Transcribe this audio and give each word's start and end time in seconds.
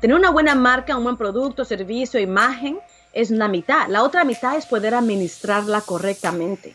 tener 0.00 0.16
una 0.16 0.30
buena 0.30 0.54
marca, 0.54 0.96
un 0.96 1.04
buen 1.04 1.16
producto, 1.16 1.64
servicio, 1.64 2.18
imagen, 2.18 2.78
es 3.12 3.30
una 3.30 3.48
mitad. 3.48 3.88
La 3.88 4.02
otra 4.02 4.24
mitad 4.24 4.56
es 4.56 4.66
poder 4.66 4.94
administrarla 4.94 5.82
correctamente. 5.82 6.74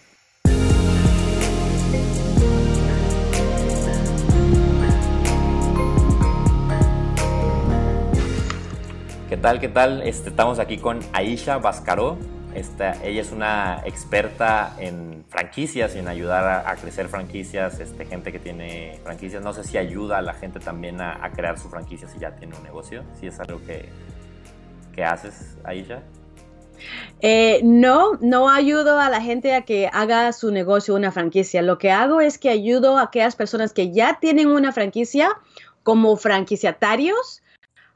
¿Qué 9.28 9.38
tal? 9.38 9.60
¿Qué 9.60 9.70
tal? 9.70 10.04
Este, 10.04 10.30
estamos 10.30 10.60
aquí 10.60 10.78
con 10.78 11.00
Aisha 11.12 11.58
Bascaró. 11.58 12.18
Ella 12.56 13.22
es 13.22 13.32
una 13.34 13.82
experta 13.84 14.74
en 14.80 15.26
franquicias 15.28 15.94
y 15.96 16.00
en 16.00 16.08
ayudar 16.08 16.66
a, 16.66 16.76
crecer 16.78 17.10
franquicias, 17.10 17.82
este, 17.82 18.06
gente 18.06 18.32
que 18.32 18.40
tiene 18.40 19.00
franquicias. 19.04 19.44
No 19.44 19.52
sé 19.52 19.66
si 19.66 19.78
ayuda 19.78 20.20
a 20.20 20.22
la 20.22 20.34
gente 20.34 20.62
también 20.62 21.02
a, 21.02 21.30
crear 21.36 21.60
su 21.60 21.70
franquicia 21.70 22.08
si 22.08 22.18
ya 22.18 22.36
tiene 22.36 22.56
un 22.56 22.64
negocio, 22.64 23.04
si 23.20 23.28
es 23.28 23.38
algo 23.42 23.60
que, 23.66 23.90
que 24.94 25.04
haces, 25.04 25.58
Aisha. 25.66 26.02
Eh, 27.20 27.60
no, 27.64 28.14
no 28.22 28.50
ayudo 28.50 29.00
a 29.00 29.10
la 29.10 29.22
gente 29.22 29.54
a 29.54 29.64
que 29.64 29.90
haga 29.92 30.32
su 30.32 30.52
negocio 30.52 30.96
una 30.96 31.12
franquicia. 31.12 31.62
Lo 31.62 31.78
que 31.78 31.92
hago 31.92 32.22
es 32.22 32.38
que 32.38 32.50
ayudo 32.50 32.98
a 32.98 33.04
aquellas 33.04 33.36
personas 33.36 33.74
que 33.74 33.92
ya 33.92 34.20
tienen 34.22 34.48
una 34.48 34.72
franquicia 34.72 35.30
como 35.84 36.16
franquiciatarios 36.16 37.42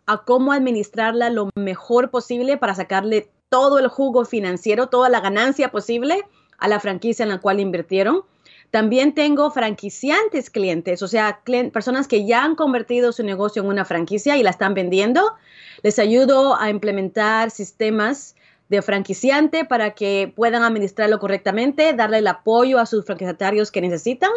a 0.05 0.23
cómo 0.25 0.51
administrarla 0.51 1.29
lo 1.29 1.49
mejor 1.55 2.09
posible 2.09 2.57
para 2.57 2.75
sacarle 2.75 3.29
todo 3.49 3.79
el 3.79 3.87
jugo 3.87 4.25
financiero, 4.25 4.87
toda 4.87 5.09
la 5.09 5.19
ganancia 5.19 5.69
posible 5.69 6.23
a 6.57 6.67
la 6.67 6.79
franquicia 6.79 7.23
en 7.23 7.29
la 7.29 7.39
cual 7.39 7.59
invirtieron. 7.59 8.23
También 8.71 9.15
tengo 9.15 9.49
franquiciantes 9.49 10.51
clientes, 10.51 11.01
o 11.01 11.07
sea, 11.07 11.41
personas 11.73 12.07
que 12.07 12.25
ya 12.27 12.43
han 12.43 12.55
convertido 12.55 13.11
su 13.11 13.23
negocio 13.23 13.63
en 13.63 13.67
una 13.67 13.83
franquicia 13.83 14.37
y 14.37 14.43
la 14.43 14.51
están 14.51 14.75
vendiendo. 14.75 15.33
Les 15.81 15.97
ayudo 15.97 16.55
a 16.55 16.69
implementar 16.69 17.49
sistemas 17.49 18.35
de 18.69 18.83
franquiciante 18.83 19.65
para 19.65 19.95
que 19.95 20.31
puedan 20.35 20.61
administrarlo 20.61 21.17
correctamente, 21.17 21.93
darle 21.93 22.19
el 22.19 22.27
apoyo 22.27 22.77
a 22.77 22.85
sus 22.85 23.05
franquiciatarios 23.05 23.71
que 23.71 23.81
necesitan 23.81 24.29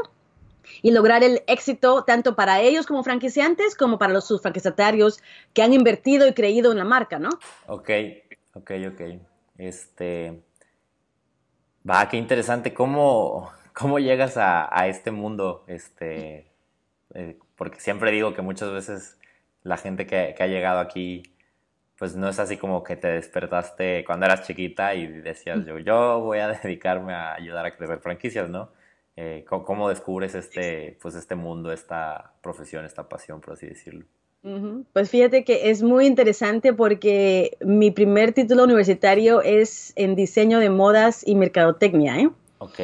y 0.80 0.92
lograr 0.92 1.22
el 1.22 1.42
éxito 1.46 2.04
tanto 2.04 2.34
para 2.34 2.60
ellos 2.62 2.86
como 2.86 3.04
franquiciantes 3.04 3.74
como 3.74 3.98
para 3.98 4.14
los, 4.14 4.26
sus 4.26 4.40
franquiciatarios 4.40 5.20
que 5.52 5.62
han 5.62 5.74
invertido 5.74 6.26
y 6.26 6.32
creído 6.32 6.72
en 6.72 6.78
la 6.78 6.84
marca, 6.84 7.18
¿no? 7.18 7.28
Ok, 7.66 7.90
ok, 8.54 8.70
ok. 8.92 9.00
Este, 9.58 10.42
va, 11.88 12.08
qué 12.08 12.16
interesante. 12.16 12.74
¿Cómo, 12.74 13.50
cómo 13.72 13.98
llegas 13.98 14.36
a, 14.36 14.86
este 14.88 15.10
mundo? 15.10 15.64
Este, 15.66 16.50
eh, 17.14 17.38
porque 17.56 17.80
siempre 17.80 18.10
digo 18.10 18.34
que 18.34 18.42
muchas 18.42 18.72
veces 18.72 19.18
la 19.62 19.76
gente 19.76 20.06
que, 20.06 20.34
que 20.36 20.42
ha 20.42 20.46
llegado 20.46 20.80
aquí 20.80 21.32
pues 22.02 22.16
no 22.16 22.28
es 22.28 22.40
así 22.40 22.56
como 22.56 22.82
que 22.82 22.96
te 22.96 23.06
despertaste 23.06 24.04
cuando 24.04 24.26
eras 24.26 24.44
chiquita 24.44 24.92
y 24.96 25.06
decías 25.06 25.64
yo, 25.64 25.78
yo 25.78 26.18
voy 26.18 26.40
a 26.40 26.48
dedicarme 26.62 27.14
a 27.14 27.34
ayudar 27.34 27.64
a 27.64 27.76
crecer 27.76 28.00
franquicias, 28.00 28.50
¿no? 28.50 28.72
Eh, 29.14 29.44
¿cómo, 29.46 29.88
descubres 29.88 30.34
este, 30.34 30.98
pues 31.00 31.14
este 31.14 31.36
mundo, 31.36 31.70
esta 31.70 32.32
profesión, 32.42 32.84
esta 32.84 33.08
pasión, 33.08 33.40
por 33.40 33.52
así 33.52 33.68
decirlo? 33.68 34.04
Pues 34.92 35.08
fíjate 35.08 35.44
que 35.44 35.70
es 35.70 35.82
muy 35.82 36.06
interesante 36.06 36.72
porque 36.72 37.56
mi 37.60 37.90
primer 37.90 38.32
título 38.32 38.64
universitario 38.64 39.40
es 39.40 39.92
en 39.94 40.16
diseño 40.16 40.58
de 40.58 40.68
modas 40.68 41.22
y 41.26 41.36
mercadotecnia. 41.36 42.18
¿eh? 42.18 42.30
Ok. 42.58 42.80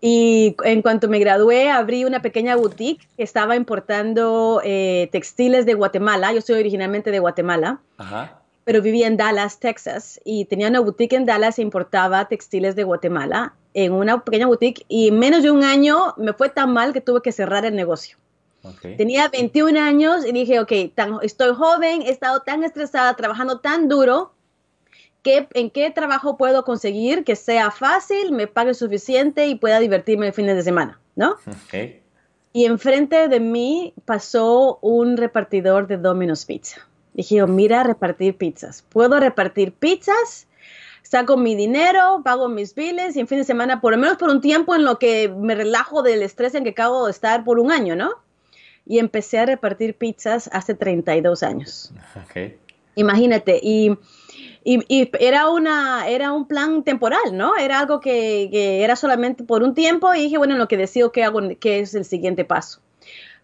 Y 0.00 0.56
en 0.64 0.82
cuanto 0.82 1.08
me 1.08 1.18
gradué, 1.18 1.70
abrí 1.70 2.04
una 2.04 2.22
pequeña 2.22 2.56
boutique 2.56 3.06
que 3.16 3.22
estaba 3.22 3.56
importando 3.56 4.60
eh, 4.64 5.08
textiles 5.12 5.64
de 5.64 5.74
Guatemala. 5.74 6.32
Yo 6.32 6.40
soy 6.40 6.58
originalmente 6.58 7.10
de 7.10 7.20
Guatemala. 7.20 7.80
Ajá 7.96 8.40
pero 8.64 8.80
vivía 8.80 9.06
en 9.06 9.16
Dallas, 9.16 9.60
Texas, 9.60 10.20
y 10.24 10.46
tenía 10.46 10.68
una 10.68 10.80
boutique 10.80 11.14
en 11.14 11.26
Dallas 11.26 11.58
e 11.58 11.62
importaba 11.62 12.26
textiles 12.26 12.74
de 12.74 12.84
Guatemala 12.84 13.54
en 13.74 13.92
una 13.92 14.24
pequeña 14.24 14.46
boutique 14.46 14.84
y 14.88 15.08
en 15.08 15.18
menos 15.18 15.42
de 15.42 15.50
un 15.50 15.62
año 15.62 16.14
me 16.16 16.32
fue 16.32 16.48
tan 16.48 16.72
mal 16.72 16.92
que 16.92 17.00
tuve 17.00 17.20
que 17.20 17.32
cerrar 17.32 17.64
el 17.64 17.76
negocio. 17.76 18.16
Tenía 18.96 19.28
21 19.28 19.78
años 19.78 20.26
y 20.26 20.32
dije, 20.32 20.60
ok, 20.60 20.72
estoy 21.22 21.54
joven, 21.54 22.02
he 22.02 22.10
estado 22.10 22.40
tan 22.40 22.64
estresada, 22.64 23.14
trabajando 23.14 23.60
tan 23.60 23.88
duro, 23.88 24.32
que 25.22 25.48
¿en 25.54 25.70
qué 25.70 25.90
trabajo 25.90 26.36
puedo 26.36 26.64
conseguir 26.64 27.24
que 27.24 27.36
sea 27.36 27.70
fácil, 27.70 28.32
me 28.32 28.46
pague 28.46 28.74
suficiente 28.74 29.46
y 29.46 29.54
pueda 29.54 29.80
divertirme 29.80 30.28
el 30.28 30.32
fines 30.32 30.56
de 30.56 30.62
semana? 30.62 31.00
¿No? 31.16 31.36
Y 32.52 32.66
enfrente 32.66 33.28
de 33.28 33.40
mí 33.40 33.94
pasó 34.04 34.78
un 34.80 35.16
repartidor 35.16 35.86
de 35.86 35.96
Domino's 35.96 36.44
Pizza. 36.44 36.80
Dije, 37.14 37.44
mira, 37.46 37.82
repartir 37.84 38.36
pizzas. 38.36 38.82
Puedo 38.82 39.18
repartir 39.18 39.72
pizzas, 39.72 40.46
saco 41.02 41.36
mi 41.36 41.54
dinero, 41.54 42.22
pago 42.24 42.48
mis 42.48 42.74
biles 42.74 43.16
y 43.16 43.20
en 43.20 43.28
fin 43.28 43.38
de 43.38 43.44
semana, 43.44 43.80
por 43.80 43.92
lo 43.92 43.98
menos 43.98 44.16
por 44.16 44.30
un 44.30 44.40
tiempo 44.40 44.74
en 44.74 44.84
lo 44.84 44.98
que 44.98 45.28
me 45.28 45.54
relajo 45.54 46.02
del 46.02 46.22
estrés 46.22 46.54
en 46.54 46.64
que 46.64 46.70
acabo 46.70 47.06
de 47.06 47.12
estar 47.12 47.44
por 47.44 47.58
un 47.58 47.70
año, 47.70 47.96
¿no? 47.96 48.23
Y 48.86 48.98
empecé 48.98 49.38
a 49.38 49.46
repartir 49.46 49.96
pizzas 49.96 50.50
hace 50.52 50.74
32 50.74 51.42
años. 51.42 51.92
Okay. 52.24 52.58
Imagínate, 52.96 53.58
y, 53.62 53.96
y, 54.62 55.10
era, 55.18 55.48
una, 55.48 56.06
era 56.06 56.32
un 56.32 56.46
plan 56.46 56.84
temporal, 56.84 57.36
¿no? 57.36 57.56
Era 57.56 57.80
algo 57.80 58.00
que, 58.00 58.48
que, 58.52 58.84
era 58.84 58.94
solamente 58.94 59.42
por 59.42 59.62
un 59.62 59.74
tiempo 59.74 60.14
y 60.14 60.22
dije, 60.22 60.38
bueno, 60.38 60.56
lo 60.56 60.68
que 60.68 60.76
decido 60.76 61.10
que 61.10 61.24
hago, 61.24 61.40
qué 61.58 61.80
es 61.80 61.94
el 61.94 62.04
siguiente 62.04 62.44
paso. 62.44 62.80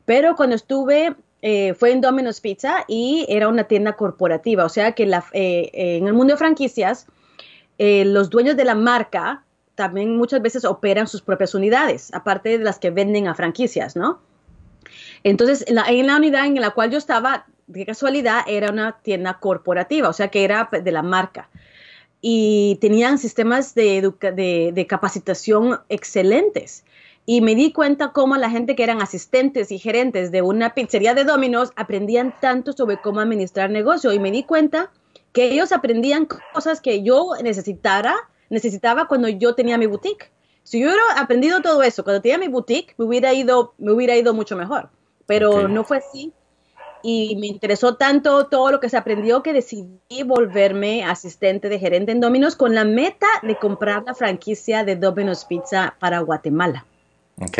Pero 0.05 0.37
cuando 0.37 0.57
estuve 0.57 1.17
eh, 1.43 1.73
fue 1.75 1.93
en 1.93 2.03
Domino's 2.03 2.41
Pizza 2.41 2.85
y 2.87 3.25
era 3.29 3.49
una 3.49 3.65
tienda 3.65 3.95
corporativa, 3.95 4.65
o 4.65 4.69
sea 4.69 4.93
que 4.93 5.07
la, 5.07 5.25
eh, 5.33 5.71
en 5.73 6.07
el 6.07 6.13
mundo 6.13 6.35
de 6.35 6.39
franquicias, 6.39 7.07
eh, 7.79 8.05
los 8.05 8.29
dueños 8.29 8.57
de 8.57 8.65
la 8.65 8.75
marca 8.75 9.45
también 9.75 10.17
muchas 10.17 10.43
veces 10.43 10.67
operan 10.67 11.07
sus 11.07 11.23
propias 11.23 11.55
unidades, 11.55 12.13
aparte 12.13 12.59
de 12.59 12.65
las 12.65 12.79
que 12.79 12.91
venden 12.91 13.27
a 13.27 13.35
franquicias, 13.35 13.97
¿no? 13.97 14.21
Entonces, 15.25 15.65
en 15.69 15.75
la, 15.77 16.17
unidad 16.17 16.47
en 16.47 16.61
la 16.61 16.71
cual 16.71 16.91
yo 16.91 16.99
estaba, 16.99 17.47
de 17.67 17.87
casualidad, 17.87 18.41
era 18.47 18.71
una 18.71 18.99
tienda 19.03 19.39
corporativa, 19.39 20.09
o 20.09 20.13
sea 20.13 20.29
que 20.29 20.45
era 20.45 20.69
de 20.71 20.93
la 20.93 21.03
marca. 21.03 21.49
Y 22.21 22.79
tenían 22.81 23.19
sistemas 23.19 23.75
de 23.75 24.87
capacitación 24.89 25.81
excelentes 25.89 26.85
y 27.27 27.43
me 27.43 27.55
di 27.55 27.73
cuenta 27.73 28.13
cómo 28.13 28.37
la 28.37 28.51
gente 28.51 28.75
que 28.75 28.83
eran 28.83 29.01
asistentes 29.01 29.71
y 29.71 29.79
gerentes 29.79 30.33
de 30.33 30.43
una 30.43 30.75
pizzería 30.75 31.15
de 31.15 31.25
Domino's 31.25 31.71
aprendían 31.77 32.35
tanto 32.41 32.73
sobre 32.73 33.01
cómo 33.01 33.21
administrar 33.21 33.71
negocio 33.71 34.13
y 34.13 34.19
me 34.19 34.33
di 34.33 34.43
cuenta 34.43 34.91
que 35.33 35.53
ellos 35.53 35.71
aprendían 35.71 36.27
cosas 36.53 36.81
que 36.81 37.03
yo 37.03 37.31
necesitara, 37.43 38.17
necesitaba 38.49 39.07
cuando 39.07 39.29
yo 39.29 39.55
tenía 39.55 39.79
mi 39.79 39.87
boutique. 39.87 40.33
Si 40.65 40.81
yo 40.81 40.89
hubiera 40.89 41.03
aprendido 41.21 41.63
todo 41.63 41.83
eso 41.85 42.03
cuando 42.03 42.21
tenía 42.21 42.39
mi 42.39 42.49
boutique, 42.49 42.95
me 42.99 43.05
hubiera 43.05 43.33
ido, 43.33 43.75
me 43.79 43.93
hubiera 43.93 44.17
ido 44.17 44.35
mucho 44.35 44.57
mejor. 44.57 44.89
Pero 45.31 45.69
no 45.69 45.85
fue 45.85 45.99
así. 45.99 46.33
Y 47.05 47.37
me 47.37 47.47
interesó 47.47 47.95
tanto 47.95 48.49
todo 48.49 48.73
lo 48.73 48.81
que 48.81 48.89
se 48.89 48.97
aprendió 48.97 49.45
que 49.45 49.53
decidí 49.53 50.25
volverme 50.25 51.05
asistente 51.05 51.69
de 51.69 51.79
gerente 51.79 52.11
en 52.11 52.19
Domino's 52.19 52.57
con 52.57 52.75
la 52.75 52.85
meta 52.85 53.29
de 53.45 53.57
comprar 53.57 54.03
la 54.05 54.15
franquicia 54.15 54.83
de 54.83 54.97
Domino's 54.97 55.45
Pizza 55.45 55.95
para 56.01 56.19
Guatemala. 56.19 56.85
Ok. 57.41 57.59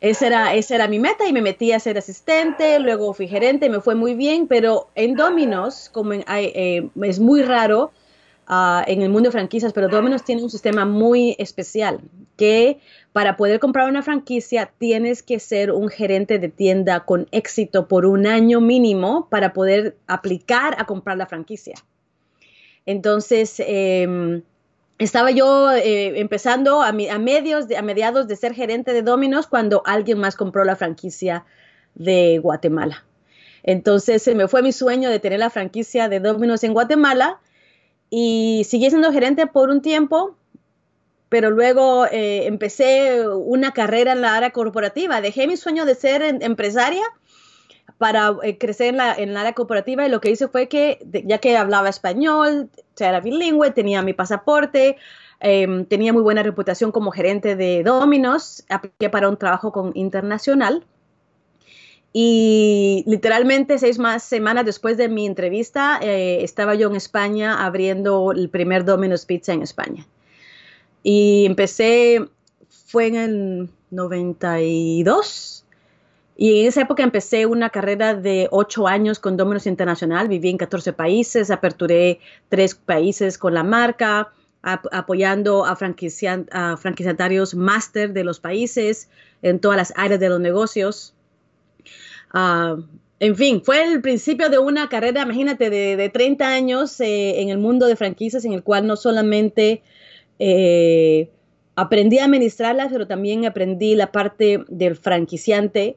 Esa 0.00 0.26
era, 0.28 0.54
esa 0.54 0.76
era 0.76 0.88
mi 0.88 0.98
meta 0.98 1.28
y 1.28 1.34
me 1.34 1.42
metí 1.42 1.72
a 1.72 1.78
ser 1.78 1.98
asistente, 1.98 2.78
luego 2.78 3.12
fui 3.12 3.28
gerente, 3.28 3.68
me 3.68 3.82
fue 3.82 3.94
muy 3.94 4.14
bien, 4.14 4.48
pero 4.48 4.88
en 4.94 5.14
Domino's, 5.14 5.90
como 5.92 6.14
eh, 6.14 6.88
es 7.02 7.20
muy 7.20 7.42
raro 7.42 7.90
ah, 8.48 8.84
en 8.86 9.02
el 9.02 9.10
mundo 9.10 9.28
de 9.28 9.32
franquicias, 9.32 9.72
pero 9.72 9.88
Domino's 9.88 10.24
tiene 10.24 10.42
un 10.42 10.50
sistema 10.50 10.84
muy 10.84 11.36
especial, 11.38 12.00
que 12.36 12.80
para 13.12 13.36
poder 13.36 13.60
comprar 13.60 13.88
una 13.88 14.02
franquicia 14.02 14.72
tienes 14.78 15.22
que 15.22 15.38
ser 15.38 15.70
un 15.70 15.88
gerente 15.88 16.38
de 16.40 16.48
tienda 16.48 17.04
con 17.04 17.28
éxito 17.30 17.86
por 17.86 18.06
un 18.06 18.26
año 18.26 18.60
mínimo 18.60 19.28
para 19.30 19.52
poder 19.52 19.96
aplicar 20.06 20.74
a 20.80 20.86
comprar 20.86 21.16
la 21.16 21.26
franquicia. 21.26 21.76
Entonces, 22.86 23.60
eh, 23.60 24.42
estaba 24.98 25.30
yo 25.30 25.70
eh, 25.72 26.18
empezando 26.18 26.82
a, 26.82 26.92
medios 26.92 27.66
a 27.76 27.82
mediados 27.82 28.26
de 28.26 28.36
ser 28.36 28.54
gerente 28.54 28.92
de 28.92 29.02
Dominos 29.02 29.46
cuando 29.46 29.82
alguien 29.86 30.18
más 30.18 30.36
compró 30.36 30.64
la 30.64 30.76
franquicia 30.76 31.44
de 31.94 32.38
Guatemala. 32.38 33.04
Entonces 33.62 34.22
se 34.22 34.34
me 34.34 34.48
fue 34.48 34.62
mi 34.62 34.72
sueño 34.72 35.10
de 35.10 35.18
tener 35.18 35.38
la 35.38 35.50
franquicia 35.50 36.08
de 36.08 36.20
Dominos 36.20 36.64
en 36.64 36.72
Guatemala 36.72 37.40
y 38.10 38.64
seguí 38.68 38.88
siendo 38.90 39.12
gerente 39.12 39.46
por 39.46 39.70
un 39.70 39.82
tiempo, 39.82 40.36
pero 41.28 41.50
luego 41.50 42.06
eh, 42.06 42.46
empecé 42.46 43.28
una 43.28 43.72
carrera 43.72 44.12
en 44.12 44.22
la 44.22 44.34
área 44.34 44.50
corporativa. 44.50 45.20
Dejé 45.20 45.46
mi 45.46 45.56
sueño 45.56 45.84
de 45.84 45.94
ser 45.94 46.22
empresaria 46.22 47.04
para 47.98 48.36
eh, 48.42 48.56
crecer 48.56 48.88
en 48.88 48.96
la, 48.96 49.14
en 49.14 49.36
área 49.36 49.52
cooperativa 49.52 50.06
y 50.06 50.10
lo 50.10 50.20
que 50.20 50.30
hice 50.30 50.48
fue 50.48 50.68
que, 50.68 50.98
ya 51.24 51.38
que 51.38 51.56
hablaba 51.56 51.88
español, 51.88 52.70
era 52.98 53.20
bilingüe, 53.20 53.70
tenía 53.70 54.02
mi 54.02 54.12
pasaporte, 54.12 54.96
em, 55.40 55.84
tenía 55.84 56.12
muy 56.12 56.22
buena 56.22 56.42
reputación 56.42 56.92
como 56.92 57.10
gerente 57.10 57.56
de 57.56 57.82
Dominos, 57.82 58.64
apliqué 58.68 59.10
para 59.10 59.28
un 59.28 59.36
trabajo 59.36 59.72
con 59.72 59.92
internacional 59.94 60.84
Y 62.12 63.04
literalmente 63.06 63.78
seis 63.78 63.98
más 63.98 64.22
semanas 64.22 64.64
después 64.64 64.96
de 64.96 65.08
mi 65.08 65.26
entrevista, 65.26 65.98
eh, 66.02 66.42
estaba 66.42 66.74
yo 66.74 66.88
en 66.88 66.96
España 66.96 67.64
abriendo 67.64 68.32
el 68.32 68.48
primer 68.48 68.84
Domino's 68.84 69.26
Pizza 69.26 69.52
en 69.52 69.62
España. 69.62 70.06
Y 71.02 71.44
empecé, 71.46 72.28
fue 72.68 73.06
en 73.08 73.16
el 73.16 73.70
92. 73.90 75.64
Y 76.36 76.60
en 76.60 76.66
esa 76.66 76.82
época 76.82 77.02
empecé 77.02 77.46
una 77.46 77.70
carrera 77.70 78.14
de 78.14 78.48
ocho 78.52 78.86
años 78.86 79.18
con 79.18 79.36
Domino's 79.36 79.66
Internacional. 79.66 80.28
Viví 80.28 80.50
en 80.50 80.56
14 80.56 80.92
países, 80.92 81.50
aperturé 81.50 82.20
tres 82.48 82.74
países 82.74 83.36
con 83.38 83.54
la 83.54 83.64
marca, 83.64 84.32
apoyando 84.62 85.64
a, 85.64 85.72
a 85.72 86.76
franquiciatarios 86.76 87.54
máster 87.54 88.12
de 88.12 88.24
los 88.24 88.40
países 88.40 89.08
en 89.42 89.58
todas 89.58 89.76
las 89.76 89.92
áreas 89.96 90.20
de 90.20 90.28
los 90.28 90.40
negocios. 90.40 91.14
Ah, 92.32 92.76
en 93.20 93.36
fin, 93.36 93.62
fue 93.64 93.82
el 93.82 94.00
principio 94.00 94.48
de 94.48 94.58
una 94.58 94.88
carrera, 94.88 95.22
imagínate, 95.22 95.70
de, 95.70 96.08
30 96.08 96.46
años 96.46 97.00
eh, 97.00 97.40
en 97.40 97.48
el 97.48 97.58
mundo 97.58 97.86
de 97.86 97.96
franquicias, 97.96 98.44
en 98.44 98.52
el 98.52 98.62
cual 98.62 98.86
no 98.86 98.96
solamente 98.96 99.82
eh, 100.38 101.28
aprendí 101.74 102.18
a 102.18 102.26
administrarlas, 102.26 102.92
pero 102.92 103.06
también 103.08 103.44
aprendí 103.44 103.96
la 103.96 104.12
parte 104.12 104.64
del 104.68 104.96
franquiciante 104.96 105.96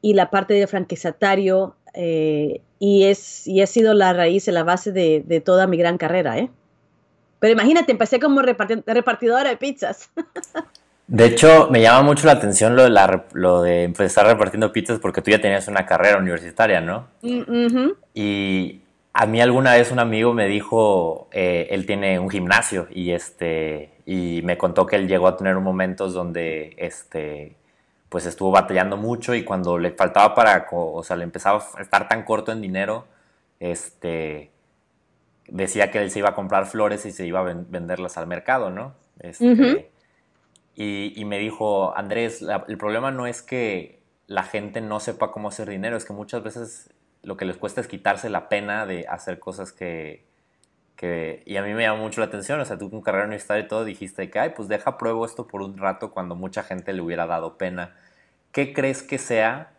y 0.00 0.14
la 0.14 0.30
parte 0.30 0.54
del 0.54 0.66
franquiciatario, 0.66 1.76
eh, 1.94 2.62
y, 2.78 3.04
es, 3.04 3.46
y 3.46 3.60
ha 3.60 3.66
sido 3.66 3.92
la 3.92 4.14
raíz, 4.14 4.48
la 4.48 4.64
base 4.64 4.92
de, 4.92 5.22
de 5.26 5.40
toda 5.40 5.66
mi 5.66 5.76
gran 5.76 5.98
carrera. 5.98 6.48
Pero 7.38 7.52
imagínate, 7.52 7.92
empecé 7.92 8.18
como 8.18 8.40
repartidora 8.40 9.50
de 9.50 9.56
pizzas. 9.56 10.10
De 11.12 11.26
hecho, 11.26 11.68
me 11.70 11.82
llama 11.82 12.00
mucho 12.00 12.26
la 12.26 12.32
atención 12.32 12.74
lo 12.74 12.84
de, 12.84 12.88
la, 12.88 13.26
lo 13.34 13.60
de 13.60 13.82
empezar 13.82 14.24
repartiendo 14.24 14.72
pizzas 14.72 14.98
porque 14.98 15.20
tú 15.20 15.30
ya 15.30 15.42
tenías 15.42 15.68
una 15.68 15.84
carrera 15.84 16.16
universitaria, 16.16 16.80
¿no? 16.80 17.06
Mm, 17.20 17.90
y 18.14 18.80
a 19.12 19.26
mí 19.26 19.42
alguna 19.42 19.74
vez 19.74 19.92
un 19.92 19.98
amigo 19.98 20.32
me 20.32 20.46
dijo, 20.46 21.28
eh, 21.30 21.68
él 21.70 21.84
tiene 21.84 22.18
un 22.18 22.30
gimnasio 22.30 22.88
y 22.90 23.10
este 23.10 23.90
y 24.06 24.40
me 24.44 24.56
contó 24.56 24.86
que 24.86 24.96
él 24.96 25.06
llegó 25.06 25.28
a 25.28 25.36
tener 25.36 25.54
momentos 25.56 26.14
donde 26.14 26.74
este 26.78 27.56
pues 28.08 28.24
estuvo 28.24 28.50
batallando 28.50 28.96
mucho 28.96 29.34
y 29.34 29.44
cuando 29.44 29.76
le 29.78 29.90
faltaba 29.90 30.34
para, 30.34 30.66
o 30.70 31.02
sea, 31.02 31.16
le 31.16 31.24
empezaba 31.24 31.62
a 31.76 31.82
estar 31.82 32.08
tan 32.08 32.24
corto 32.24 32.52
en 32.52 32.62
dinero, 32.62 33.04
este 33.60 34.50
decía 35.46 35.90
que 35.90 35.98
él 35.98 36.10
se 36.10 36.20
iba 36.20 36.30
a 36.30 36.34
comprar 36.34 36.64
flores 36.64 37.04
y 37.04 37.12
se 37.12 37.26
iba 37.26 37.40
a 37.40 37.42
venderlas 37.42 38.16
al 38.16 38.26
mercado, 38.26 38.70
¿no? 38.70 38.94
Este, 39.20 39.91
y, 40.74 41.24
me 41.26 41.38
dijo, 41.38 41.96
Andrés, 41.96 42.42
el 42.68 42.78
problema 42.78 43.10
no 43.10 43.26
es 43.26 43.42
que 43.42 44.00
la 44.26 44.42
gente 44.42 44.80
no 44.80 45.00
sepa 45.00 45.30
cómo 45.30 45.48
hacer 45.48 45.68
dinero, 45.68 45.96
es 45.96 46.04
que 46.04 46.14
muchas 46.14 46.42
veces 46.42 46.90
lo 47.22 47.36
que 47.36 47.44
les 47.44 47.56
cuesta 47.58 47.80
es 47.80 47.88
quitarse 47.88 48.30
la 48.30 48.48
pena 48.48 48.86
de 48.86 49.06
hacer 49.08 49.38
cosas 49.38 49.72
que... 49.72 50.24
que 50.96 51.42
y 51.44 51.56
a 51.56 51.62
mí 51.62 51.74
me 51.74 51.82
llamó 51.82 52.02
mucho 52.02 52.20
la 52.20 52.28
atención, 52.28 52.58
o 52.60 52.64
sea, 52.64 52.78
tú 52.78 52.90
con 52.90 53.02
carrera 53.02 53.24
universitaria 53.24 53.64
y 53.64 53.68
todo 53.68 53.84
dijiste 53.84 54.30
que, 54.30 54.38
ay, 54.38 54.50
pues 54.56 54.68
deja 54.68 54.96
pruebo 54.96 55.26
esto 55.26 55.46
por 55.46 55.62
un 55.62 55.76
rato 55.76 56.10
cuando 56.12 56.34
mucha 56.36 56.62
gente 56.62 56.92
le 56.94 57.02
hubiera 57.02 57.26
dado 57.26 57.58
pena. 57.58 57.94
¿Qué 58.52 58.72
crees 58.72 59.02
que 59.02 59.18
sea 59.18 59.72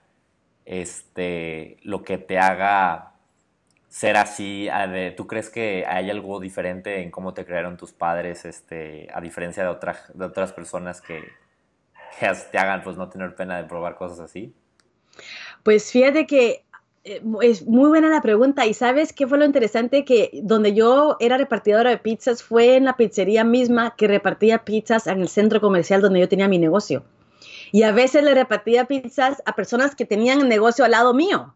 este, 0.65 1.77
lo 1.83 2.03
que 2.03 2.17
te 2.17 2.37
haga 2.39 3.12
ser 3.93 4.17
así? 4.17 4.67
¿Tú 5.15 5.27
crees 5.27 5.51
que 5.51 5.85
hay 5.87 6.09
algo 6.09 6.39
diferente 6.39 7.03
en 7.03 7.11
cómo 7.11 7.35
te 7.35 7.45
crearon 7.45 7.77
tus 7.77 7.93
padres, 7.93 8.43
este, 8.43 9.07
a 9.13 9.21
diferencia 9.21 9.61
de, 9.61 9.69
otras 9.69 10.11
de 10.15 10.25
otras 10.25 10.51
personas 10.51 10.99
que, 10.99 11.21
te 12.19 12.57
hagan 12.57 12.83
pues 12.83 12.97
no 12.97 13.07
tener 13.09 13.35
pena 13.35 13.57
de 13.57 13.65
probar 13.65 13.95
cosas 13.95 14.19
así? 14.19 14.51
Pues 15.61 15.91
fíjate 15.91 16.25
que 16.25 16.65
eh, 17.03 17.21
es 17.43 17.67
muy 17.67 17.87
buena 17.87 18.09
la 18.09 18.21
pregunta 18.21 18.65
y 18.65 18.73
sabes 18.73 19.13
qué 19.13 19.27
fue 19.27 19.37
lo 19.37 19.45
interesante 19.45 20.03
que 20.03 20.31
donde 20.41 20.73
yo 20.73 21.15
era 21.19 21.37
repartidora 21.37 21.91
de 21.91 21.99
pizzas 21.99 22.41
fue 22.41 22.77
en 22.77 22.85
la 22.85 22.97
pizzería 22.97 23.43
misma 23.43 23.95
que 23.95 24.07
repartía 24.07 24.65
pizzas 24.65 25.05
en 25.05 25.21
el 25.21 25.27
centro 25.27 25.61
comercial 25.61 26.01
donde 26.01 26.19
yo 26.19 26.27
tenía 26.27 26.47
mi 26.47 26.57
negocio. 26.57 27.03
Y 27.71 27.83
a 27.83 27.91
veces 27.91 28.23
le 28.23 28.33
repartía 28.33 28.85
pizzas 28.85 29.43
a 29.45 29.53
personas 29.53 29.93
que 29.93 30.05
tenían 30.05 30.47
negocio 30.49 30.83
al 30.83 30.91
lado 30.91 31.13
mío 31.13 31.53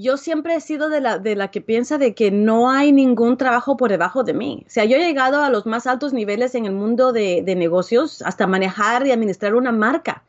yo 0.00 0.16
siempre 0.16 0.54
he 0.54 0.60
sido 0.60 0.88
de 0.88 1.00
la, 1.00 1.18
de 1.18 1.36
la 1.36 1.50
que 1.50 1.60
piensa 1.60 1.98
de 1.98 2.14
que 2.14 2.30
no 2.30 2.70
hay 2.70 2.92
ningún 2.92 3.36
trabajo 3.36 3.76
por 3.76 3.90
debajo 3.90 4.24
de 4.24 4.34
mí. 4.34 4.64
O 4.66 4.70
sea, 4.70 4.84
yo 4.84 4.96
he 4.96 5.00
llegado 5.00 5.42
a 5.42 5.50
los 5.50 5.66
más 5.66 5.86
altos 5.86 6.12
niveles 6.12 6.54
en 6.54 6.66
el 6.66 6.72
mundo 6.72 7.12
de, 7.12 7.42
negocios, 7.56 8.22
hasta 8.22 8.46
manejar 8.46 9.06
y 9.06 9.12
administrar 9.12 9.54
una 9.54 9.72
marca. 9.72 10.24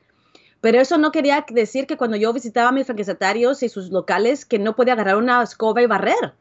Pero 0.59 0.79
eso 0.79 0.97
no 0.97 1.11
quería 1.11 1.45
decir 1.49 1.87
que 1.87 1.97
cuando 1.97 2.17
yo 2.17 2.33
visitaba 2.33 2.69
a 2.69 2.71
mis 2.71 2.85
franquiciatarios 2.85 3.63
y 3.63 3.69
sus 3.69 3.89
locales, 3.91 4.45
que 4.45 4.59
no 4.59 4.75
podía 4.75 4.93
agarrar 4.93 5.17
una 5.17 5.41
escoba 5.41 5.81
y 5.81 5.87
barrer. 5.87 6.33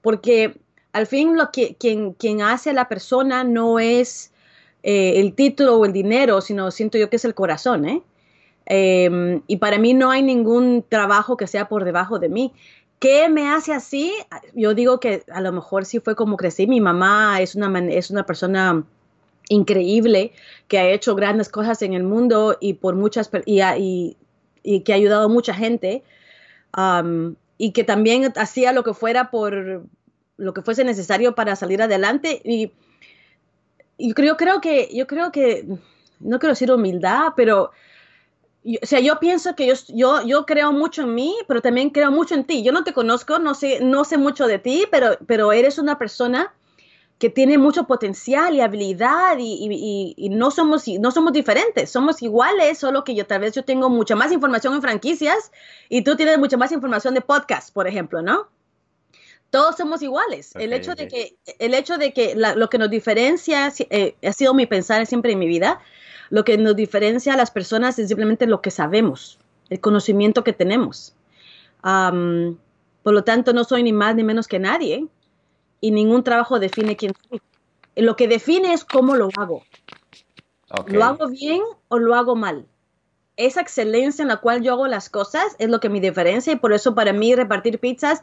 Porque 0.00 0.60
al 0.92 1.06
fin 1.06 1.36
lo 1.36 1.50
que 1.52 1.76
quien, 1.76 2.14
quien 2.14 2.40
hace 2.42 2.70
a 2.70 2.72
la 2.74 2.88
persona 2.88 3.44
no 3.44 3.78
es 3.78 4.32
eh, 4.82 5.20
el 5.20 5.34
título 5.34 5.76
o 5.76 5.84
el 5.84 5.92
dinero, 5.92 6.40
sino 6.40 6.70
siento 6.70 6.98
yo 6.98 7.10
que 7.10 7.16
es 7.16 7.24
el 7.24 7.34
corazón, 7.34 7.84
¿eh? 7.86 8.02
Em, 8.66 9.42
y 9.46 9.56
para 9.56 9.78
mí 9.78 9.94
no 9.94 10.10
hay 10.10 10.22
ningún 10.22 10.84
trabajo 10.88 11.36
que 11.36 11.46
sea 11.46 11.68
por 11.68 11.84
debajo 11.84 12.18
de 12.18 12.28
mí. 12.28 12.52
¿Qué 12.98 13.28
me 13.28 13.48
hace 13.48 13.72
así? 13.72 14.12
Yo 14.54 14.74
digo 14.74 15.00
que 15.00 15.24
a 15.32 15.40
lo 15.40 15.52
mejor 15.52 15.86
sí 15.86 16.00
fue 16.00 16.14
como 16.14 16.36
crecí. 16.36 16.66
Mi 16.66 16.80
mamá 16.80 17.40
es 17.40 17.54
una, 17.54 17.78
es 17.88 18.10
una 18.10 18.26
persona 18.26 18.84
increíble 19.50 20.32
que 20.68 20.78
ha 20.78 20.88
hecho 20.88 21.14
grandes 21.14 21.48
cosas 21.48 21.82
en 21.82 21.92
el 21.94 22.04
mundo 22.04 22.56
y 22.60 22.74
por 22.74 22.94
muchas 22.94 23.30
y, 23.46 24.16
y, 24.62 24.80
que 24.80 24.92
ha 24.92 24.96
ayudado 24.96 25.24
a 25.24 25.28
mucha 25.28 25.52
gente 25.52 26.04
y 27.58 27.72
que 27.72 27.84
también 27.84 28.32
hacía 28.36 28.72
lo 28.72 28.84
que 28.84 28.94
fuera 28.94 29.30
por 29.30 29.84
lo 30.36 30.54
que 30.54 30.62
fuese 30.62 30.84
necesario 30.84 31.34
para 31.34 31.56
salir 31.56 31.82
adelante 31.82 32.40
y, 32.44 32.72
creo 34.14 34.36
que 34.62 34.88
yo 34.94 35.06
creo 35.06 35.30
que 35.30 35.66
no 36.20 36.38
quiero 36.38 36.52
decir 36.52 36.72
humildad 36.72 37.32
pero 37.36 37.72
o 38.64 38.86
sea, 38.86 39.00
yo 39.00 39.18
pienso 39.18 39.54
que 39.56 39.66
yo, 39.66 39.74
yo, 39.88 40.22
yo 40.22 40.44
creo 40.44 40.72
mucho 40.72 41.02
en 41.02 41.14
mí, 41.14 41.34
pero 41.48 41.62
también 41.62 41.90
creo 41.90 42.10
mucho 42.10 42.34
en 42.34 42.44
ti. 42.44 42.62
Yo 42.62 42.72
no 42.72 42.84
te 42.84 42.92
conozco, 42.92 43.38
no 43.38 43.54
sé, 43.54 43.80
no 43.80 44.04
sé 44.04 44.18
mucho 44.18 44.46
de 44.46 44.58
ti, 44.58 44.86
pero, 44.90 45.16
pero 45.26 45.52
eres 45.52 45.78
una 45.78 45.98
persona 45.98 46.54
que 47.18 47.28
tiene 47.28 47.58
mucho 47.58 47.84
potencial 47.84 48.54
y 48.54 48.62
habilidad 48.62 49.36
y, 49.38 50.14
y, 50.16 50.28
no, 50.30 50.50
somos, 50.50 50.88
no 50.88 51.10
somos 51.10 51.34
diferentes, 51.34 51.90
somos 51.90 52.22
iguales, 52.22 52.78
solo 52.78 53.04
que 53.04 53.14
yo 53.14 53.26
tal 53.26 53.42
vez 53.42 53.54
yo 53.54 53.62
tengo 53.62 53.90
mucha 53.90 54.16
más 54.16 54.32
información 54.32 54.74
en 54.74 54.80
franquicias 54.80 55.52
y 55.90 56.02
tú 56.02 56.16
tienes 56.16 56.38
mucha 56.38 56.56
más 56.56 56.72
información 56.72 57.12
de 57.12 57.20
podcast, 57.20 57.74
por 57.74 57.86
ejemplo, 57.86 58.22
¿no? 58.22 58.48
Todos 59.50 59.76
somos 59.76 60.00
iguales. 60.00 60.52
el, 60.54 60.72
hecho 60.72 60.94
de 60.94 61.08
que, 61.08 61.36
el 61.58 61.74
hecho 61.74 61.98
de 61.98 62.14
que 62.14 62.34
lo 62.36 62.70
que 62.70 62.78
nos 62.78 62.88
diferencia, 62.88 63.70
eh, 63.90 64.14
ha 64.26 64.32
sido 64.32 64.54
mi 64.54 64.64
pensar 64.64 65.04
siempre 65.04 65.32
en 65.32 65.40
mi 65.40 65.46
vida, 65.46 65.78
lo 66.30 66.44
que 66.44 66.56
nos 66.56 66.76
diferencia 66.76 67.34
a 67.34 67.36
las 67.36 67.50
personas 67.50 67.98
es 67.98 68.08
simplemente 68.08 68.46
lo 68.46 68.62
que 68.62 68.70
sabemos, 68.70 69.38
el 69.68 69.80
conocimiento 69.80 70.44
que 70.44 70.52
tenemos. 70.52 71.14
por 71.82 73.14
lo 73.14 73.24
tanto, 73.24 73.52
no 73.52 73.64
soy 73.64 73.82
ni 73.82 73.92
más 73.92 74.14
ni 74.14 74.24
menos 74.24 74.46
que 74.46 74.58
nadie 74.58 75.06
y 75.80 75.90
ningún 75.90 76.22
trabajo 76.22 76.58
define 76.58 76.96
quién 76.96 77.12
soy. 77.28 77.40
Lo 77.96 78.16
que 78.16 78.28
define 78.28 78.72
es 78.72 78.84
cómo 78.84 79.16
lo 79.16 79.28
hago. 79.36 79.64
¿Lo 80.86 81.04
hago 81.04 81.28
bien 81.28 81.62
o 81.88 81.98
lo 81.98 82.14
hago 82.14 82.36
mal? 82.36 82.66
Esa 83.36 83.60
excelencia 83.60 84.22
en 84.22 84.28
la 84.28 84.36
cual 84.36 84.62
yo 84.62 84.72
hago 84.72 84.86
las 84.86 85.10
cosas 85.10 85.56
es 85.58 85.68
lo 85.68 85.80
que 85.80 85.88
me 85.88 86.00
diferencia 86.00 86.52
y 86.52 86.56
por 86.56 86.72
eso 86.72 86.94
para 86.94 87.12
mí 87.12 87.34
repartir 87.34 87.80
pizzas 87.80 88.22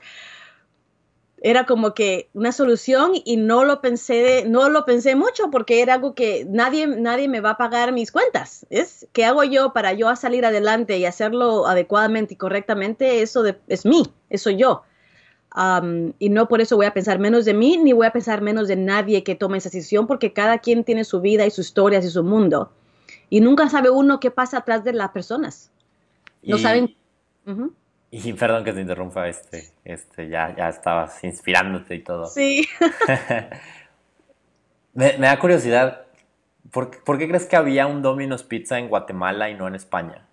era 1.42 1.66
como 1.66 1.94
que 1.94 2.30
una 2.34 2.52
solución 2.52 3.12
y 3.24 3.38
no 3.38 3.64
lo 3.64 3.80
pensé, 3.80 4.46
no 4.48 4.70
lo 4.70 4.86
pensé 4.86 5.16
mucho 5.16 5.52
porque 5.52 5.82
era 5.82 5.96
algo 5.96 6.16
que 6.16 6.46
nadie, 6.50 6.88
nadie 6.88 7.28
me 7.28 7.42
va 7.42 7.52
a 7.52 7.58
pagar 7.58 7.92
mis 7.92 8.12
cuentas. 8.12 8.66
Es 8.70 9.08
qué 9.14 9.26
hago 9.26 9.44
yo 9.44 9.72
para 9.72 9.94
yo 9.94 10.14
salir 10.16 10.46
adelante 10.46 10.98
y 10.98 11.06
hacerlo 11.06 11.68
adecuadamente 11.68 12.34
y 12.34 12.38
correctamente, 12.38 13.22
eso 13.22 13.44
es 13.68 13.86
mí, 13.86 14.04
eso 14.30 14.50
yo. 14.50 14.84
y 16.20 16.30
no 16.30 16.48
por 16.48 16.62
eso 16.62 16.76
voy 16.76 16.88
a 16.88 16.94
pensar 16.94 17.20
menos 17.20 17.46
de 17.46 17.54
mí 17.54 17.78
ni 17.78 17.94
voy 17.94 18.08
a 18.08 18.12
pensar 18.12 18.42
menos 18.42 18.68
de 18.68 18.76
nadie 18.76 19.24
que 19.24 19.36
tome 19.36 19.60
esa 19.60 19.70
decisión 19.70 20.08
porque 20.08 20.34
cada 20.34 20.58
quien 20.58 20.84
tiene 20.84 21.04
su 21.04 21.22
vida 21.22 21.46
y 21.46 21.52
sus 21.52 21.68
historias 21.68 22.04
y 22.04 22.10
su 22.10 22.24
mundo. 22.24 22.72
Y 23.30 23.42
nunca 23.42 23.70
sabe 23.70 23.90
uno 23.90 24.20
qué 24.20 24.32
pasa 24.32 24.58
atrás 24.58 24.84
de 24.84 24.94
las 24.94 25.12
personas. 25.12 25.72
No 26.42 26.58
saben. 26.58 26.96
Y 28.12 28.34
perdón 28.40 28.64
que 28.64 28.74
te 28.74 28.82
interrumpa, 28.82 29.28
este, 29.28 29.72
este, 29.84 30.30
ya, 30.30 30.56
ya 30.56 30.70
estabas 30.70 31.24
inspirándote 31.24 31.96
y 31.96 32.04
todo. 32.04 32.28
Sí. 32.28 32.68
me, 34.94 35.18
da 35.18 35.40
curiosidad, 35.40 36.06
¿por, 36.72 36.90
qué 36.90 37.28
crees 37.28 37.46
que 37.46 37.56
había 37.56 37.88
un 37.88 38.02
Domino's 38.02 38.44
Pizza 38.44 38.80
en 38.80 38.90
Guatemala 38.90 39.50
y 39.50 39.56
no 39.56 39.68
en 39.68 39.76
España? 39.76 40.27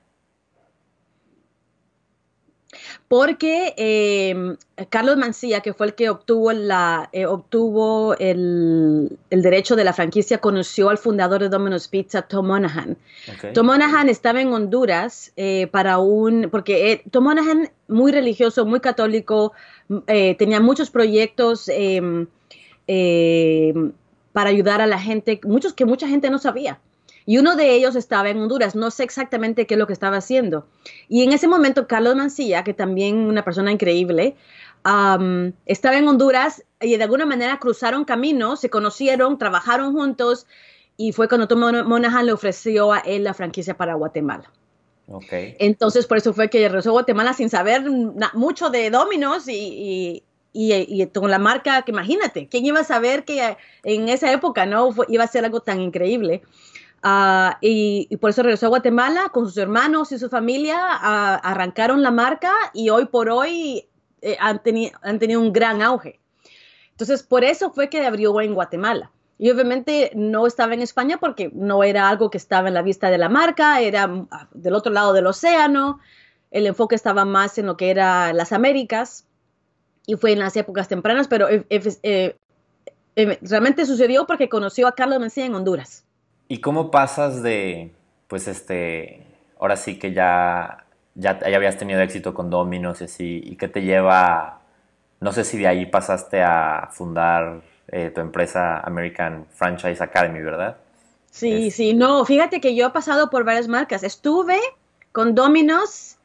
Porque 3.08 3.74
em, 3.76 4.56
Carlos 4.88 5.16
Mancilla, 5.16 5.60
que 5.60 5.74
fue 5.74 5.88
el 5.88 5.94
que 5.94 6.08
obtuvo, 6.08 6.52
la, 6.52 7.10
eh, 7.12 7.26
obtuvo 7.26 8.16
el, 8.18 9.18
derecho 9.30 9.76
de 9.76 9.84
la 9.84 9.92
franquicia, 9.92 10.38
conoció 10.38 10.88
al 10.88 10.98
fundador 10.98 11.42
de 11.42 11.48
Domino's 11.48 11.88
Pizza, 11.88 12.22
Tom 12.22 12.46
Monahan. 12.46 12.96
Tom 13.52 13.66
Monahan 13.66 14.08
estaba 14.08 14.40
en 14.40 14.52
Honduras 14.52 15.32
eh, 15.36 15.66
para 15.66 15.98
un, 15.98 16.48
porque 16.50 16.92
eh, 16.92 17.02
Tom 17.10 17.24
Monahan, 17.24 17.70
muy 17.88 18.10
religioso, 18.10 18.64
muy 18.64 18.80
católico, 18.80 19.52
tenía 20.06 20.60
muchos 20.60 20.90
proyectos 20.90 21.68
em, 21.68 22.26
para 24.32 24.50
ayudar 24.50 24.80
a 24.80 24.86
la 24.86 24.98
gente, 24.98 25.40
muchos 25.44 25.74
que 25.74 25.84
mucha 25.84 26.08
gente 26.08 26.30
no 26.30 26.38
sabía. 26.38 26.80
Y 27.26 27.38
uno 27.38 27.56
de 27.56 27.72
ellos 27.72 27.96
estaba 27.96 28.28
en 28.28 28.38
Honduras, 28.38 28.74
no 28.74 28.90
sé 28.90 29.02
exactamente 29.02 29.66
qué 29.66 29.74
es 29.74 29.78
lo 29.78 29.86
que 29.86 29.92
estaba 29.94 30.18
haciendo. 30.18 30.66
Y 31.08 31.22
en 31.22 31.32
ese 31.32 31.48
momento, 31.48 31.86
Carlos 31.86 32.16
Mancilla, 32.16 32.64
que 32.64 32.74
también 32.74 33.16
una 33.16 33.44
persona 33.44 33.72
increíble, 33.72 34.36
estaba 35.64 35.96
en 35.96 36.06
Honduras 36.06 36.62
y 36.80 36.96
de 36.96 37.02
alguna 37.02 37.24
manera 37.24 37.58
cruzaron 37.58 38.04
caminos, 38.04 38.60
se 38.60 38.68
conocieron, 38.68 39.38
trabajaron 39.38 39.94
juntos 39.94 40.46
y 40.96 41.12
fue 41.12 41.28
cuando 41.28 41.48
Tom 41.48 41.60
Monahan 41.60 42.26
le 42.26 42.32
ofreció 42.32 42.92
a 42.92 42.98
él 42.98 43.24
la 43.24 43.32
franquicia 43.32 43.76
para 43.76 43.94
Guatemala. 43.94 44.50
Okay. 45.06 45.56
Entonces, 45.58 46.06
por 46.06 46.18
eso 46.18 46.32
fue 46.32 46.48
que 46.48 46.66
regresó 46.66 46.90
a 46.90 46.92
Guatemala 46.92 47.32
sin 47.32 47.50
saber 47.50 47.84
mucho 48.34 48.70
de 48.70 48.90
Dominos 48.90 49.48
y, 49.48 50.22
y, 50.52 51.06
con 51.08 51.30
la 51.30 51.38
marca 51.38 51.82
que 51.82 51.90
imagínate, 51.90 52.48
¿quién 52.48 52.64
iba 52.64 52.80
a 52.80 52.84
saber 52.84 53.24
que 53.24 53.56
en 53.82 54.08
esa 54.08 54.32
época 54.32 54.66
no 54.66 54.94
iba 55.08 55.24
a 55.24 55.28
ser 55.28 55.44
algo 55.44 55.60
tan 55.60 55.80
increíble? 55.80 56.42
Ah, 57.06 57.58
y, 57.60 58.16
por 58.16 58.30
eso 58.30 58.42
regresó 58.42 58.64
a 58.64 58.68
Guatemala 58.70 59.28
con 59.30 59.44
sus 59.44 59.58
hermanos 59.58 60.10
y 60.10 60.18
su 60.18 60.30
familia, 60.30 60.78
ah, 60.80 61.34
arrancaron 61.34 62.02
la 62.02 62.10
marca 62.10 62.50
y 62.72 62.88
hoy 62.88 63.04
por 63.04 63.28
hoy 63.28 63.86
eh, 64.22 64.38
han, 64.40 64.62
han, 65.02 65.18
tenido 65.18 65.38
un 65.38 65.52
gran 65.52 65.82
auge. 65.82 66.18
Entonces, 66.92 67.22
por 67.22 67.44
eso 67.44 67.70
fue 67.72 67.90
que 67.90 68.06
abrió 68.06 68.40
en 68.40 68.54
Guatemala. 68.54 69.12
Y 69.36 69.50
obviamente 69.50 70.12
no 70.14 70.46
estaba 70.46 70.72
en 70.72 70.80
España 70.80 71.18
porque 71.18 71.50
no 71.52 71.84
era 71.84 72.08
algo 72.08 72.30
que 72.30 72.38
estaba 72.38 72.68
en 72.68 72.74
la 72.74 72.80
vista 72.80 73.10
de 73.10 73.18
la 73.18 73.28
marca, 73.28 73.82
era 73.82 74.04
ah, 74.30 74.48
del 74.54 74.72
otro 74.72 74.90
lado 74.90 75.12
del 75.12 75.26
océano, 75.26 76.00
el 76.52 76.66
enfoque 76.66 76.94
estaba 76.94 77.26
más 77.26 77.58
en 77.58 77.66
lo 77.66 77.76
que 77.76 77.90
era 77.90 78.32
las 78.32 78.50
Américas 78.50 79.26
y 80.06 80.14
fue 80.14 80.32
en 80.32 80.38
las 80.38 80.56
épocas 80.56 80.88
tempranas, 80.88 81.28
pero 81.28 81.50
eh, 81.50 81.66
eh, 81.68 82.38
realmente 83.42 83.84
sucedió 83.84 84.26
porque 84.26 84.48
conoció 84.48 84.86
a 84.86 84.92
Carlos 84.92 85.20
Mencía 85.20 85.44
en 85.44 85.54
Honduras. 85.54 86.06
¿Y 86.48 86.58
cómo 86.58 86.90
pasas 86.90 87.42
de, 87.42 87.92
pues 88.28 88.48
este, 88.48 89.26
ahora 89.58 89.76
sí 89.76 89.98
que 89.98 90.12
ya, 90.12 90.84
ya, 91.14 91.38
habías 91.44 91.78
tenido 91.78 92.00
éxito 92.00 92.34
con 92.34 92.50
Domino's 92.50 93.00
y 93.00 93.04
así, 93.04 93.42
y 93.44 93.56
qué 93.56 93.68
te 93.68 93.82
lleva, 93.82 94.60
no 95.20 95.32
sé 95.32 95.44
si 95.44 95.58
de 95.58 95.66
ahí 95.66 95.86
pasaste 95.86 96.42
a 96.42 96.88
fundar 96.92 97.62
eh, 97.88 98.10
tu 98.14 98.20
empresa 98.20 98.80
American 98.80 99.46
Franchise 99.50 100.02
Academy, 100.02 100.40
¿verdad? 100.40 100.76
Sí, 101.30 101.70
sí, 101.70 101.94
no, 101.94 102.24
fíjate 102.24 102.60
que 102.60 102.76
yo 102.76 102.86
he 102.86 102.90
pasado 102.90 103.28
por 103.28 103.44
varias 103.44 103.66
marcas. 103.66 104.04
Estuve 104.04 104.60
con 105.10 105.34
Domino's 105.34 106.16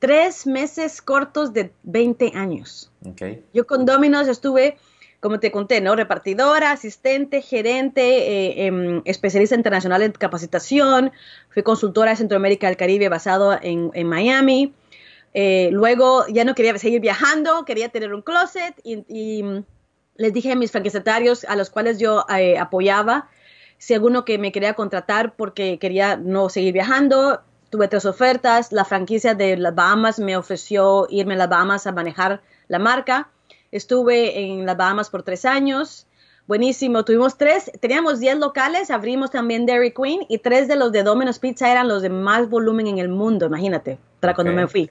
tres 0.00 0.48
meses 0.48 1.00
cortos 1.00 1.52
de 1.52 1.72
20 1.84 2.32
años. 2.34 2.90
Okay. 3.12 3.44
Yo 3.54 3.66
con 3.68 3.86
Domino's 3.86 4.26
estuve 4.26 4.78
como 5.22 5.38
te 5.38 5.52
conté, 5.52 5.80
¿no? 5.80 5.94
Repartidora, 5.94 6.72
asistente, 6.72 7.42
gerente, 7.42 8.02
eh, 8.02 8.66
em, 8.66 9.02
especialista 9.04 9.54
internacional 9.54 10.02
en 10.02 10.10
capacitación, 10.10 11.12
fui 11.48 11.62
consultora 11.62 12.10
de 12.10 12.16
Centroamérica 12.16 12.66
del 12.66 12.76
Caribe 12.76 13.08
basado 13.08 13.56
en, 13.62 14.08
Miami. 14.08 14.74
Eh, 15.32 15.68
luego 15.70 16.26
ya 16.26 16.44
no 16.44 16.56
quería 16.56 16.76
seguir 16.76 17.00
viajando, 17.00 17.64
quería 17.64 17.88
tener 17.88 18.12
un 18.12 18.22
closet 18.22 18.74
y, 18.82 19.42
mm, 19.44 19.64
les 20.16 20.32
dije 20.32 20.50
a 20.50 20.56
mis 20.56 20.72
franquiciatarios 20.72 21.44
a 21.44 21.54
los 21.54 21.70
cuales 21.70 22.00
yo 22.00 22.24
eh, 22.28 22.58
apoyaba 22.58 23.30
si 23.78 23.94
alguno 23.94 24.24
que 24.24 24.38
me 24.38 24.50
quería 24.50 24.74
contratar 24.74 25.36
porque 25.36 25.78
quería 25.78 26.16
no 26.16 26.48
seguir 26.48 26.72
viajando. 26.72 27.42
Tuve 27.70 27.86
tres 27.86 28.06
ofertas. 28.06 28.72
La 28.72 28.84
franquicia 28.84 29.34
de 29.34 29.56
las 29.56 29.74
Bahamas 29.74 30.18
me 30.18 30.36
ofreció 30.36 31.06
irme 31.10 31.34
a 31.34 31.38
las 31.38 31.48
Bahamas 31.48 31.86
a 31.86 31.92
manejar 31.92 32.42
la 32.66 32.80
marca 32.80 33.28
Estuve 33.72 34.38
en 34.38 34.66
las 34.66 34.76
Bahamas 34.76 35.10
por 35.10 35.22
tres 35.22 35.44
años. 35.46 36.06
Buenísimo. 36.46 37.04
Tuvimos 37.04 37.38
tres, 37.38 37.70
teníamos 37.80 38.20
diez 38.20 38.36
locales, 38.36 38.90
abrimos 38.90 39.30
también 39.30 39.64
Dairy 39.64 39.92
Queen 39.92 40.20
y 40.28 40.38
tres 40.38 40.68
de 40.68 40.76
los 40.76 40.92
de 40.92 41.02
Domino's 41.02 41.38
Pizza 41.38 41.70
eran 41.70 41.88
los 41.88 42.02
de 42.02 42.10
más 42.10 42.50
volumen 42.50 42.86
en 42.88 42.98
el 42.98 43.08
mundo, 43.08 43.46
imagínate, 43.46 43.98
para 44.20 44.34
cuando 44.34 44.52
me 44.52 44.66
fui. 44.66 44.90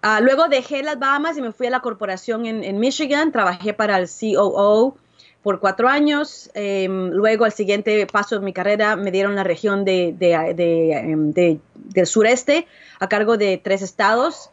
Ah, 0.00 0.20
luego 0.20 0.48
dejé 0.48 0.82
las 0.82 0.98
Bahamas 0.98 1.38
y 1.38 1.42
me 1.42 1.52
fui 1.52 1.68
a 1.68 1.70
la 1.70 1.80
corporación 1.80 2.46
en, 2.46 2.80
Michigan, 2.80 3.30
trabajé 3.30 3.72
para 3.74 3.98
el 3.98 4.08
COO 4.08 4.96
por 5.42 5.60
cuatro 5.60 5.88
años. 5.88 6.50
Em, 6.54 7.10
luego, 7.10 7.44
al 7.44 7.52
siguiente 7.52 8.04
paso 8.06 8.38
de 8.40 8.44
mi 8.44 8.52
carrera, 8.52 8.96
me 8.96 9.12
dieron 9.12 9.36
la 9.36 9.44
región 9.44 9.84
de, 9.84 10.16
em, 10.18 11.32
del 11.32 12.06
sureste 12.06 12.66
a 12.98 13.08
cargo 13.08 13.36
de 13.36 13.58
tres 13.58 13.82
estados. 13.82 14.50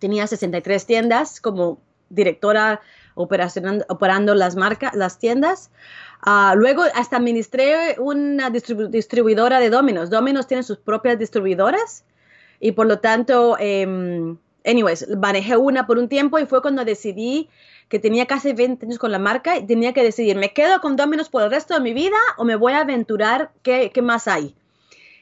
Tenía 0.00 0.26
63 0.26 0.84
tiendas 0.84 1.40
como 1.40 1.78
directora 2.14 2.80
operando 3.14 4.34
las 4.34 4.56
marcas, 4.56 4.94
las 4.94 5.18
tiendas. 5.18 5.70
Ah, 6.22 6.54
luego 6.56 6.84
hasta 6.94 7.16
administré 7.16 7.96
una 7.98 8.50
distribuidora 8.50 9.60
de 9.60 9.70
Domino's. 9.70 10.10
Domino's 10.10 10.46
tiene 10.46 10.62
sus 10.62 10.78
propias 10.78 11.18
distribuidoras 11.18 12.04
y 12.60 12.72
por 12.72 12.86
lo 12.86 13.00
tanto, 13.00 13.56
em, 13.58 14.38
anyways, 14.64 15.08
manejé 15.18 15.56
una 15.56 15.86
por 15.86 15.98
un 15.98 16.08
tiempo 16.08 16.38
y 16.38 16.46
fue 16.46 16.62
cuando 16.62 16.84
decidí 16.84 17.50
que 17.88 17.98
tenía 17.98 18.26
casi 18.26 18.52
20 18.52 18.86
años 18.86 18.98
con 18.98 19.10
la 19.10 19.18
marca 19.18 19.58
y 19.58 19.66
tenía 19.66 19.92
que 19.92 20.02
decidir, 20.02 20.36
¿me 20.36 20.52
quedo 20.52 20.80
con 20.80 20.96
Domino's 20.96 21.28
por 21.28 21.42
el 21.42 21.50
resto 21.50 21.74
de 21.74 21.80
mi 21.80 21.92
vida 21.92 22.16
o 22.38 22.44
me 22.44 22.56
voy 22.56 22.72
a 22.74 22.80
aventurar? 22.80 23.50
¿Qué, 23.62 23.90
qué 23.92 24.00
más 24.00 24.28
hay? 24.28 24.54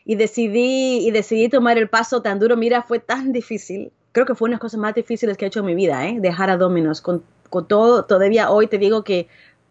Y 0.05 0.17
decidí, 0.17 0.99
y 1.07 1.11
decidí 1.11 1.49
tomar 1.49 1.79
el 1.79 1.89
paso 1.89 2.23
tan 2.23 2.39
duro. 2.39 2.57
Mira, 2.57 2.83
fue 2.83 2.99
tan 2.99 3.33
difícil 3.33 3.91
creo 4.13 4.27
que 4.27 4.35
fue 4.35 4.47
una 4.47 4.53
de 4.53 4.57
las 4.57 4.61
cosas 4.61 4.81
más 4.81 4.95
difíciles 4.95 5.37
que 5.37 5.45
he 5.45 5.49
hecho 5.49 5.61
en 5.61 5.67
mi 5.67 5.75
vida, 5.75 6.07
¿eh? 6.07 6.17
dejar 6.21 6.51
a 6.51 6.57
Dominos. 6.57 7.01
Con, 7.01 7.23
todo, 7.67 8.05
todavía 8.05 8.51
hoy 8.51 8.67
te 8.67 8.79
digo 8.79 9.03
que 9.03 9.29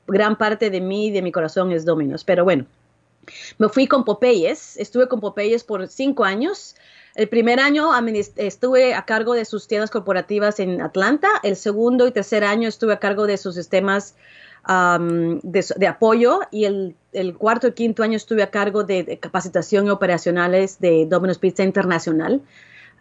gran 0.08 0.38
parte 0.38 0.70
de 0.70 0.82
mí, 0.82 1.12
de 1.12 1.22
mi 1.22 1.32
corazón 1.32 1.72
es 1.72 1.86
Dominos. 1.86 2.24
Pero 2.24 2.44
bueno, 2.44 2.66
me 3.58 3.70
fui 3.70 3.88
con 3.88 4.04
Popeyes, 4.04 4.78
estuve 4.78 5.08
con 5.08 5.20
Popeyes 5.20 5.64
por 5.64 5.88
cinco 5.88 6.24
años. 6.26 6.76
El 7.16 7.28
primer 7.28 7.60
año 7.60 7.90
estuve 8.36 8.94
a 8.94 9.04
cargo 9.04 9.34
de 9.34 9.46
sus 9.46 9.68
tiendas 9.68 9.90
corporativas 9.92 10.60
en 10.60 10.82
Atlanta. 10.82 11.28
El 11.44 11.56
segundo 11.56 12.08
y 12.08 12.12
tercer 12.12 12.44
año 12.44 12.68
estuve 12.68 12.94
a 12.94 13.00
cargo 13.00 13.28
de 13.28 13.38
sus 13.38 13.56
sistemas 13.56 14.16
de, 14.68 15.88
apoyo. 15.88 16.42
Y 16.52 16.66
el, 16.66 16.96
cuarto 17.38 17.68
y 17.68 17.72
quinto 17.74 18.04
año 18.04 18.16
estuve 18.16 18.44
a 18.44 18.52
cargo 18.52 18.84
de, 18.84 19.04
de 19.04 19.18
capacitación 19.20 19.88
y 19.88 19.90
operacionales 19.90 20.80
de 20.80 21.06
Domino's 21.08 21.40
Pizza 21.40 21.64
Internacional 21.64 22.42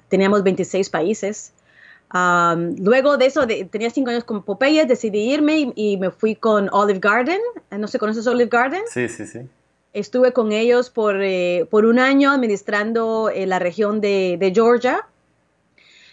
teníamos 0.08 0.42
26 0.42 0.90
países. 0.90 1.52
luego 2.12 3.16
de 3.16 3.26
eso, 3.26 3.46
tenía 3.70 3.90
cinco 3.90 4.10
años 4.10 4.24
con 4.24 4.42
Popeye, 4.42 4.86
decidí 4.86 5.32
irme 5.32 5.72
y, 5.74 5.96
me 5.98 6.10
fui 6.10 6.34
con 6.34 6.68
Olive 6.72 7.00
Garden. 7.00 7.40
¿No 7.70 7.86
se 7.86 7.98
conoces 7.98 8.26
Olive 8.26 8.50
Garden? 8.50 8.82
Sí, 8.92 9.08
sí, 9.08 9.26
sí. 9.26 9.40
Estuve 9.94 10.32
con 10.32 10.52
ellos 10.52 10.90
por, 10.90 11.22
eh, 11.22 11.66
por 11.70 11.86
un 11.86 11.98
año 11.98 12.30
administrando 12.30 13.30
eh, 13.30 13.46
la 13.46 13.58
región 13.58 14.00
de, 14.00 14.36
de, 14.38 14.52
Georgia 14.52 15.06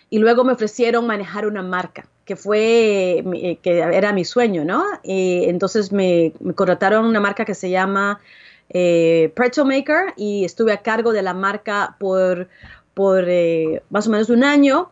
y 0.09 0.19
luego 0.19 0.43
me 0.45 0.53
ofrecieron 0.53 1.05
manejar 1.05 1.45
una 1.45 1.61
marca, 1.61 2.07
que 2.23 2.37
fue, 2.37 3.23
eh, 3.33 3.59
que 3.61 3.79
era 3.79 4.13
mi 4.13 4.23
sueño, 4.23 4.63
¿no? 4.63 4.85
Entonces 5.03 5.91
me, 5.91 6.31
me 6.39 6.53
contrataron 6.53 7.05
una 7.05 7.19
marca 7.19 7.43
que 7.43 7.53
se 7.53 7.69
llama 7.69 8.21
Pretzel 8.69 9.65
Maker 9.65 10.13
y 10.15 10.45
estuve 10.45 10.71
a 10.71 10.81
cargo 10.81 11.11
de 11.11 11.21
la 11.21 11.33
marca 11.33 11.97
por 11.99 12.47
por 12.95 13.25
eh, 13.27 13.83
más 13.91 14.07
o 14.07 14.09
menos 14.09 14.29
un 14.29 14.43
año. 14.43 14.89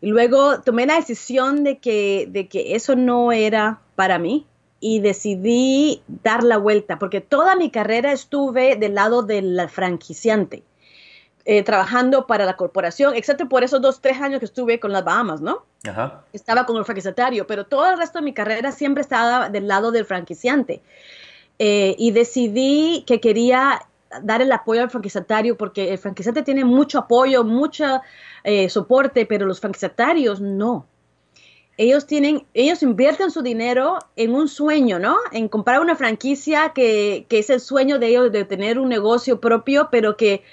Y 0.00 0.08
luego 0.08 0.60
tomé 0.60 0.86
la 0.86 0.96
decisión 0.96 1.62
de 1.62 1.78
que, 1.78 2.26
de 2.28 2.48
que 2.48 2.74
eso 2.74 2.96
no 2.96 3.30
era 3.30 3.80
para 3.94 4.18
mí 4.18 4.46
y 4.80 5.00
decidí 5.00 6.02
dar 6.22 6.42
la 6.42 6.58
vuelta, 6.58 6.98
porque 6.98 7.22
toda 7.22 7.56
mi 7.56 7.70
carrera 7.70 8.12
estuve 8.12 8.76
del 8.76 8.94
lado 8.94 9.22
del 9.22 9.66
franquiciante, 9.70 10.62
eh, 11.46 11.62
trabajando 11.62 12.26
para 12.26 12.44
la 12.44 12.56
corporación, 12.56 13.14
excepto 13.14 13.48
por 13.48 13.64
esos 13.64 13.80
dos, 13.80 14.02
tres 14.02 14.20
años 14.20 14.40
que 14.40 14.44
estuve 14.44 14.78
con 14.78 14.92
las 14.92 15.02
Bahamas, 15.02 15.40
¿no? 15.40 15.64
Estaba 16.34 16.66
con 16.66 16.76
el 16.76 16.84
franquiciatario, 16.84 17.46
pero 17.46 17.64
todo 17.64 17.90
el 17.90 17.96
resto 17.96 18.18
de 18.18 18.26
mi 18.26 18.34
carrera 18.34 18.72
siempre 18.72 19.00
estaba 19.00 19.48
del 19.48 19.68
lado 19.68 19.90
del 19.90 20.04
franquiciante. 20.04 20.82
Eh, 21.58 21.94
y 21.98 22.10
decidí 22.10 23.04
que 23.06 23.20
quería 23.20 23.86
dar 24.22 24.42
el 24.42 24.52
apoyo 24.52 24.82
al 24.82 24.90
franquiciatario 24.90 25.56
porque 25.56 25.92
el 25.92 25.98
franquiciante 25.98 26.42
tiene 26.42 26.64
mucho 26.64 26.98
apoyo, 26.98 27.44
mucho 27.44 28.00
eh, 28.42 28.68
soporte, 28.68 29.26
pero 29.26 29.46
los 29.46 29.60
franquiciatarios 29.60 30.40
no. 30.40 30.86
Ellos 31.76 32.06
tienen, 32.06 32.46
ellos 32.54 32.82
invierten 32.84 33.32
su 33.32 33.42
dinero 33.42 33.98
en 34.14 34.34
un 34.34 34.46
sueño, 34.46 35.00
¿no? 35.00 35.16
En 35.32 35.48
comprar 35.48 35.80
una 35.80 35.96
franquicia 35.96 36.72
que, 36.72 37.26
que 37.28 37.40
es 37.40 37.50
el 37.50 37.60
sueño 37.60 37.98
de 37.98 38.06
ellos 38.08 38.30
de 38.30 38.44
tener 38.44 38.78
un 38.78 38.88
negocio 38.88 39.40
propio, 39.40 39.88
pero 39.90 40.16
que 40.16 40.44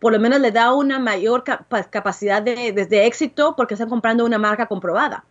por 0.00 0.12
lo 0.12 0.18
menos 0.18 0.40
le 0.40 0.50
da 0.50 0.72
una 0.72 0.98
mayor 0.98 1.44
capacidad 1.44 2.42
de, 2.42 2.72
de, 2.72 3.06
éxito 3.06 3.54
porque 3.54 3.74
están 3.74 3.90
comprando 3.90 4.24
una 4.24 4.38
marca 4.38 4.66
comprobada. 4.66 5.24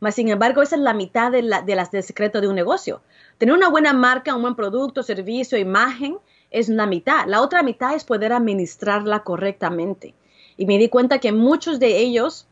Mas, 0.00 0.16
sin 0.16 0.28
embargo, 0.28 0.62
esa 0.62 0.76
es 0.76 0.82
la 0.82 0.92
mitad 0.92 1.30
de, 1.30 1.42
la, 1.42 1.62
de 1.62 1.76
las 1.76 1.90
del 1.90 2.02
secreto 2.02 2.40
de 2.40 2.48
un 2.48 2.56
negocio. 2.56 3.00
Tener 3.38 3.54
una 3.54 3.68
buena 3.68 3.92
marca, 3.92 4.34
un 4.34 4.42
buen 4.42 4.56
producto, 4.56 5.02
servicio, 5.02 5.56
imagen, 5.56 6.18
es 6.50 6.68
la 6.68 6.86
mitad. 6.86 7.26
La 7.26 7.42
otra 7.42 7.62
mitad 7.62 7.94
es 7.94 8.04
poder 8.04 8.32
administrarla 8.32 9.20
correctamente. 9.20 10.14
Y 10.56 10.66
me 10.66 10.78
di 10.78 10.88
cuenta 10.88 11.18
que 11.18 11.32
muchos 11.32 11.78
de 11.78 11.98
ellos 11.98 12.46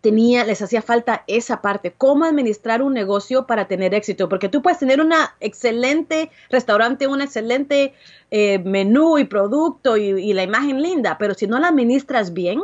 tenía, 0.00 0.44
les 0.44 0.62
hacía 0.62 0.82
falta 0.82 1.24
esa 1.26 1.60
parte, 1.60 1.92
cómo 1.96 2.24
administrar 2.24 2.82
un 2.82 2.94
negocio 2.94 3.46
para 3.46 3.66
tener 3.66 3.94
éxito, 3.94 4.28
porque 4.28 4.48
tú 4.48 4.62
puedes 4.62 4.78
tener 4.78 5.00
un 5.00 5.12
excelente 5.40 6.30
restaurante, 6.50 7.08
un 7.08 7.20
excelente 7.20 7.94
eh, 8.30 8.60
menú 8.60 9.18
y 9.18 9.24
producto 9.24 9.96
y, 9.96 10.32
la 10.32 10.44
imagen 10.44 10.82
linda, 10.82 11.18
pero 11.18 11.34
si 11.34 11.48
no 11.48 11.58
la 11.58 11.68
administras 11.68 12.32
bien, 12.32 12.62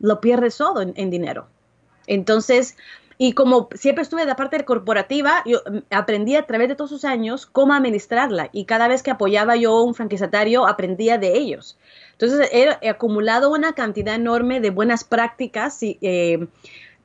lo 0.00 0.20
pierdes 0.20 0.56
todo 0.56 0.80
en 0.80 1.10
dinero. 1.10 1.46
Entonces, 2.06 2.76
y 3.18 3.32
como 3.32 3.68
siempre 3.74 4.02
estuve 4.02 4.22
de 4.22 4.26
la 4.26 4.36
parte 4.36 4.62
corporativa, 4.64 5.42
yo 5.46 5.60
mm, 5.70 5.78
aprendí 5.90 6.36
a 6.36 6.46
través 6.46 6.68
de 6.68 6.74
todos 6.74 6.92
esos 6.92 7.04
años 7.04 7.46
cómo 7.46 7.72
administrarla 7.72 8.50
y 8.52 8.64
cada 8.64 8.88
vez 8.88 9.02
que 9.02 9.10
apoyaba 9.10 9.56
yo 9.56 9.72
a 9.72 9.82
un 9.82 9.94
franquiciatario 9.94 10.66
aprendía 10.66 11.16
de 11.18 11.36
ellos. 11.36 11.78
Entonces 12.12 12.48
he, 12.52 12.88
acumulado 12.88 13.50
una 13.50 13.72
cantidad 13.72 14.14
enorme 14.14 14.60
de 14.60 14.70
buenas 14.70 15.04
prácticas 15.04 15.82
y, 15.82 15.98
eh, 16.02 16.46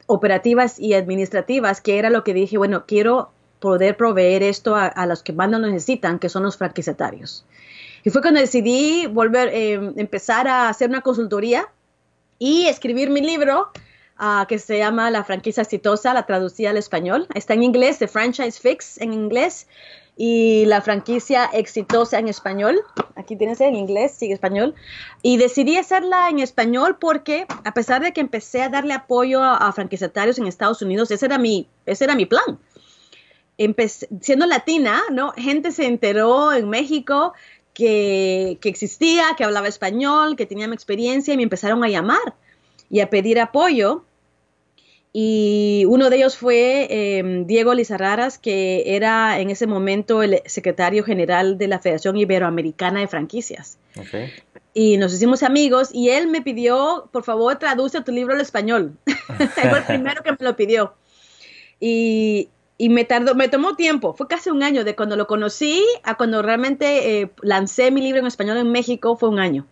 operativas 0.05 0.79
y 0.79 0.93
administrativas 0.93 1.79
que 1.79 1.97
era 1.97 2.09
lo 2.09 2.23
que 2.23 2.33
dije, 2.33 2.57
bueno, 2.57 2.85
quiero 2.85 3.31
poder 3.59 3.95
proveer 3.95 4.43
esto 4.43 4.75
a, 4.75 5.05
los 5.05 5.21
que 5.21 5.33
más 5.33 5.49
lo 5.49 5.59
necesitan, 5.59 6.17
que 6.17 6.29
son 6.29 6.43
los 6.43 6.57
franquiciatarios. 6.57 7.45
Y 8.03 8.09
fue 8.09 8.21
cuando 8.21 8.39
decidí 8.39 9.05
volver, 9.05 9.49
eh, 9.53 9.73
empezar 9.97 10.47
a 10.47 10.67
hacer 10.67 10.89
una 10.89 11.01
consultoría 11.01 11.69
y 12.39 12.65
escribir 12.65 13.11
mi 13.11 13.21
libro 13.21 13.69
Ah, 14.23 14.45
que 14.47 14.59
se 14.59 14.77
llama 14.77 15.09
La 15.09 15.23
franquicia 15.23 15.63
exitosa, 15.63 16.13
la 16.13 16.27
traducía 16.27 16.69
al 16.69 16.77
español. 16.77 17.25
Está 17.33 17.55
en 17.55 17.63
inglés, 17.63 17.97
The 17.97 18.07
Franchise 18.07 18.61
Fix 18.61 19.01
en 19.01 19.13
inglés 19.13 19.67
y 20.15 20.65
la 20.65 20.79
franquicia 20.81 21.45
exitosa 21.51 22.19
en 22.19 22.27
español. 22.27 22.79
Aquí 23.15 23.35
tienes 23.35 23.59
en 23.61 23.75
inglés, 23.75 24.11
sigue 24.11 24.35
español. 24.35 24.75
Y 25.23 25.37
decidí 25.37 25.75
hacerla 25.75 26.29
en 26.29 26.37
español 26.37 26.97
porque 26.99 27.47
a 27.63 27.73
pesar 27.73 28.03
de 28.03 28.13
que 28.13 28.21
empecé 28.21 28.61
a 28.61 28.69
darle 28.69 28.93
apoyo 28.93 29.41
a, 29.41 29.73
franquiciatarios 29.73 30.37
en 30.37 30.45
Estados 30.45 30.83
Unidos, 30.83 31.09
ese 31.09 31.25
era 31.25 31.39
mi, 31.39 31.67
ese 31.87 32.03
era 32.03 32.13
mi 32.13 32.27
plan. 32.27 32.59
Empecé, 33.57 34.07
siendo 34.21 34.45
latina, 34.45 35.01
¿no? 35.09 35.31
Gente 35.35 35.71
se 35.71 35.87
enteró 35.87 36.53
en 36.53 36.69
México 36.69 37.33
que, 37.73 38.59
que 38.61 38.69
existía, 38.69 39.29
que 39.35 39.45
hablaba 39.45 39.67
español, 39.67 40.35
que 40.35 40.45
tenía 40.45 40.67
mi 40.67 40.75
experiencia 40.75 41.33
y 41.33 41.37
me 41.37 41.43
empezaron 41.43 41.83
a 41.83 41.89
llamar 41.89 42.35
y 42.87 42.99
a 42.99 43.09
pedir 43.09 43.39
apoyo 43.39 44.03
y 45.13 45.83
uno 45.89 46.09
de 46.09 46.17
ellos 46.17 46.37
fue 46.37 46.87
eh, 46.89 47.43
Diego 47.45 47.73
Lizarraras, 47.73 48.37
que 48.37 48.95
era 48.95 49.39
en 49.39 49.49
ese 49.49 49.67
momento 49.67 50.23
el 50.23 50.41
secretario 50.45 51.03
general 51.03 51.57
de 51.57 51.67
la 51.67 51.79
Federación 51.79 52.15
Iberoamericana 52.15 53.01
de 53.01 53.07
Franquicias. 53.07 53.77
Y 54.73 54.95
nos 54.95 55.13
hicimos 55.13 55.43
amigos 55.43 55.89
y 55.91 56.09
él 56.09 56.27
me 56.27 56.41
pidió, 56.41 57.09
por 57.11 57.23
favor, 57.23 57.57
traduce 57.59 57.99
tu 58.01 58.13
libro 58.13 58.33
al 58.35 58.41
español. 58.41 58.97
fue 59.05 59.79
el 59.79 59.83
primero 59.83 60.23
que 60.23 60.31
me 60.31 60.37
lo 60.39 60.55
pidió. 60.55 60.93
Y, 61.81 62.47
y, 62.77 62.87
me 62.87 63.03
tardó, 63.03 63.35
me 63.35 63.49
tomó 63.49 63.75
tiempo, 63.75 64.13
fue 64.13 64.27
casi 64.27 64.49
un 64.49 64.63
año 64.63 64.85
de 64.85 64.95
cuando 64.95 65.17
lo 65.17 65.27
conocí 65.27 65.83
a 66.03 66.15
cuando 66.15 66.41
realmente 66.41 67.21
eh, 67.21 67.31
lancé 67.41 67.91
mi 67.91 68.01
libro 68.01 68.21
en 68.21 68.27
español 68.27 68.57
en 68.57 68.71
México, 68.71 69.17
fue 69.17 69.27
un 69.27 69.39
año. 69.39 69.65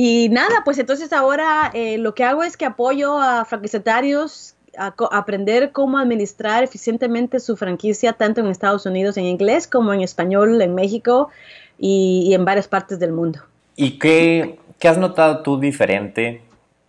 Y 0.00 0.28
nada, 0.28 0.62
pues 0.64 0.78
entonces 0.78 1.12
ahora 1.12 1.72
eh, 1.74 1.98
lo 1.98 2.14
que 2.14 2.22
hago 2.22 2.44
es 2.44 2.56
que 2.56 2.64
apoyo 2.64 3.18
a 3.18 3.44
franquiciatarios 3.44 4.54
a, 4.78 4.94
aprender 5.10 5.72
cómo 5.72 5.98
administrar 5.98 6.62
eficientemente 6.62 7.40
su 7.40 7.56
franquicia 7.56 8.12
tanto 8.12 8.40
en 8.40 8.46
Estados 8.46 8.86
Unidos 8.86 9.16
en 9.16 9.24
inglés 9.24 9.66
como 9.66 9.92
en 9.92 10.02
español 10.02 10.62
en 10.62 10.76
México 10.76 11.30
y, 11.80 12.32
en 12.32 12.44
varias 12.44 12.68
partes 12.68 13.00
del 13.00 13.10
mundo. 13.10 13.40
¿Y 13.74 13.98
qué, 13.98 14.60
has 14.84 14.98
notado 14.98 15.42
tú 15.42 15.58
diferente? 15.58 16.42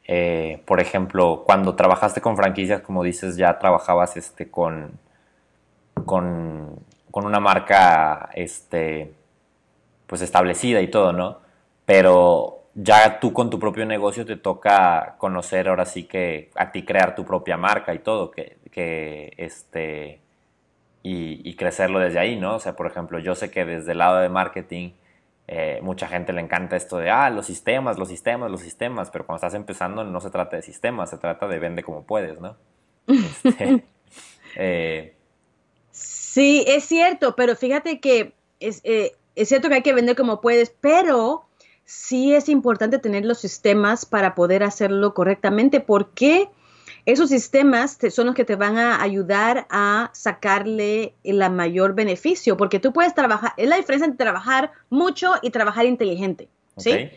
Eh, 0.08 0.62
por 0.66 0.80
ejemplo, 0.80 1.42
cuando 1.48 1.74
trabajaste 1.74 2.22
con 2.22 2.36
franquicias, 2.38 2.82
como 2.82 3.02
dices, 3.02 3.38
ya 3.38 3.58
trabajabas 3.58 4.18
este, 4.18 4.52
con, 4.52 4.92
con, 6.06 6.76
con 7.10 7.26
una 7.26 7.40
marca 7.40 8.30
este, 8.36 9.12
pues 10.06 10.22
establecida 10.22 10.80
y 10.82 10.90
todo, 10.90 11.12
¿no? 11.12 11.40
Pero 11.88 12.59
ya 12.82 13.20
tú 13.20 13.34
con 13.34 13.50
tu 13.50 13.60
propio 13.60 13.86
negocio 13.86 14.26
te 14.26 14.38
toca 14.38 15.16
conocer 15.18 15.68
ahora 15.68 15.86
sí 15.86 16.04
que 16.06 16.50
a 16.56 16.72
ti 16.72 16.84
crear 16.84 17.14
tu 17.14 17.26
propia 17.26 17.58
marca 17.58 17.94
y 17.94 18.00
todo, 18.00 18.32
que, 18.32 18.58
que 18.72 19.34
este, 19.36 20.22
y, 21.04 21.54
crecerlo 21.56 22.00
desde 22.00 22.20
ahí, 22.20 22.38
¿no? 22.38 22.56
O 22.56 22.60
sea, 22.60 22.76
por 22.76 22.88
ejemplo, 22.88 23.20
yo 23.20 23.36
sé 23.36 23.52
que 23.52 23.66
desde 23.66 23.92
el 23.92 23.98
lado 23.98 24.20
de 24.20 24.30
marketing, 24.30 24.92
eh, 25.48 25.80
mucha 25.82 26.08
gente 26.08 26.32
le 26.32 26.42
encanta 26.42 26.78
esto 26.78 26.98
de, 26.98 27.10
ah, 27.10 27.30
los 27.30 27.48
sistemas, 27.48 27.98
los 27.98 28.08
sistemas, 28.08 28.50
los 28.50 28.62
sistemas, 28.62 29.10
pero 29.12 29.26
cuando 29.26 29.46
estás 29.46 29.56
empezando 29.56 30.06
no 30.06 30.22
se 30.22 30.30
trata 30.30 30.56
de 30.56 30.62
sistemas, 30.62 31.10
se 31.10 31.18
trata 31.18 31.48
de 31.48 31.60
vende 31.60 31.84
como 31.84 32.04
puedes, 32.04 32.40
¿no? 32.40 32.56
Este, 33.08 33.84
eh, 34.56 35.16
sí, 35.92 36.64
es 36.66 36.86
cierto, 36.86 37.36
pero 37.36 37.58
fíjate 37.58 38.00
que 38.00 38.34
es, 38.62 38.80
eh, 38.86 39.14
es 39.36 39.50
cierto 39.50 39.68
que 39.68 39.76
hay 39.76 39.82
que 39.82 39.94
vender 39.94 40.16
como 40.16 40.40
puedes, 40.40 40.70
pero 40.70 41.49
sí 41.90 42.36
es 42.36 42.50
importante 42.50 43.00
tener 43.00 43.26
los 43.26 43.40
sistemas 43.40 44.06
para 44.06 44.36
poder 44.36 44.62
hacerlo 44.62 45.16
correctamente, 45.16 45.80
porque 45.80 46.48
esos 47.08 47.30
sistemas 47.30 47.98
son 48.12 48.28
los 48.28 48.36
que 48.36 48.46
te 48.46 48.56
van 48.56 48.78
a 48.78 49.02
ayudar 49.02 49.66
a 49.72 50.12
sacarle 50.14 51.16
el 51.24 51.50
mayor 51.50 51.96
beneficio, 51.96 52.58
porque 52.58 52.80
tú 52.80 52.94
puedes 52.94 53.16
trabajar, 53.16 53.54
es 53.58 53.68
la 53.68 53.78
diferencia 53.78 54.06
entre 54.06 54.24
trabajar 54.24 54.72
mucho 54.92 55.34
y 55.42 55.50
trabajar 55.50 55.88
inteligente, 55.88 56.48
¿sí? 56.78 57.10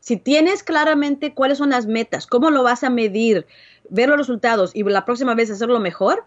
Si 0.00 0.18
tienes 0.18 0.62
claramente 0.62 1.32
cuáles 1.32 1.56
son 1.56 1.70
las 1.70 1.86
metas, 1.86 2.26
cómo 2.26 2.50
lo 2.50 2.62
vas 2.62 2.84
a 2.84 2.90
medir, 2.90 3.46
ver 3.88 4.10
los 4.10 4.18
resultados 4.18 4.72
y 4.74 4.82
la 4.82 5.06
próxima 5.06 5.34
vez 5.34 5.50
hacerlo 5.50 5.80
mejor, 5.80 6.26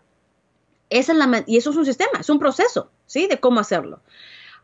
esa 0.90 1.12
es 1.12 1.18
la, 1.20 1.44
y 1.46 1.58
eso 1.58 1.70
es 1.70 1.78
un 1.78 1.86
sistema, 1.86 2.20
es 2.20 2.32
un 2.32 2.40
proceso, 2.40 2.90
¿sí? 3.06 3.28
De 3.28 3.40
cómo 3.40 3.60
hacerlo. 3.60 4.02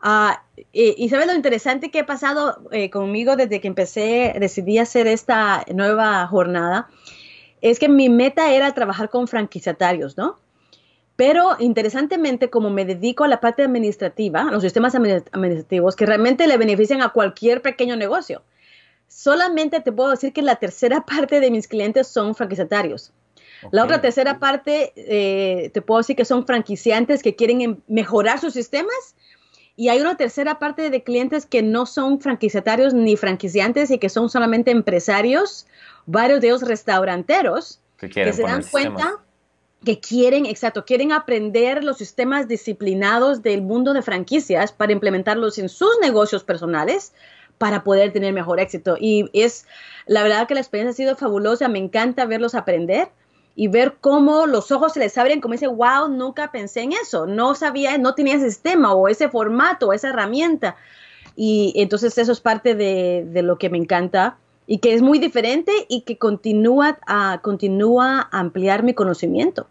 Ah, 0.01 0.43
y, 0.73 1.09
sabes 1.09 1.27
lo 1.27 1.33
interesante 1.33 1.89
que 1.89 1.99
ha 1.99 2.05
pasado 2.05 2.61
eh, 2.71 2.89
conmigo 2.89 3.35
desde 3.35 3.59
que 3.59 3.67
empecé, 3.67 4.35
decidí 4.39 4.77
hacer 4.77 5.07
esta 5.07 5.65
nueva 5.73 6.25
jornada, 6.27 6.87
es 7.61 7.79
que 7.79 7.89
mi 7.89 8.09
meta 8.09 8.51
era 8.51 8.73
trabajar 8.73 9.09
con 9.09 9.27
franquiciatarios, 9.27 10.17
¿no? 10.17 10.37
Pero 11.15 11.55
interesantemente, 11.59 12.51
como 12.51 12.69
me 12.69 12.85
dedico 12.85 13.23
a 13.23 13.27
la 13.27 13.41
parte 13.41 13.63
administrativa, 13.63 14.41
a 14.41 14.51
los 14.51 14.61
sistemas 14.61 14.93
administrativos 14.93 15.95
que 15.95 16.05
realmente 16.05 16.45
le 16.45 16.57
benefician 16.57 17.01
a 17.01 17.09
cualquier 17.09 17.63
pequeño 17.63 17.95
negocio, 17.95 18.43
solamente 19.07 19.79
te 19.81 19.91
puedo 19.91 20.11
decir 20.11 20.31
que 20.31 20.43
la 20.43 20.57
tercera 20.57 21.05
parte 21.07 21.39
de 21.39 21.49
mis 21.49 21.67
clientes 21.67 22.07
son 22.07 22.35
franquiciatarios. 22.35 23.13
La 23.71 23.83
otra 23.83 23.99
tercera 24.01 24.37
parte, 24.37 24.93
eh, 24.95 25.71
te 25.73 25.81
puedo 25.81 25.97
decir 25.97 26.15
que 26.15 26.25
son 26.25 26.45
franquiciantes 26.45 27.23
que 27.23 27.35
quieren 27.35 27.61
em, 27.61 27.77
mejorar 27.87 28.39
sus 28.39 28.53
sistemas 28.53 29.15
y 29.79 29.89
hay 29.89 30.01
una 30.01 30.17
tercera 30.17 30.57
parte 30.57 30.89
de 30.89 31.03
clientes 31.03 31.45
que 31.45 31.61
no 31.61 31.85
son 31.85 32.19
franquiciatarios 32.19 32.95
ni 32.95 33.15
franquiciantes 33.15 33.91
y 33.91 33.99
que 33.99 34.09
son 34.09 34.27
solamente 34.27 34.71
empresarios, 34.71 35.67
varios 36.07 36.41
de 36.41 36.47
ellos 36.47 36.63
restauranteros, 36.63 37.79
que, 37.97 38.33
se 38.33 38.41
dan 38.41 38.63
cuenta 38.63 39.19
que 39.85 39.99
quieren, 39.99 40.47
exacto, 40.47 40.83
quieren 40.83 41.11
aprender 41.11 41.83
los 41.83 41.99
sistemas 41.99 42.47
disciplinados 42.47 43.43
del 43.43 43.61
mundo 43.61 43.93
de 43.93 44.01
franquicias 44.01 44.71
para 44.71 44.93
implementarlos 44.93 45.59
en 45.59 45.69
sus 45.69 45.91
negocios 46.01 46.43
personales 46.43 47.13
para 47.59 47.83
poder 47.83 48.11
tener 48.11 48.33
mejor 48.33 48.59
éxito. 48.59 48.97
Y 48.99 49.29
es, 49.33 49.67
la 50.07 50.23
verdad 50.23 50.47
que 50.47 50.55
la 50.55 50.59
experiencia 50.59 50.91
ha 50.91 50.95
sido 50.95 51.15
fabulosa, 51.15 51.67
me 51.67 51.77
encanta 51.77 52.25
verlos 52.25 52.55
aprender 52.55 53.09
y 53.59 53.69
ver 53.69 53.95
cómo 53.99 54.45
los 54.45 54.71
ojos 54.71 54.93
se 54.93 54.99
les 54.99 55.17
abren, 55.17 55.41
como 55.41 55.53
dice, 55.53 55.65
wow, 55.65 56.07
nunca 56.09 56.51
pensé 56.51 56.81
en 56.81 56.93
eso, 56.93 57.25
no 57.25 57.55
sabía, 57.55 57.97
no 57.97 58.13
tenía 58.13 58.35
ese 58.35 58.51
sistema 58.51 58.93
o 58.93 59.07
ese 59.07 59.29
formato, 59.29 59.87
o 59.87 59.93
esa 59.93 60.09
herramienta. 60.09 60.75
Y 61.35 61.73
entonces 61.75 62.15
eso 62.19 62.31
es 62.31 62.39
parte 62.39 62.75
de, 62.75 63.41
lo 63.41 63.57
que 63.57 63.71
me 63.71 63.79
encanta 63.79 64.37
y 64.67 64.77
que 64.77 64.93
es 64.93 65.01
muy 65.01 65.17
diferente 65.17 65.71
y 65.89 66.01
que 66.01 66.19
continúa 66.19 66.99
a, 67.07 67.39
continúa 67.41 68.29
ampliar 68.31 68.83
mi 68.83 68.93
conocimiento, 68.93 69.65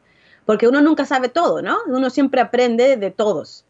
porque 0.46 0.66
uno 0.66 0.80
nunca 0.80 1.04
sabe 1.04 1.28
todo, 1.28 1.62
¿no? 1.62 1.76
Uno 1.86 2.10
siempre 2.10 2.40
aprende 2.40 2.96
de 2.96 3.10
todos. 3.12 3.64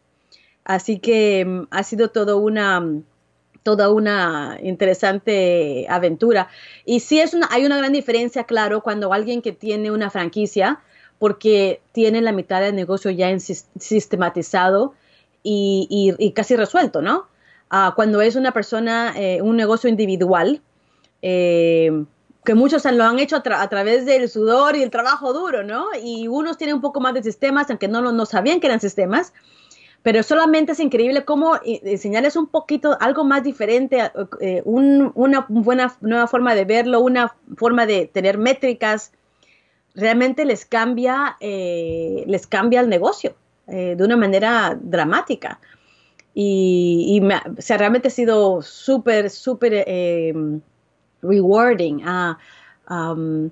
Así 0.65 0.97
que 0.97 1.45
mm, 1.45 1.67
ha 1.69 1.83
sido 1.83 2.09
todo 2.09 2.39
una, 2.39 2.83
toda 3.67 3.89
una 3.89 4.57
interesante 4.63 5.85
aventura. 5.89 6.47
Y 6.85 7.01
sí 7.01 7.19
es 7.19 7.35
hay 7.49 7.65
una 7.65 7.75
gran 7.75 7.91
diferencia, 7.91 8.45
claro, 8.45 8.81
cuando 8.81 9.11
alguien 9.11 9.41
que 9.41 9.51
tiene 9.51 9.91
una 9.91 10.09
franquicia, 10.09 10.79
porque 11.19 11.81
tiene 11.91 12.21
la 12.21 12.31
mitad 12.31 12.61
del 12.61 12.75
negocio 12.77 13.11
ya 13.11 13.29
en, 13.29 13.41
sistematizado 13.41 14.93
y, 15.43 16.31
casi 16.33 16.55
resuelto, 16.55 17.01
¿no? 17.01 17.27
Ah, 17.69 17.91
cuando 17.93 18.21
es 18.21 18.37
una 18.37 18.53
persona, 18.53 19.13
eh, 19.17 19.41
un 19.41 19.57
negocio 19.57 19.89
individual, 19.89 20.61
eh, 21.21 22.05
que 22.45 22.55
muchos 22.55 22.85
lo 22.85 23.03
han 23.03 23.19
hecho 23.19 23.35
a, 23.35 23.67
través 23.67 24.05
del 24.05 24.29
sudor 24.29 24.77
y 24.77 24.81
el 24.81 24.91
trabajo 24.91 25.33
duro, 25.33 25.65
¿no? 25.65 25.87
Y 26.01 26.29
unos 26.29 26.57
tienen 26.57 26.77
un 26.77 26.81
poco 26.81 27.01
más 27.01 27.13
de 27.13 27.21
sistemas, 27.21 27.69
aunque 27.69 27.89
no, 27.89 27.99
no 28.13 28.25
sabían 28.25 28.61
que 28.61 28.67
eran 28.67 28.79
sistemas, 28.79 29.33
pero 30.07 30.23
solamente 30.23 30.71
es 30.71 30.79
increíble 30.79 31.25
cómo 31.25 31.59
enseñarles 31.65 32.37
un 32.37 32.47
poquito, 32.47 32.95
algo 33.01 33.25
más 33.25 33.43
diferente, 33.43 34.09
eh, 34.39 34.61
una 34.63 35.45
buena 35.49 35.97
nueva 35.99 36.27
forma 36.27 36.55
de 36.55 36.63
verlo, 36.63 37.01
una 37.01 37.35
forma 37.57 37.85
de 37.85 38.07
tener 38.07 38.37
métricas, 38.37 39.11
realmente 39.95 40.45
les 40.45 40.63
cambia, 40.63 41.35
eh, 41.41 42.23
les 42.25 42.47
cambia 42.47 42.79
el 42.79 42.87
negocio 42.87 43.35
de 43.65 44.01
una 44.01 44.15
manera 44.15 44.79
dramática. 44.81 45.59
Y, 46.33 47.21
o 47.21 47.61
sea, 47.61 47.77
realmente 47.77 48.07
ha 48.07 48.11
sido 48.11 48.61
súper, 48.61 49.29
súper 49.29 49.83
eh, 49.87 50.33
rewarding. 51.21 52.01
Uh, 52.89 53.49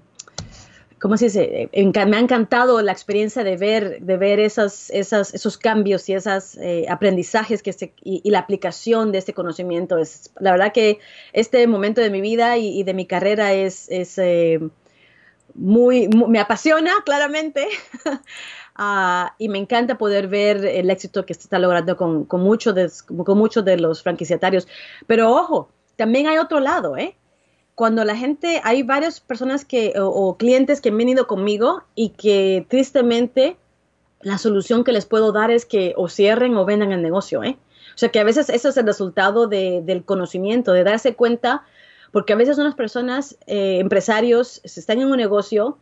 ¿Cómo 0.99 1.17
se 1.17 1.25
dice? 1.25 1.69
me 1.73 2.17
ha 2.17 2.19
encantado 2.19 2.81
la 2.81 2.91
experiencia 2.91 3.43
de 3.43 3.57
ver, 3.57 4.01
de 4.01 4.17
ver 4.17 4.39
esas, 4.39 4.89
esas, 4.91 5.33
esos 5.33 5.57
cambios 5.57 6.07
y 6.07 6.13
esos 6.13 6.57
eh, 6.57 6.85
aprendizajes 6.89 7.61
que 7.61 7.93
y, 8.01 8.29
la 8.29 8.39
aplicación 8.39 9.11
de 9.11 9.17
este 9.17 9.33
conocimiento. 9.33 9.97
Es, 9.97 10.31
la 10.39 10.51
verdad 10.51 10.71
que 10.71 10.99
este 11.33 11.67
momento 11.67 12.01
de 12.01 12.09
mi 12.09 12.21
vida 12.21 12.57
y, 12.57 12.83
de 12.83 12.93
mi 12.93 13.05
carrera 13.05 13.53
es, 13.53 13.87
es 13.89 14.17
eh, 14.17 14.59
muy, 15.53 16.07
me 16.07 16.39
apasiona 16.39 16.93
claramente. 17.05 17.67
Ah, 18.77 19.35
y 19.37 19.47
me 19.47 19.57
encanta 19.57 19.97
poder 19.97 20.27
ver 20.27 20.65
el 20.65 20.89
éxito 20.89 21.25
que 21.25 21.33
se 21.33 21.43
está 21.43 21.59
logrando 21.59 21.95
con, 21.95 22.25
con 22.25 22.41
muchos 22.41 22.75
de, 22.75 22.91
con 23.23 23.37
muchos 23.37 23.63
de 23.63 23.77
los 23.77 24.03
franquiciatarios. 24.03 24.67
Pero 25.07 25.31
ojo, 25.31 25.69
también 25.95 26.27
hay 26.27 26.39
otro 26.39 26.59
lado, 26.59 26.97
¿eh? 26.97 27.15
Cuando 27.75 28.05
la 28.05 28.15
gente, 28.15 28.61
hay 28.63 28.83
varias 28.83 29.19
personas 29.19 29.65
que, 29.65 29.93
o, 29.97 30.37
clientes 30.37 30.81
que 30.81 30.89
han 30.89 30.97
venido 30.97 31.27
conmigo 31.27 31.83
y 31.93 32.09
que 32.09 32.65
tristemente 32.69 33.57
la 34.21 34.37
solución 34.37 34.83
que 34.83 34.93
les 34.93 35.05
puedo 35.05 35.31
dar 35.33 35.51
es 35.51 35.65
que 35.65 35.93
o 35.97 36.07
cierren 36.07 36.55
o 36.55 36.65
vendan 36.65 36.93
el 36.93 37.01
negocio, 37.01 37.43
¿eh? 37.43 37.57
O 37.93 37.97
sea 37.97 38.09
que 38.09 38.19
a 38.19 38.23
veces 38.23 38.49
eso 38.49 38.69
es 38.69 38.77
el 38.77 38.85
resultado 38.85 39.47
de, 39.47 39.81
del 39.83 40.03
conocimiento, 40.03 40.73
de 40.73 40.83
darse 40.83 41.15
cuenta, 41.15 41.63
porque 42.11 42.33
a 42.33 42.35
veces 42.35 42.57
unas 42.57 42.75
personas, 42.75 43.37
eh, 43.45 43.79
empresarios, 43.79 44.61
están 44.63 44.99
en 45.01 45.07
un 45.07 45.17
negocio, 45.17 45.77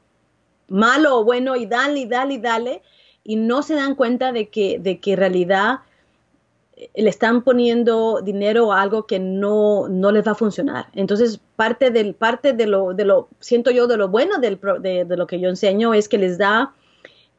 malo 0.67 1.19
o 1.19 1.23
bueno, 1.23 1.56
y 1.56 1.65
dale, 1.65 2.01
y 2.01 2.06
dale, 2.06 2.34
y 2.34 2.38
dale, 2.39 2.82
y 3.23 3.36
no 3.36 3.63
se 3.63 3.75
dan 3.75 3.95
cuenta 3.95 4.32
de 4.32 4.49
que, 4.49 4.79
de 4.79 4.99
que 4.99 5.13
en 5.13 5.17
realidad 5.17 5.79
le 6.75 7.09
están 7.09 7.43
poniendo 7.43 8.21
dinero 8.21 8.73
a 8.73 8.81
algo 8.81 9.05
que 9.05 9.19
no, 9.19 9.88
no 9.88 10.12
les 10.12 10.25
va 10.25 10.31
a 10.31 10.36
funcionar. 10.36 10.88
Entonces, 10.93 11.39
parte, 11.55 11.91
del, 11.91 12.15
parte 12.15 12.53
de, 12.53 12.65
lo, 12.65 12.93
de 12.93 13.05
lo, 13.05 13.29
siento 13.39 13.71
yo, 13.71 13.88
de 13.88 13.97
lo 13.97 14.09
bueno 14.09 14.39
del, 14.39 14.59
de, 14.81 15.05
lo 15.17 15.27
que 15.27 15.39
yo 15.39 15.49
enseño 15.49 15.93
es 15.93 16.09
que 16.09 16.17
les 16.17 16.38
da 16.38 16.73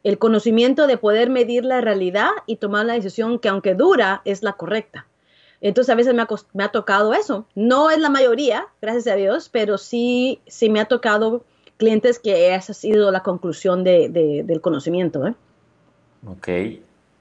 el 0.05 0.19
conocimiento 0.19 0.87
de 0.87 0.99
poder 0.99 1.31
medir 1.31 1.65
la 1.65 1.81
realidad 1.81 2.31
y 2.47 2.57
tomar 2.57 2.87
la 2.87 2.93
decisión 2.93 3.39
que 3.39 3.49
aunque 3.49 3.75
dura, 3.75 4.23
es 4.25 4.43
la 4.43 4.53
correcta. 4.53 5.07
Entonces, 5.61 5.91
a 5.91 5.97
veces 5.97 6.15
me 6.15 6.23
ha, 6.23 6.29
me 6.53 6.65
ha 6.65 6.69
tocado 6.69 7.15
eso. 7.15 7.47
No 7.55 7.91
es 7.91 7.99
la 7.99 8.11
mayoría, 8.11 8.67
gracias 8.83 9.07
a 9.07 9.17
Dios, 9.17 9.49
pero 9.49 9.79
sí, 9.79 10.41
sí 10.47 10.69
me 10.69 10.81
ha 10.81 10.85
tocado 10.85 11.45
clientes 11.77 12.19
que 12.19 12.55
esa 12.55 12.73
ha 12.73 12.75
sido 12.75 13.11
la 13.11 13.23
conclusión 13.23 13.83
de, 13.83 14.09
del 14.45 14.61
conocimiento. 14.61 15.27
¿eh? 15.27 15.35
Ok. 16.27 16.49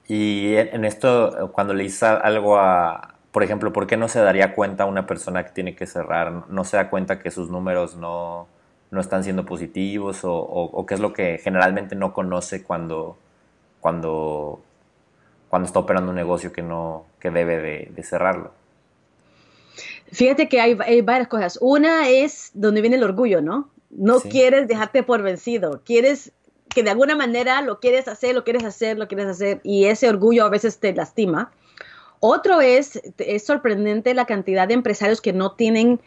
Y 0.06 0.54
en 0.56 0.84
esto, 0.84 1.50
cuando 1.52 1.72
le 1.72 1.84
dices 1.84 2.02
algo 2.02 2.58
a, 2.58 3.14
por 3.34 3.42
ejemplo, 3.42 3.72
¿por 3.72 3.86
qué 3.86 3.96
no 3.96 4.06
se 4.08 4.20
daría 4.20 4.54
cuenta 4.54 4.84
una 4.84 5.06
persona 5.06 5.44
que 5.44 5.50
tiene 5.50 5.74
que 5.74 5.86
cerrar? 5.86 6.48
¿No 6.48 6.64
se 6.64 6.76
da 6.76 6.90
cuenta 6.90 7.18
que 7.18 7.30
sus 7.30 7.50
números 7.50 7.96
no, 7.96 8.46
no 8.90 9.00
están 9.00 9.24
siendo 9.24 9.46
positivos? 9.46 10.20
O, 10.22 10.84
qué 10.86 10.94
es 10.94 11.00
lo 11.00 11.12
que 11.12 11.38
generalmente 11.38 11.96
no 11.96 12.12
conoce 12.12 12.62
cuando, 12.62 13.16
cuando, 13.80 14.60
cuando 15.48 15.66
está 15.66 15.80
operando 15.80 16.10
un 16.10 16.16
negocio 16.16 16.52
que, 16.52 16.62
no, 16.62 17.06
que 17.18 17.30
debe 17.30 17.88
de, 17.90 18.02
cerrarlo? 18.02 18.52
Fíjate 20.12 20.48
que 20.48 20.60
hay, 20.60 20.78
hay, 20.86 21.00
varias 21.00 21.28
cosas. 21.28 21.58
Una 21.60 22.10
es 22.10 22.50
donde 22.52 22.82
viene 22.82 22.96
el 22.96 23.04
orgullo, 23.04 23.40
¿no? 23.40 23.70
No 23.90 24.20
quieres 24.20 24.68
dejarte 24.68 25.02
por 25.02 25.22
vencido, 25.22 25.80
quieres 25.84 26.32
que 26.74 26.82
de 26.82 26.90
alguna 26.90 27.16
manera 27.16 27.62
lo 27.62 27.80
quieres 27.80 28.08
hacer, 28.08 28.34
lo 28.34 28.44
quieres 28.44 28.64
hacer, 28.64 28.98
lo 28.98 29.08
quieres 29.08 29.26
hacer, 29.26 29.60
y 29.62 29.84
ese 29.84 30.08
orgullo 30.08 30.44
a 30.44 30.50
veces 30.50 30.78
te 30.78 30.92
lastima. 30.92 31.52
Otro 32.20 32.60
es, 32.60 33.00
es 33.18 33.44
sorprendente 33.44 34.14
la 34.14 34.26
cantidad 34.26 34.66
de 34.66 34.74
empresarios 34.74 35.20
que 35.20 35.32
no 35.32 35.52
tienen, 35.52 36.00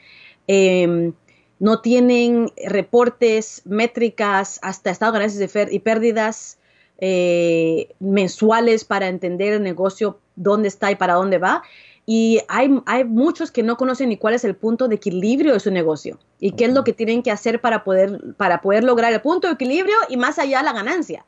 em, 0.48 1.14
no 1.60 1.82
tienen 1.82 2.52
reportes, 2.66 3.62
métricas, 3.66 4.60
hasta 4.62 4.92
estado 4.92 5.14
de 5.14 5.20
ganancias 5.20 5.72
y 5.72 5.80
pérdidas 5.80 6.58
eh, 7.00 7.90
mensuales 8.00 8.84
para 8.84 9.08
entender 9.08 9.54
el 9.54 9.64
negocio, 9.64 10.20
dónde 10.36 10.68
está 10.68 10.92
y 10.92 10.96
para 10.96 11.14
dónde 11.14 11.38
va. 11.38 11.64
Y 12.10 12.40
hay, 12.48 12.82
hay 12.86 13.04
muchos 13.04 13.52
que 13.52 13.64
no 13.64 13.76
conocen 13.76 14.08
ni 14.08 14.16
cuál 14.16 14.34
es 14.34 14.46
el 14.46 14.56
punto 14.56 14.88
de 14.88 14.96
equilibrio 14.96 15.52
de 15.52 15.60
su 15.60 15.72
negocio 15.72 16.18
y 16.40 16.54
qué 16.54 16.64
es 16.64 16.74
lo 16.74 16.86
que 16.86 16.94
tienen 16.94 17.22
que 17.22 17.32
hacer 17.32 17.60
para 17.60 17.84
poder, 17.84 18.34
para 18.38 18.62
poder 18.62 18.86
lograr 18.86 19.12
el 19.12 19.20
punto 19.20 19.48
de 19.48 19.56
equilibrio 19.56 19.98
y 20.08 20.16
más 20.16 20.40
allá 20.40 20.64
la 20.64 20.72
ganancia. 20.72 21.26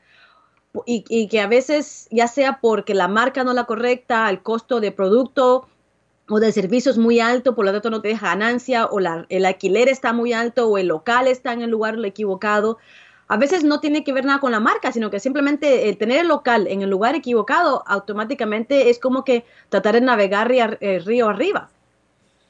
Y, 0.85 1.03
y, 1.09 1.27
que 1.27 1.41
a 1.41 1.47
veces, 1.47 2.07
ya 2.11 2.29
sea 2.29 2.59
porque 2.61 2.93
la 2.93 3.09
marca 3.09 3.43
no 3.43 3.51
es 3.51 3.55
la 3.55 3.65
correcta, 3.65 4.29
el 4.29 4.41
costo 4.41 4.79
de 4.79 4.93
producto 4.93 5.67
o 6.29 6.39
de 6.39 6.53
servicio 6.53 6.91
es 6.91 6.97
muy 6.97 7.19
alto, 7.19 7.55
por 7.55 7.65
lo 7.65 7.73
tanto 7.73 7.89
no 7.89 8.01
te 8.01 8.07
deja 8.07 8.27
ganancia, 8.27 8.85
o 8.85 9.01
la, 9.01 9.25
el 9.27 9.45
alquiler 9.45 9.89
está 9.89 10.13
muy 10.13 10.31
alto, 10.31 10.69
o 10.69 10.77
el 10.77 10.87
local 10.87 11.27
está 11.27 11.51
en 11.51 11.61
el 11.61 11.71
lugar 11.71 11.97
equivocado 12.05 12.77
a 13.29 13.37
veces 13.37 13.63
no 13.63 13.79
tiene 13.79 14.03
que 14.03 14.11
ver 14.11 14.25
nada 14.25 14.39
con 14.39 14.51
la 14.51 14.59
marca, 14.59 14.91
sino 14.91 15.11
que 15.11 15.19
simplemente 15.19 15.87
el 15.87 15.97
tener 15.97 16.21
el 16.21 16.27
local 16.27 16.65
en 16.67 16.81
el 16.81 16.89
lugar 16.89 17.13
equivocado 17.13 17.83
automáticamente 17.85 18.89
es 18.89 18.97
como 18.99 19.23
que 19.23 19.45
tratar 19.69 19.93
de 19.93 20.01
navegar 20.01 20.49
río, 20.49 20.65
eh, 20.81 20.99
río 20.99 21.29
arriba. 21.29 21.69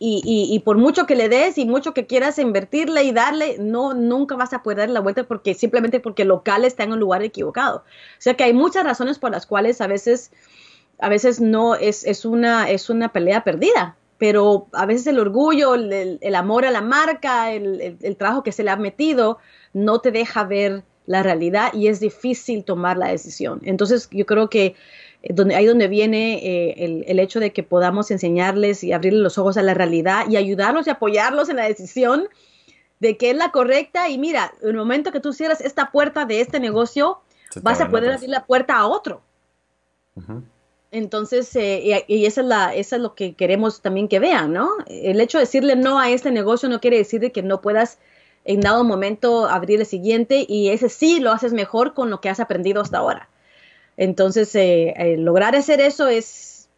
Y, 0.01 0.61
por 0.63 0.77
mucho 0.77 1.05
que 1.05 1.15
le 1.17 1.27
des 1.27 1.57
y 1.57 1.65
mucho 1.65 1.93
que 1.93 2.07
quieras 2.07 2.39
invertirle 2.39 3.03
y 3.03 3.11
darle, 3.11 3.57
no, 3.59 3.93
nunca 3.93 4.37
vas 4.37 4.53
a 4.53 4.63
poder 4.63 4.77
dar 4.77 4.89
la 4.91 5.01
vuelta 5.01 5.25
porque 5.25 5.53
simplemente 5.53 5.99
porque 5.99 6.21
el 6.21 6.29
local 6.29 6.63
está 6.63 6.83
en 6.83 6.93
un 6.93 6.99
lugar 7.01 7.21
equivocado. 7.21 7.79
O 7.79 8.21
sea 8.21 8.35
que 8.35 8.45
hay 8.45 8.53
muchas 8.53 8.85
razones 8.85 9.19
por 9.19 9.31
las 9.31 9.45
cuales 9.45 9.81
a 9.81 9.87
veces, 9.87 10.31
a 10.99 11.09
veces 11.09 11.41
no 11.41 11.75
es, 11.75 12.05
es, 12.05 12.23
una, 12.23 12.69
es 12.69 12.89
una 12.89 13.11
pelea 13.11 13.43
perdida, 13.43 13.97
pero 14.17 14.67
a 14.71 14.85
veces 14.85 15.07
el 15.07 15.19
orgullo, 15.19 15.75
el, 15.75 16.35
amor 16.35 16.63
a 16.63 16.71
la 16.71 16.81
marca, 16.81 17.51
el, 17.51 18.15
trabajo 18.17 18.41
que 18.41 18.53
se 18.53 18.63
le 18.63 18.71
ha 18.71 18.77
metido, 18.77 19.39
no 19.73 19.99
te 19.99 20.11
deja 20.11 20.43
ver 20.43 20.83
la 21.05 21.23
realidad 21.23 21.73
y 21.73 21.87
es 21.87 21.99
difícil 21.99 22.63
tomar 22.63 22.97
la 22.97 23.07
decisión. 23.07 23.61
Entonces 23.63 24.07
yo 24.11 24.25
creo 24.25 24.49
que 24.49 24.75
eh, 25.23 25.33
donde, 25.33 25.55
ahí 25.55 25.65
donde 25.65 25.87
viene 25.87 26.35
eh, 26.35 27.03
el, 27.07 27.19
hecho 27.19 27.39
de 27.39 27.51
que 27.51 27.63
podamos 27.63 28.11
enseñarles 28.11 28.83
y 28.83 28.93
abrirles 28.93 29.21
los 29.21 29.37
ojos 29.37 29.57
a 29.57 29.63
la 29.63 29.73
realidad 29.73 30.29
y 30.29 30.37
ayudarlos 30.37 30.85
y 30.85 30.91
apoyarlos 30.91 31.49
en 31.49 31.55
la 31.55 31.65
decisión 31.65 32.29
de 32.99 33.17
que 33.17 33.31
es 33.31 33.35
la 33.35 33.51
correcta 33.51 34.09
y 34.09 34.17
mira, 34.17 34.53
en 34.61 34.69
el 34.69 34.75
momento 34.75 35.11
que 35.11 35.19
tú 35.19 35.33
cierras 35.33 35.61
esta 35.61 35.91
puerta 35.91 36.25
de 36.25 36.41
este 36.41 36.59
negocio, 36.59 37.21
vas 37.63 37.81
a 37.81 37.89
poder 37.89 38.11
abrir 38.11 38.29
la 38.29 38.45
puerta 38.45 38.77
a 38.77 38.87
otro. 38.87 39.21
Entonces, 40.91 41.55
eh, 41.55 42.03
y, 42.07 42.25
esa 42.25 42.41
es, 42.41 42.47
la, 42.47 42.75
es 42.75 42.91
lo 42.91 43.15
que 43.15 43.33
queremos 43.33 43.81
también 43.81 44.09
que 44.09 44.19
vean, 44.19 44.53
¿no? 44.53 44.69
El 44.87 45.21
hecho 45.21 45.37
de 45.37 45.45
decirle 45.45 45.75
no 45.75 45.99
a 45.99 46.09
este 46.09 46.29
negocio 46.29 46.67
no 46.67 46.81
quiere 46.81 46.97
decir 46.97 47.31
que 47.31 47.41
no 47.41 47.61
puedas 47.61 47.99
en 48.45 48.61
dado 48.61 48.83
momento 48.83 49.47
abrir 49.47 49.79
el 49.79 49.85
siguiente 49.85 50.45
y 50.47 50.69
ese 50.69 50.89
sí 50.89 51.19
lo 51.19 51.31
haces 51.31 51.53
mejor 51.53 51.93
con 51.93 52.09
lo 52.09 52.21
que 52.21 52.29
has 52.29 52.39
aprendido 52.39 52.81
hasta 52.81 52.97
ahora. 52.97 53.29
Entonces, 53.97 54.55
eh, 54.55 54.93
eh, 54.95 55.17
lograr 55.17 55.55
hacer 55.55 55.81
eso 55.81 56.07
es, 56.07 56.69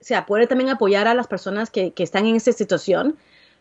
o 0.00 0.04
sea, 0.04 0.26
poder 0.26 0.46
también 0.46 0.70
apoyar 0.70 1.08
a 1.08 1.14
las 1.14 1.26
personas 1.26 1.70
que, 1.70 1.90
que 1.90 2.02
están 2.02 2.26
en 2.26 2.36
esa 2.36 2.52
situación, 2.52 3.16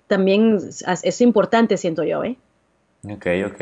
también 0.08 0.60
es, 1.04 1.22
importante, 1.22 1.78
siento 1.78 2.04
yo, 2.04 2.24
¿eh? 2.24 2.38
Ok, 3.10 3.28
ok. 3.48 3.62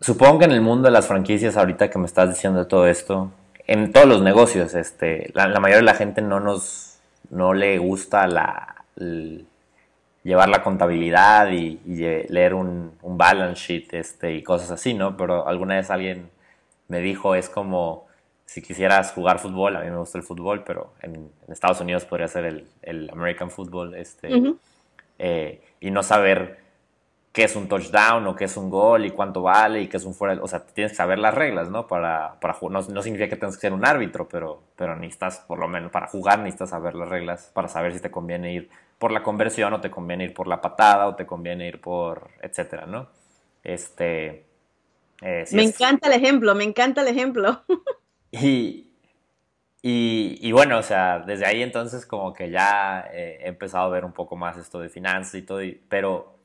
Supongo 0.00 0.38
que 0.38 0.44
en 0.46 0.52
el 0.52 0.62
mundo 0.62 0.86
de 0.86 0.92
las 0.92 1.06
franquicias, 1.06 1.56
ahorita 1.56 1.90
que 1.90 1.98
me 1.98 2.06
estás 2.06 2.30
diciendo 2.30 2.66
todo 2.66 2.86
esto, 2.86 3.30
en 3.66 3.92
todos 3.92 4.06
los 4.06 4.22
negocios, 4.22 4.74
este, 4.74 5.30
la, 5.34 5.46
mayoría 5.60 5.76
de 5.76 5.82
la 5.82 5.94
gente 5.94 6.22
no 6.22 6.40
nos, 6.40 7.00
no 7.28 7.52
le 7.52 7.78
gusta 7.78 8.26
la, 8.26 8.76
llevar 10.22 10.48
la 10.48 10.62
contabilidad 10.62 11.50
y, 11.50 11.78
leer 12.28 12.54
un, 12.54 12.98
balance 13.02 13.60
sheet 13.60 13.94
este, 13.94 14.34
y 14.34 14.42
cosas 14.42 14.70
así, 14.70 14.94
¿no? 14.94 15.16
Pero 15.16 15.46
alguna 15.46 15.76
vez 15.76 15.90
alguien 15.90 16.30
me 16.88 17.00
dijo, 17.00 17.34
es 17.34 17.48
como 17.48 18.06
si 18.46 18.62
quisieras 18.62 19.12
jugar 19.12 19.38
fútbol, 19.38 19.76
a 19.76 19.80
mí 19.80 19.90
me 19.90 19.98
gusta 19.98 20.18
el 20.18 20.24
fútbol, 20.24 20.64
pero 20.64 20.92
en, 21.02 21.30
Estados 21.48 21.80
Unidos 21.80 22.04
podría 22.04 22.28
ser 22.28 22.64
el, 22.82 23.10
American 23.10 23.50
Football, 23.50 23.94
este, 23.94 24.28
eh, 25.18 25.60
y 25.80 25.90
no 25.90 26.02
saber 26.02 26.58
qué 27.32 27.44
es 27.44 27.54
un 27.54 27.68
touchdown 27.68 28.26
o 28.26 28.34
qué 28.34 28.44
es 28.44 28.56
un 28.56 28.70
gol 28.70 29.06
y 29.06 29.10
cuánto 29.10 29.42
vale 29.42 29.82
y 29.82 29.88
qué 29.88 29.98
es 29.98 30.04
un 30.04 30.14
fuera. 30.14 30.42
O 30.42 30.48
sea, 30.48 30.64
tienes 30.64 30.92
que 30.92 30.96
saber 30.96 31.18
las 31.18 31.34
reglas, 31.34 31.70
¿no? 31.70 31.86
Para, 31.86 32.40
para 32.40 32.56
no, 32.60 32.80
no 32.80 33.02
significa 33.02 33.28
que 33.28 33.36
tengas 33.36 33.56
que 33.56 33.62
ser 33.62 33.72
un 33.72 33.84
árbitro, 33.84 34.28
pero, 34.28 34.62
pero 34.76 34.96
necesitas, 34.96 35.38
por 35.46 35.58
lo 35.58 35.68
menos, 35.68 35.92
para 35.92 36.08
jugar 36.08 36.40
necesitas 36.40 36.70
saber 36.70 36.94
las 36.94 37.08
reglas 37.08 37.50
para 37.54 37.68
saber 37.68 37.92
si 37.92 38.00
te 38.00 38.10
conviene 38.10 38.52
ir 38.52 38.70
por 38.98 39.12
la 39.12 39.22
conversión 39.22 39.72
o 39.72 39.80
te 39.80 39.90
conviene 39.90 40.24
ir 40.24 40.34
por 40.34 40.46
la 40.46 40.60
patada 40.60 41.06
o 41.06 41.14
te 41.14 41.26
conviene 41.26 41.68
ir 41.68 41.80
por, 41.80 42.30
etcétera, 42.42 42.86
¿no? 42.86 43.08
Este. 43.62 44.46
Eh, 45.22 45.44
me 45.52 45.62
encanta 45.62 46.08
el 46.08 46.14
ejemplo, 46.14 46.54
me 46.54 46.64
encanta 46.64 47.02
el 47.02 47.08
ejemplo. 47.08 47.62
y, 48.32 48.90
y, 49.82 50.52
bueno, 50.52 50.78
o 50.78 50.82
sea, 50.82 51.20
desde 51.20 51.46
ahí 51.46 51.62
entonces 51.62 52.04
como 52.04 52.32
que 52.32 52.50
ya 52.50 53.08
eh, 53.12 53.38
he 53.42 53.48
empezado 53.48 53.84
a 53.84 53.90
ver 53.90 54.04
un 54.04 54.12
poco 54.12 54.36
más 54.36 54.58
esto 54.58 54.80
de 54.80 54.88
finanzas 54.88 55.34
y 55.34 55.42
todo, 55.42 55.60
pero, 55.88 56.39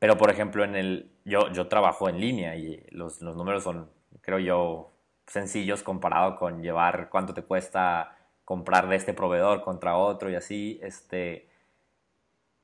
pero 0.00 0.18
por 0.18 0.30
ejemplo, 0.30 0.64
en 0.64 0.74
el, 0.74 1.12
yo, 1.24 1.52
yo 1.52 1.68
trabajo 1.68 2.08
en 2.08 2.20
línea 2.20 2.56
y 2.56 2.84
los, 2.90 3.22
los 3.22 3.36
números 3.36 3.62
son, 3.62 3.88
creo 4.20 4.40
yo, 4.40 4.90
sencillos 5.28 5.84
comparado 5.84 6.36
con 6.36 6.62
llevar 6.62 7.08
cuánto 7.08 7.32
te 7.34 7.42
cuesta 7.42 8.16
comprar 8.44 8.88
de 8.88 8.96
este 8.96 9.14
proveedor 9.14 9.62
contra 9.62 9.96
otro 9.96 10.28
y 10.28 10.34
así, 10.34 10.80
este, 10.82 11.48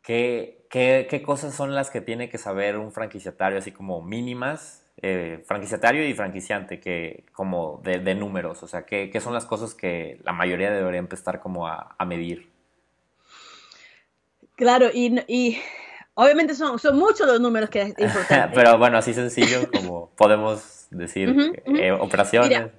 ¿qué, 0.02 0.66
qué, 0.68 1.06
qué 1.08 1.22
cosas 1.22 1.54
son 1.54 1.76
las 1.76 1.90
que 1.90 2.00
tiene 2.00 2.28
que 2.28 2.38
saber 2.38 2.76
un 2.76 2.90
franquiciatario 2.90 3.58
así 3.58 3.70
como 3.70 4.02
mínimas 4.02 4.86
eh, 5.02 5.44
franquiciatario 5.46 6.08
y 6.08 6.14
franquiciante, 6.14 6.80
que 6.80 7.24
como 7.32 7.82
de, 7.84 8.14
números? 8.14 8.62
O 8.62 8.68
sea, 8.68 8.86
¿qué, 8.86 9.20
son 9.20 9.34
las 9.34 9.44
cosas 9.44 9.74
que 9.74 10.18
la 10.24 10.32
mayoría 10.32 10.70
debería 10.70 10.98
empezar 10.98 11.40
como 11.40 11.66
a, 11.68 11.94
medir? 12.06 12.50
Claro, 14.54 14.88
y, 14.92 15.60
obviamente 16.16 16.54
son, 16.54 16.78
son 16.78 16.98
muchos 16.98 17.26
los 17.26 17.40
números 17.40 17.70
que 17.70 17.82
es 17.82 17.88
importante. 17.98 18.54
Pero 18.54 18.76
bueno, 18.78 18.98
así 18.98 19.14
sencillo 19.14 19.70
como 19.70 20.10
podemos 20.16 20.86
decir, 20.90 21.62
eh, 21.66 21.92
operaciones. 21.92 22.70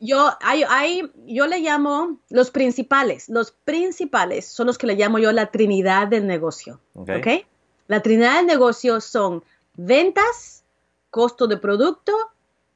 yo, 0.00 0.30
hay, 0.40 0.62
hay, 0.68 1.12
yo 1.26 1.46
le 1.46 1.58
llamo 1.58 2.18
los 2.30 2.50
principales. 2.50 3.28
Los 3.28 3.52
principales 3.52 4.46
son 4.46 4.68
los 4.68 4.78
que 4.78 4.86
le 4.86 4.94
llamo 4.94 5.18
yo 5.18 5.32
la 5.32 5.46
trinidad 5.46 6.08
del 6.08 6.26
negocio. 6.26 6.80
¿ok? 6.94 7.28
La 7.88 8.00
trinidad 8.00 8.36
del 8.36 8.46
negocio 8.46 9.00
son 9.00 9.44
ventas, 9.74 10.64
costo 11.10 11.46
de 11.46 11.56
producto 11.56 12.12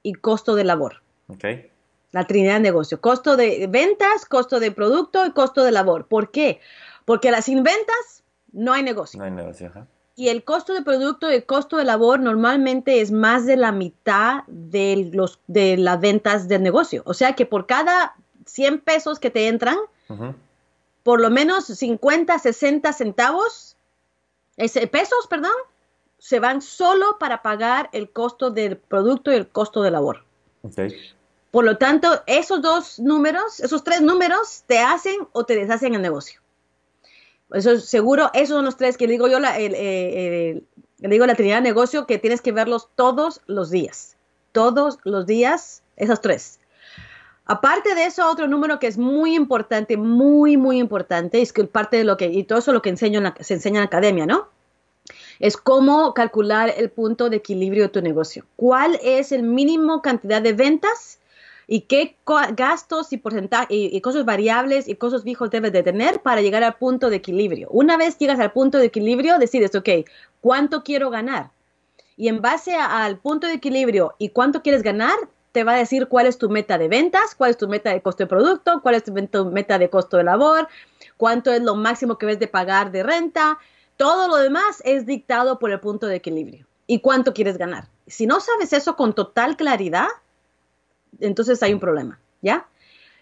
y 0.02 0.14
costo 0.14 0.54
de 0.54 0.64
labor. 0.64 1.02
Okay. 1.28 1.70
La 2.12 2.26
trinidad 2.26 2.54
de 2.54 2.60
negocio. 2.60 3.00
Costo 3.00 3.36
de 3.36 3.68
ventas, 3.68 4.24
costo 4.24 4.58
de 4.58 4.72
producto 4.72 5.24
y 5.26 5.30
costo 5.30 5.62
de 5.62 5.70
labor. 5.70 6.06
¿Por 6.06 6.30
qué? 6.32 6.60
Porque 7.04 7.30
sin 7.42 7.62
ventas 7.62 8.24
no 8.52 8.72
hay 8.72 8.82
negocio. 8.82 9.18
No 9.18 9.24
hay 9.24 9.30
negocio. 9.30 9.72
Y 10.20 10.28
el 10.28 10.44
costo 10.44 10.74
de 10.74 10.82
producto 10.82 11.30
y 11.30 11.36
el 11.36 11.46
costo 11.46 11.78
de 11.78 11.84
labor 11.84 12.20
normalmente 12.20 13.00
es 13.00 13.10
más 13.10 13.46
de 13.46 13.56
la 13.56 13.72
mitad 13.72 14.42
de, 14.48 15.08
los, 15.14 15.40
de 15.46 15.78
las 15.78 15.98
ventas 15.98 16.46
del 16.46 16.62
negocio. 16.62 17.02
O 17.06 17.14
sea 17.14 17.34
que 17.34 17.46
por 17.46 17.64
cada 17.64 18.14
100 18.44 18.80
pesos 18.80 19.18
que 19.18 19.30
te 19.30 19.48
entran, 19.48 19.78
por 21.04 21.22
lo 21.22 21.30
menos 21.30 21.64
50, 21.64 22.38
60 22.38 22.92
centavos, 22.92 23.78
pesos, 24.56 25.26
perdón, 25.30 25.54
se 26.18 26.38
van 26.38 26.60
solo 26.60 27.16
para 27.18 27.40
pagar 27.40 27.88
el 27.94 28.10
costo 28.10 28.50
del 28.50 28.76
producto 28.76 29.32
y 29.32 29.36
el 29.36 29.48
costo 29.48 29.80
de 29.80 29.90
labor. 29.90 30.26
Por 31.50 31.64
lo 31.64 31.78
tanto, 31.78 32.22
esos 32.26 32.60
dos 32.60 32.98
números, 32.98 33.58
esos 33.60 33.82
tres 33.82 34.02
números, 34.02 34.64
te 34.66 34.80
hacen 34.80 35.16
o 35.32 35.46
te 35.46 35.54
deshacen 35.54 35.94
el 35.94 36.02
negocio. 36.02 36.42
Eso 37.52 37.78
seguro, 37.78 38.30
esos 38.34 38.56
son 38.56 38.64
los 38.64 38.76
tres 38.76 38.96
que 38.96 39.06
digo 39.06 39.28
yo, 39.28 39.40
la, 39.40 39.56
digo 39.56 41.26
la 41.26 41.34
trinidad 41.34 41.56
de 41.56 41.62
negocio 41.62 42.06
que 42.06 42.18
tienes 42.18 42.40
que 42.40 42.52
verlos 42.52 42.88
todos 42.94 43.40
los 43.46 43.70
días. 43.70 44.16
Todos 44.52 44.98
los 45.04 45.26
días, 45.26 45.82
esos 45.96 46.20
tres. 46.20 46.60
Aparte 47.44 47.94
de 47.94 48.04
eso, 48.04 48.30
otro 48.30 48.46
número 48.46 48.78
que 48.78 48.86
es 48.86 48.98
muy 48.98 49.34
importante, 49.34 49.96
muy, 49.96 50.56
muy 50.56 50.78
importante, 50.78 51.42
es 51.42 51.52
que 51.52 51.64
parte 51.64 51.96
de 51.96 52.04
lo 52.04 52.16
que, 52.16 52.26
y 52.26 52.44
todo 52.44 52.58
eso 52.58 52.72
lo 52.72 52.82
que 52.82 52.90
enseño 52.90 53.20
se 53.40 53.54
enseña 53.54 53.78
en 53.78 53.82
la 53.82 53.86
academia, 53.86 54.26
¿no? 54.26 54.48
es 55.40 55.56
cómo 55.56 56.14
calcular 56.14 56.72
el 56.76 56.90
punto 56.90 57.30
de 57.30 57.38
equilibrio 57.38 57.84
de 57.84 57.88
tu 57.88 58.02
negocio. 58.02 58.44
¿Cuál 58.56 58.98
es 59.02 59.32
el 59.32 59.42
mínimo 59.42 60.02
cantidad 60.02 60.42
de 60.42 60.52
ventas? 60.52 61.18
Y 61.72 61.82
qué 61.82 62.16
gastos 62.56 63.12
y 63.12 63.16
porcentaje 63.16 63.72
y, 63.72 64.00
cosas 64.00 64.24
variables 64.24 64.88
y 64.88 64.96
costos 64.96 65.22
fijos 65.22 65.50
debes 65.50 65.72
de 65.72 65.84
tener 65.84 66.20
para 66.20 66.42
llegar 66.42 66.64
al 66.64 66.74
punto 66.74 67.10
de 67.10 67.16
equilibrio. 67.16 67.68
Una 67.70 67.96
vez 67.96 68.18
llegas 68.18 68.40
al 68.40 68.50
punto 68.50 68.78
de 68.78 68.86
equilibrio, 68.86 69.38
decides, 69.38 69.72
ok, 69.76 69.88
¿cuánto 70.40 70.82
quiero 70.82 71.10
ganar? 71.10 71.52
Y 72.16 72.26
en 72.26 72.42
base 72.42 72.74
al 72.74 73.18
punto 73.18 73.46
de 73.46 73.52
equilibrio 73.52 74.16
y 74.18 74.30
cuánto 74.30 74.62
quieres 74.62 74.82
ganar, 74.82 75.14
te 75.52 75.62
va 75.62 75.74
a 75.74 75.76
decir 75.76 76.08
cuál 76.08 76.26
es 76.26 76.38
tu 76.38 76.50
meta 76.50 76.76
de 76.76 76.88
ventas, 76.88 77.36
cuál 77.36 77.50
es 77.50 77.56
tu 77.56 77.68
meta 77.68 77.92
de 77.92 78.02
costo 78.02 78.24
de 78.24 78.26
producto, 78.26 78.80
cuál 78.82 78.96
es 78.96 79.04
tu 79.04 79.12
meta 79.12 79.78
de 79.78 79.88
costo 79.88 80.16
de 80.16 80.24
labor, 80.24 80.66
cuánto 81.16 81.52
es 81.52 81.62
lo 81.62 81.76
máximo 81.76 82.18
que 82.18 82.26
ves 82.26 82.40
de 82.40 82.48
pagar 82.48 82.90
de 82.90 83.04
renta, 83.04 83.60
todo 83.96 84.26
lo 84.26 84.38
demás 84.38 84.82
es 84.84 85.06
dictado 85.06 85.60
por 85.60 85.70
el 85.70 85.78
punto 85.78 86.08
de 86.08 86.16
equilibrio 86.16 86.66
y 86.88 86.98
cuánto 86.98 87.32
quieres 87.32 87.58
ganar. 87.58 87.86
Si 88.08 88.26
no 88.26 88.40
sabes 88.40 88.72
eso 88.72 88.96
con 88.96 89.14
total 89.14 89.56
claridad, 89.56 90.08
entonces 91.18 91.62
hay 91.62 91.72
un 91.72 91.80
problema, 91.80 92.20
¿ya? 92.42 92.66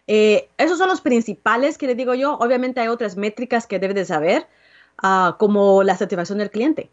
Eh, 0.07 0.49
esos 0.57 0.79
son 0.79 0.89
los 0.89 1.01
principales 1.01 1.79
que 1.79 1.87
le 1.87 1.95
digo 1.95 2.15
yo. 2.15 2.35
Obviamente 2.39 2.81
hay 2.81 2.89
otras 2.89 3.17
métricas 3.17 3.67
que 3.67 3.79
debes 3.79 3.95
de 3.95 4.05
saber, 4.05 4.47
ah, 5.03 5.37
como 5.39 5.83
la 5.83 5.97
satisfacción 5.97 6.39
del 6.39 6.51
cliente. 6.51 6.91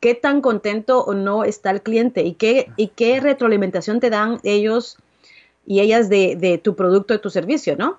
¿Qué 0.00 0.14
tan 0.14 0.40
contento 0.40 1.04
o 1.04 1.14
no 1.14 1.44
está 1.44 1.70
el 1.70 1.82
cliente? 1.82 2.22
¿Y 2.22 2.34
qué, 2.34 2.70
y 2.76 2.88
qué 2.88 3.20
retroalimentación 3.20 4.00
te 4.00 4.10
dan 4.10 4.38
ellos 4.44 4.98
y 5.66 5.80
ellas 5.80 6.08
de, 6.08 6.36
de 6.36 6.58
tu 6.58 6.76
producto, 6.76 7.12
de 7.14 7.18
tu 7.18 7.30
servicio, 7.30 7.76
¿no? 7.76 7.98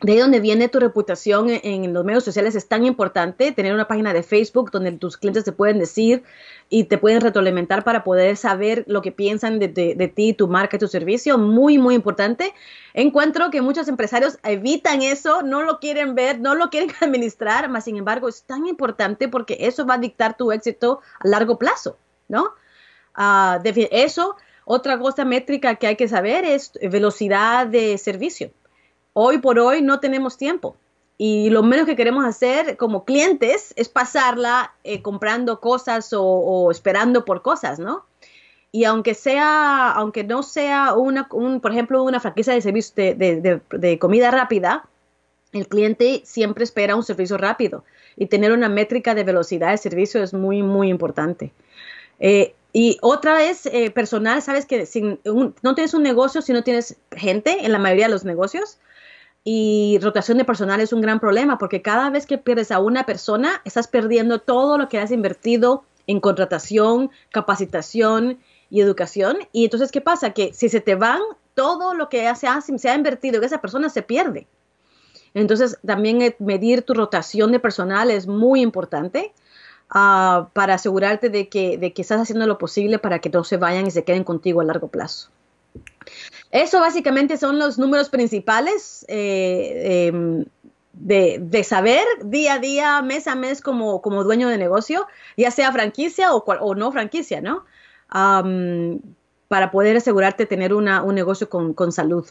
de 0.00 0.12
ahí 0.12 0.18
donde 0.18 0.40
viene 0.40 0.68
tu 0.68 0.78
reputación 0.78 1.48
en, 1.50 1.92
los 1.92 2.04
medios 2.04 2.24
sociales 2.24 2.54
es 2.54 2.68
tan 2.68 2.84
importante, 2.84 3.50
tener 3.52 3.74
una 3.74 3.88
página 3.88 4.12
de 4.12 4.22
Facebook 4.22 4.70
donde 4.70 4.92
tus 4.92 5.16
clientes 5.16 5.44
te 5.44 5.52
pueden 5.52 5.78
decir 5.78 6.22
y 6.68 6.84
te 6.84 6.98
pueden 6.98 7.20
retroalimentar 7.20 7.84
para 7.84 8.04
poder 8.04 8.36
saber 8.36 8.84
lo 8.86 9.00
que 9.00 9.12
piensan 9.12 9.58
de, 9.58 10.12
ti, 10.14 10.34
tu 10.34 10.48
marca, 10.48 10.78
tu 10.78 10.88
servicio, 10.88 11.38
muy, 11.38 11.78
muy 11.78 11.94
importante. 11.94 12.52
Encuentro 12.94 13.50
que 13.50 13.62
muchos 13.62 13.88
empresarios 13.88 14.38
evitan 14.42 15.02
eso, 15.02 15.42
no 15.42 15.62
lo 15.62 15.78
quieren 15.78 16.14
ver, 16.14 16.40
no 16.40 16.54
lo 16.54 16.68
quieren 16.70 16.90
administrar, 17.00 17.68
más 17.68 17.84
sin 17.84 17.96
embargo 17.96 18.28
es 18.28 18.42
tan 18.42 18.66
importante 18.66 19.28
porque 19.28 19.56
eso 19.60 19.86
va 19.86 19.94
a 19.94 19.98
dictar 19.98 20.36
tu 20.36 20.52
éxito 20.52 21.00
a 21.20 21.28
largo 21.28 21.58
plazo, 21.58 21.96
¿no? 22.28 22.54
Uh, 23.16 23.60
eso, 23.90 24.36
otra 24.64 24.98
cosa 24.98 25.24
métrica 25.24 25.74
que 25.76 25.86
hay 25.86 25.96
que 25.96 26.06
saber 26.06 26.44
es 26.44 26.72
velocidad 26.82 27.66
de 27.66 27.98
servicio 27.98 28.50
hoy 29.20 29.38
por 29.38 29.58
hoy 29.58 29.82
no 29.82 29.98
tenemos 29.98 30.36
tiempo. 30.36 30.76
Y 31.20 31.50
lo 31.50 31.64
menos 31.64 31.84
que 31.84 31.96
queremos 31.96 32.24
hacer 32.24 32.76
como 32.76 33.04
clientes 33.04 33.74
es 33.76 33.88
pasarla 33.88 34.72
eh, 34.84 35.02
comprando 35.02 35.58
cosas 35.60 36.10
o, 36.16 36.70
esperando 36.70 37.24
por 37.24 37.42
cosas, 37.42 37.80
¿no? 37.80 38.04
Y 38.70 38.84
aunque 38.84 39.14
sea, 39.14 39.90
aunque 39.90 40.22
no 40.22 40.44
sea 40.44 40.94
una, 40.94 41.26
un, 41.32 41.60
por 41.60 41.72
ejemplo, 41.72 42.04
una 42.04 42.20
franquicia 42.20 42.52
de 42.52 42.60
servicio 42.60 42.94
de, 43.16 43.98
comida 43.98 44.30
rápida, 44.30 44.84
el 45.52 45.66
cliente 45.66 46.22
siempre 46.24 46.62
espera 46.62 46.94
un 46.94 47.02
servicio 47.02 47.36
rápido 47.36 47.82
y 48.16 48.26
tener 48.26 48.52
una 48.52 48.68
métrica 48.68 49.14
de 49.14 49.24
velocidad 49.24 49.70
de 49.72 49.78
servicio 49.78 50.22
es 50.22 50.34
muy, 50.34 50.62
muy 50.62 50.88
importante. 50.88 51.52
Eh, 52.20 52.54
y 52.72 52.98
otra 53.00 53.34
vez, 53.34 53.66
eh, 53.66 53.90
personal, 53.90 54.42
sabes 54.42 54.66
que 54.66 54.86
si 54.86 55.18
no 55.24 55.74
tienes 55.74 55.94
un 55.94 56.02
negocio 56.02 56.42
si 56.42 56.52
no 56.52 56.62
tienes 56.62 56.96
gente 57.10 57.64
en 57.64 57.72
la 57.72 57.78
mayoría 57.78 58.06
de 58.06 58.12
los 58.12 58.24
negocios, 58.24 58.78
y 59.44 59.98
rotación 60.02 60.38
de 60.38 60.44
personal 60.44 60.80
es 60.80 60.92
un 60.92 61.00
gran 61.00 61.20
problema 61.20 61.58
porque 61.58 61.82
cada 61.82 62.10
vez 62.10 62.26
que 62.26 62.38
pierdes 62.38 62.70
a 62.70 62.80
una 62.80 63.06
persona, 63.06 63.62
estás 63.64 63.88
perdiendo 63.88 64.40
todo 64.40 64.78
lo 64.78 64.88
que 64.88 64.98
has 64.98 65.10
invertido 65.10 65.84
en 66.06 66.20
contratación, 66.20 67.10
capacitación 67.30 68.38
y 68.70 68.80
educación. 68.80 69.38
Y 69.52 69.64
entonces, 69.64 69.92
¿qué 69.92 70.00
pasa? 70.00 70.30
Que 70.30 70.52
si 70.52 70.68
se 70.68 70.80
te 70.80 70.94
van, 70.96 71.20
todo 71.54 71.94
lo 71.94 72.08
que 72.08 72.32
se 72.34 72.46
ha, 72.46 72.94
invertido 72.94 73.38
en 73.38 73.44
esa 73.44 73.60
persona 73.60 73.88
se 73.88 74.02
pierde. 74.02 74.46
Entonces, 75.34 75.78
también 75.86 76.34
medir 76.38 76.82
tu 76.82 76.94
rotación 76.94 77.52
de 77.52 77.60
personal 77.60 78.10
es 78.10 78.26
muy 78.26 78.60
importante 78.60 79.32
ah, 79.90 80.48
para 80.52 80.74
asegurarte 80.74 81.28
de 81.28 81.48
que, 81.48 81.78
de 81.78 81.92
que 81.92 82.02
estás 82.02 82.20
haciendo 82.20 82.46
lo 82.46 82.58
posible 82.58 82.98
para 82.98 83.18
que 83.20 83.30
no 83.30 83.44
se 83.44 83.56
vayan 83.56 83.86
y 83.86 83.90
se 83.90 84.04
queden 84.04 84.24
contigo 84.24 84.60
a 84.60 84.64
largo 84.64 84.88
plazo. 84.88 85.30
Eso 86.50 86.80
básicamente 86.80 87.36
son 87.36 87.58
los 87.58 87.78
números 87.78 88.08
principales 88.08 89.04
eh, 89.08 90.08
em, 90.08 90.44
de, 90.92 91.64
saber 91.64 92.04
día 92.24 92.54
a 92.54 92.58
día, 92.58 93.02
mes 93.02 93.26
a 93.26 93.34
mes 93.34 93.60
como, 93.60 94.00
como 94.00 94.24
dueño 94.24 94.48
de 94.48 94.58
negocio, 94.58 95.06
ya 95.36 95.50
sea 95.50 95.72
franquicia 95.72 96.34
o, 96.34 96.74
no 96.74 96.92
franquicia, 96.92 97.40
¿no? 97.40 97.64
para 99.48 99.70
poder 99.70 99.98
asegurarte 99.98 100.46
tener 100.46 100.72
un 100.72 101.14
negocio 101.14 101.48
con, 101.48 101.92
salud. 101.92 102.26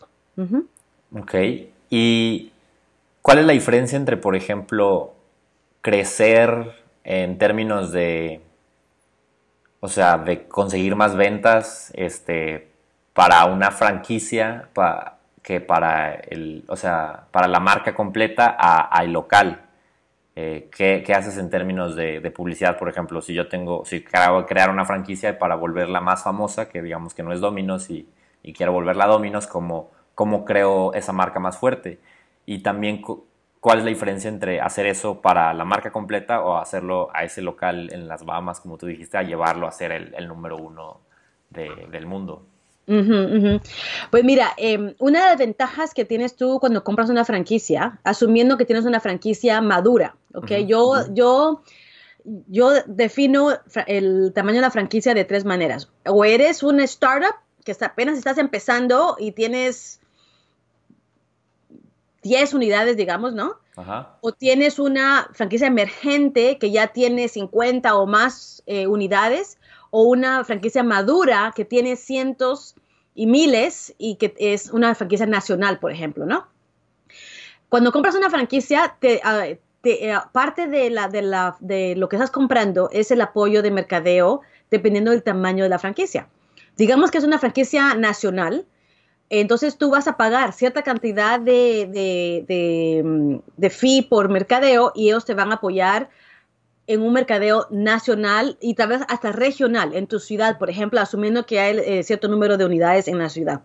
Ok. 1.15 1.35
¿Y 1.89 2.51
cuál 3.21 3.39
es 3.39 3.45
la 3.45 3.53
diferencia 3.53 3.95
entre, 3.95 4.17
por 4.17 4.35
ejemplo, 4.35 5.13
crecer 5.81 6.73
en 7.03 7.37
términos 7.37 7.91
de 7.91 8.41
o 9.79 9.87
sea, 9.87 10.17
de 10.17 10.47
conseguir 10.47 10.95
más 10.95 11.15
ventas, 11.15 11.91
este, 11.95 12.67
para 13.17 13.45
una 13.45 13.71
franquicia 13.71 14.69
que 15.41 15.59
para 15.59 16.13
el, 16.13 16.63
o 16.67 16.75
sea, 16.75 17.23
para 17.31 17.47
la 17.47 17.59
marca 17.59 17.95
completa 17.95 18.55
a, 18.59 19.03
el 19.03 19.11
local. 19.11 19.63
Eh, 20.35 20.69
¿qué, 20.71 21.03
haces 21.15 21.39
en 21.39 21.49
términos 21.49 21.95
de, 21.95 22.21
publicidad? 22.29 22.77
Por 22.77 22.89
ejemplo, 22.89 23.19
si 23.23 23.33
yo 23.33 23.47
tengo, 23.47 23.83
si 23.85 24.03
quiero 24.03 24.45
crear 24.45 24.69
una 24.69 24.85
franquicia 24.85 25.39
para 25.39 25.55
volverla 25.55 25.99
más 25.99 26.21
famosa, 26.21 26.69
que 26.69 26.83
digamos 26.83 27.15
que 27.15 27.23
no 27.23 27.33
es 27.33 27.39
Dominos 27.39 27.89
y, 27.89 28.07
y 28.43 28.53
quiero 28.53 28.71
volverla 28.71 29.07
Dominos, 29.07 29.47
¿cómo, 29.47 29.89
¿cómo 30.13 30.45
creo 30.45 30.93
esa 30.93 31.11
marca 31.11 31.39
más 31.39 31.57
fuerte? 31.57 31.99
Y 32.45 32.59
también 32.59 33.01
cuál 33.59 33.79
es 33.79 33.83
la 33.83 33.89
diferencia 33.89 34.29
entre 34.29 34.61
hacer 34.61 34.85
eso 34.85 35.23
para 35.23 35.55
la 35.55 35.65
marca 35.65 35.89
completa 35.91 36.41
o 36.43 36.57
hacerlo 36.57 37.09
a 37.15 37.23
ese 37.23 37.41
local 37.41 37.91
en 37.91 38.07
las 38.07 38.25
Bahamas, 38.25 38.59
como 38.59 38.77
tú 38.77 38.85
dijiste, 38.85 39.17
a 39.17 39.23
llevarlo 39.23 39.65
a 39.65 39.71
ser 39.71 39.91
el, 39.91 40.27
número 40.27 40.57
uno 40.57 40.99
del 41.49 42.05
mundo. 42.05 42.45
Pues 44.11 44.23
mira, 44.23 44.53
em, 44.55 44.95
una 44.99 45.21
de 45.21 45.27
las 45.27 45.37
ventajas 45.37 45.93
que 45.93 46.05
tienes 46.05 46.35
tú 46.35 46.59
cuando 46.59 46.83
compras 46.83 47.09
una 47.09 47.25
franquicia, 47.25 47.99
asumiendo 48.03 48.57
que 48.57 48.65
tienes 48.65 48.85
una 48.85 49.01
franquicia 49.01 49.59
madura, 49.61 50.15
¿ok? 50.33 50.51
yo, 50.65 50.93
yo, 51.13 51.61
yo 52.47 52.71
defino 52.85 53.49
el 53.87 54.31
tamaño 54.33 54.55
de 54.55 54.61
la 54.61 54.71
franquicia 54.71 55.13
de 55.13 55.25
tres 55.25 55.43
maneras. 55.43 55.89
O 56.05 56.23
eres 56.23 56.63
una 56.63 56.85
startup 56.85 57.35
que 57.65 57.75
apenas 57.81 58.17
estás 58.17 58.37
empezando 58.37 59.17
y 59.19 59.33
tienes 59.33 59.99
10 62.23 62.53
unidades, 62.53 62.95
digamos, 62.95 63.33
¿no? 63.33 63.57
O 64.21 64.31
tienes 64.31 64.79
una 64.79 65.29
franquicia 65.33 65.67
emergente 65.67 66.57
que 66.57 66.71
ya 66.71 66.87
tiene 66.87 67.27
50 67.27 67.95
o 67.95 68.07
más 68.07 68.63
eh, 68.65 68.87
unidades 68.87 69.59
o 69.89 70.03
una 70.03 70.43
franquicia 70.43 70.83
madura 70.83 71.53
que 71.55 71.65
tiene 71.65 71.95
cientos 71.95 72.75
y 73.15 73.27
miles 73.27 73.95
y 73.97 74.15
que 74.15 74.33
es 74.37 74.69
una 74.71 74.93
franquicia 74.95 75.25
nacional, 75.25 75.79
por 75.79 75.91
ejemplo, 75.91 76.25
¿no? 76.25 76.47
Cuando 77.69 77.91
compras 77.91 78.15
una 78.15 78.29
franquicia, 78.29 78.95
te, 78.99 79.21
eh, 79.83 80.15
parte 80.31 80.67
de, 80.67 80.89
la, 80.89 81.07
de, 81.07 81.21
la, 81.21 81.57
de 81.59 81.95
lo 81.95 82.09
que 82.09 82.15
estás 82.15 82.31
comprando 82.31 82.89
es 82.91 83.11
el 83.11 83.21
apoyo 83.21 83.61
de 83.61 83.71
mercadeo 83.71 84.41
dependiendo 84.69 85.11
del 85.11 85.23
tamaño 85.23 85.63
de 85.63 85.69
la 85.69 85.79
franquicia. 85.79 86.27
Digamos 86.75 87.11
que 87.11 87.17
es 87.17 87.23
una 87.23 87.39
franquicia 87.39 87.95
nacional, 87.95 88.65
entonces 89.29 89.77
tú 89.77 89.89
vas 89.89 90.07
a 90.07 90.15
pagar 90.15 90.53
cierta 90.53 90.83
cantidad 90.83 91.39
de, 91.39 91.87
de, 91.91 92.45
de, 92.47 93.03
mm, 93.03 93.35
de 93.57 93.69
fee 93.69 94.01
por 94.03 94.29
mercadeo 94.29 94.91
y 94.95 95.07
ellos 95.07 95.25
te 95.25 95.33
van 95.33 95.51
a 95.51 95.55
apoyar 95.55 96.09
en 96.87 97.01
un 97.01 97.13
mercadeo 97.13 97.67
nacional 97.69 98.57
y 98.61 98.73
tal 98.73 98.89
vez 98.89 99.01
hasta 99.09 99.33
regional 99.33 99.93
en 99.93 100.07
tu 100.07 100.19
ciudad, 100.19 100.57
por 100.57 100.69
ejemplo, 100.69 101.01
asumiendo 101.01 101.45
que 101.45 101.59
hay 101.59 101.77
eh, 101.79 102.03
cierto 102.03 102.29
número 102.29 102.57
de 102.57 102.65
unidades 102.65 103.09
en 103.09 103.17
la 103.17 103.29
ciudad. 103.29 103.61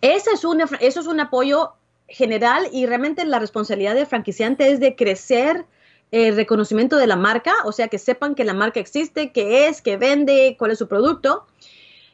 Ese 0.00 0.30
es 0.30 0.44
una, 0.44 0.64
eso 0.80 1.00
es 1.00 1.06
un 1.06 1.20
apoyo 1.20 1.74
general 2.08 2.66
y 2.72 2.86
realmente 2.86 3.24
la 3.26 3.38
responsabilidad 3.38 3.94
del 3.94 4.06
franquiciante 4.06 4.72
es 4.72 4.80
de 4.80 4.96
crecer 4.96 5.66
el 6.10 6.34
reconocimiento 6.34 6.96
de 6.96 7.06
la 7.06 7.16
marca, 7.16 7.52
o 7.64 7.72
sea, 7.72 7.88
que 7.88 7.98
sepan 7.98 8.34
que 8.34 8.44
la 8.44 8.54
marca 8.54 8.80
existe, 8.80 9.30
qué 9.30 9.68
es, 9.68 9.80
qué 9.82 9.96
vende, 9.96 10.56
cuál 10.58 10.72
es 10.72 10.78
su 10.78 10.88
producto. 10.88 11.46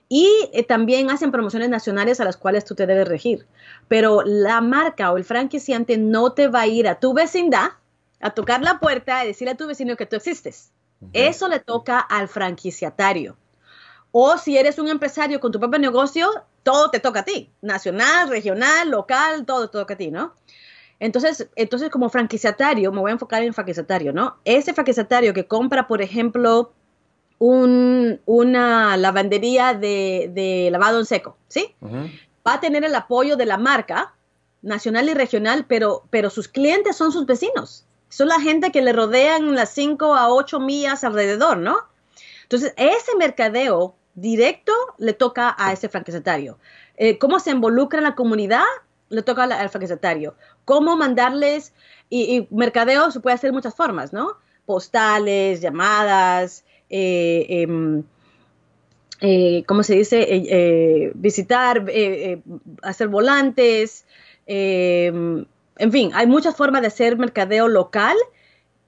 Y 0.09 0.29
eh, 0.53 0.63
también 0.63 1.11
hacen 1.11 1.33
promociones 1.33 1.69
nacionales 1.69 2.21
a 2.21 2.25
las 2.25 2.37
cuales 2.37 2.65
tú 2.65 2.75
te 2.75 2.87
debes 2.87 3.09
regir. 3.09 3.47
Pero 3.89 4.23
la 4.25 4.61
marca 4.61 5.11
o 5.13 5.17
el 5.17 5.25
franquiciante 5.25 5.97
no 5.97 6.33
te 6.33 6.49
va 6.49 6.63
a 6.63 6.67
ir 6.67 6.87
a 6.87 7.01
tu 7.01 7.15
vecindad 7.15 7.71
a 8.21 8.31
tocar 8.31 8.63
la 8.63 8.79
puerta 8.79 9.25
y 9.25 9.29
decirle 9.29 9.53
a 9.53 9.57
tu 9.57 9.67
vecino 9.67 9.97
que 9.97 10.07
tú 10.07 10.17
existes. 10.17 10.73
Eso 11.13 11.49
le 11.49 11.61
toca 11.61 11.99
al 11.99 12.29
franquiciatario. 12.29 13.37
O 14.13 14.39
si 14.39 14.57
eres 14.57 14.79
un 14.79 14.89
empresario 14.89 15.41
con 15.41 15.53
tu 15.53 15.61
propio 15.61 15.79
negocio, 15.79 16.31
todo 16.63 16.91
te 16.91 17.01
toca 17.01 17.21
a 17.21 17.25
ti. 17.25 17.53
Nacional, 17.61 18.29
regional, 18.29 18.91
local, 18.91 19.45
todo 19.45 19.69
te 19.69 19.79
toca 19.79 19.95
a 19.95 19.97
ti, 19.99 20.11
¿no? 20.11 20.35
Entonces, 20.99 21.51
entonces 21.55 21.91
como 21.91 22.09
franquiciatario, 22.09 22.91
me 22.93 23.01
voy 23.01 23.11
a 23.11 23.15
enfocar 23.15 23.43
en 23.43 23.53
franquiciatario, 23.53 24.15
¿no? 24.15 24.39
Ese 24.45 24.73
franquiciatario 24.73 25.35
que 25.35 25.47
compra, 25.47 25.87
por 25.87 26.01
ejemplo, 26.01 26.73
un, 27.39 28.21
una 28.25 28.97
lavandería 28.97 29.75
de, 29.75 30.69
lavado 30.73 30.99
en 30.99 31.05
seco, 31.05 31.37
¿sí? 31.49 31.75
Va 32.47 32.55
a 32.55 32.61
tener 32.61 32.85
el 32.85 32.95
apoyo 32.95 33.37
de 33.37 33.45
la 33.45 33.59
marca 33.59 34.15
nacional 34.63 35.11
y 35.11 35.15
regional, 35.15 35.67
pero, 35.69 36.05
pero 36.09 36.31
sus 36.31 36.49
clientes 36.49 36.97
son 36.97 37.13
sus 37.13 37.27
vecinos 37.27 37.86
son 38.17 38.29
la 38.29 38.41
gente 38.41 38.73
que 38.73 38.81
le 38.81 38.95
rodean 38.95 39.55
las 39.55 39.75
5 39.75 40.15
a 40.15 40.33
8 40.33 40.59
millas 40.59 41.05
alrededor, 41.05 41.59
¿no? 41.59 41.77
Entonces, 42.45 42.73
ese 42.79 43.15
mercadeo 43.19 43.95
directo 44.15 44.73
le 44.97 45.13
toca 45.13 45.55
a 45.59 45.75
ese 45.75 45.91
franquiciatario. 45.91 46.59
Eh, 46.97 47.19
¿Cómo 47.19 47.41
se 47.41 47.51
involucra 47.51 47.99
en 47.99 48.05
la 48.05 48.15
comunidad? 48.15 48.65
Le 49.11 49.21
toca 49.21 49.45
al, 49.45 49.69
franquiciatario. 49.69 50.35
¿Cómo 50.65 50.97
mandarles? 50.97 51.75
Y, 52.09 52.49
mercadeo 52.51 53.11
se 53.11 53.21
puede 53.21 53.35
hacer 53.35 53.51
de 53.51 53.55
muchas 53.55 53.75
formas, 53.75 54.15
¿no? 54.15 54.39
Postales, 54.65 55.61
llamadas, 55.61 56.65
eh, 56.89 57.45
em, 57.51 58.03
eh, 59.21 59.63
¿cómo 59.67 59.83
se 59.83 59.95
dice? 59.95 61.13
visitar, 61.15 61.85
hacer 62.81 63.09
volantes, 63.09 64.07
em, 64.47 65.45
en 65.79 65.93
fin, 65.93 66.11
hay 66.15 66.27
muchas 66.27 66.57
formas 66.57 66.81
de 66.81 66.89
hacer 66.89 67.17
mercadeo 67.19 67.69
local, 67.69 68.17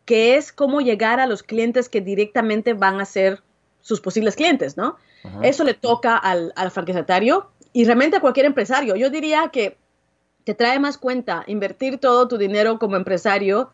que 0.05 0.37
es 0.37 0.53
cómo 0.53 0.81
llegar 0.81 1.21
a 1.21 1.27
los 1.27 1.43
clientes 1.43 1.89
que 1.89 2.01
directamente 2.01 2.73
van 2.73 3.01
a 3.01 3.05
ser 3.05 3.43
sus 3.81 4.01
posibles 4.01 4.37
clientes, 4.37 4.77
¿no? 4.77 4.97
Eso 5.43 5.65
le 5.65 5.75
toca 5.75 6.17
al, 6.17 6.53
al 6.57 6.71
franquiciatario 6.71 7.51
y 7.73 7.85
realmente 7.85 8.17
a 8.17 8.21
cualquier 8.21 8.47
empresario. 8.47 8.97
Yo 8.97 9.11
diría 9.11 9.51
que 9.53 9.77
te 10.45 10.55
trae 10.55 10.79
más 10.79 10.97
cuenta 10.97 11.45
invertir 11.47 11.99
todo 11.99 12.29
tu 12.29 12.39
dinero 12.39 12.79
como 12.79 12.97
empresario, 12.97 13.71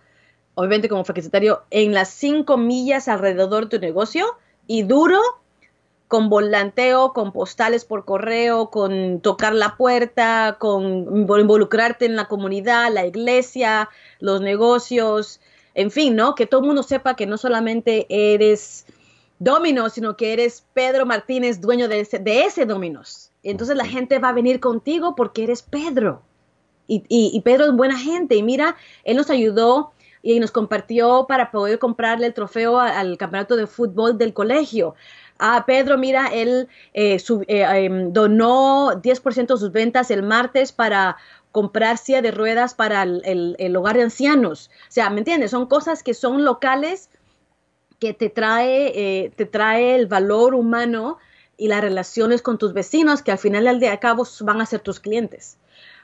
obviamente 0.55 0.89
como 0.89 1.05
franquiciatario, 1.05 1.63
en 1.71 1.95
las 1.95 2.09
cinco 2.09 2.57
millas 2.57 3.07
alrededor 3.07 3.69
de 3.69 3.79
tu 3.79 3.85
negocio 3.85 4.27
y 4.67 4.83
duro 4.83 5.21
con 6.15 6.29
volanteo, 6.29 7.13
con 7.13 7.33
postales 7.33 7.85
por 7.85 8.05
correo, 8.05 8.71
con 8.71 9.19
tocar 9.19 9.53
la 9.53 9.77
puerta, 9.77 10.59
con 10.61 11.27
involucrarte 11.27 12.05
en 12.05 12.15
la 12.15 12.29
comunidad, 12.29 12.93
la 12.93 13.05
iglesia, 13.05 13.89
los 14.21 14.41
negocios, 14.41 15.41
en 15.75 15.91
fin, 15.91 16.15
¿no? 16.15 16.37
Que 16.37 16.47
todo 16.47 16.61
el 16.61 16.69
mundo 16.69 16.85
sepa 16.85 17.17
que 17.17 17.27
no 17.27 17.37
solamente 17.37 18.07
eres 18.09 18.87
Dominos, 19.41 19.95
sino 19.95 20.17
que 20.17 20.33
eres 20.33 20.65
Pedro 20.73 21.05
Martínez, 21.05 21.61
dueño 21.61 21.89
de 21.89 21.99
ese, 21.99 22.21
de 22.21 22.45
ese 22.45 22.65
Dominos. 22.65 23.33
Entonces 23.43 23.77
la 23.77 23.85
gente 23.85 24.21
va 24.21 24.29
a 24.29 24.35
venir 24.35 24.61
contigo 24.61 25.17
porque 25.17 25.43
eres 25.43 25.63
Pedro. 25.63 26.23
Y, 26.87 27.03
y, 27.09 27.41
Pedro 27.41 27.65
es 27.65 27.73
buena 27.73 27.99
gente. 27.99 28.37
Y 28.37 28.45
mira, 28.45 28.77
él 29.03 29.17
nos 29.17 29.31
ayudó 29.31 29.91
y 30.23 30.39
nos 30.39 30.53
compartió 30.53 31.27
para 31.27 31.51
poder 31.51 31.81
comprarle 31.81 32.27
el 32.27 32.35
trofeo 32.35 32.79
al 32.79 33.19
campeonato 33.19 33.57
de 33.57 33.67
fútbol 33.67 34.17
del 34.17 34.33
colegio 34.33 34.95
ah, 35.39 35.65
Pedro, 35.67 35.99
mira, 35.99 36.29
él 36.33 36.69
eh, 36.93 37.19
eh, 37.49 37.85
em, 37.85 38.13
donó 38.13 39.01
10% 39.01 39.55
de 39.55 39.61
sus 39.61 39.73
ventas 39.73 40.11
el 40.11 40.23
martes 40.23 40.73
para 40.73 41.17
comprar 41.53 41.99
silla 41.99 42.23
de 42.23 42.31
ruedas 42.31 42.75
para 42.75 43.03
el, 43.03 43.77
hogar 43.77 43.97
de 43.97 44.03
ancianos. 44.03 44.71
O 44.89 44.93
sea, 44.93 45.11
¿me 45.11 45.19
entiendes? 45.19 45.53
Son 45.53 45.67
cosas 45.67 46.03
que 46.03 46.15
son 46.15 46.45
locales 46.45 47.11
que 48.01 48.13
te 48.13 48.29
trae, 48.29 48.93
eh, 48.95 49.33
te 49.37 49.47
trae 49.47 49.95
el 49.95 50.07
valor 50.07 50.55
humano 50.55 51.19
y 51.57 51.69
las 51.69 51.81
relaciones 51.81 52.43
con 52.43 52.59
tus 52.59 52.73
vecinos 52.73 53.23
que 53.23 53.31
al 53.31 53.39
final 53.39 53.65
del 53.65 53.79
día 53.79 53.93
a 53.93 54.01
cabo 54.01 54.27
van 54.41 54.61
a 54.61 54.67
ser 54.67 54.81
tus 54.81 54.99
clientes. 54.99 55.59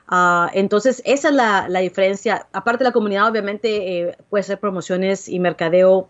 Ah, 0.07 0.49
entonces, 0.53 1.01
esa 1.05 1.29
es 1.29 1.35
la, 1.35 1.79
diferencia. 1.81 2.47
Aparte 2.53 2.83
de 2.83 2.89
la 2.89 2.93
comunidad, 2.93 3.27
obviamente, 3.27 4.15
puede 4.29 4.43
ser 4.43 4.59
promociones 4.59 5.27
y 5.27 5.39
mercadeo 5.39 6.09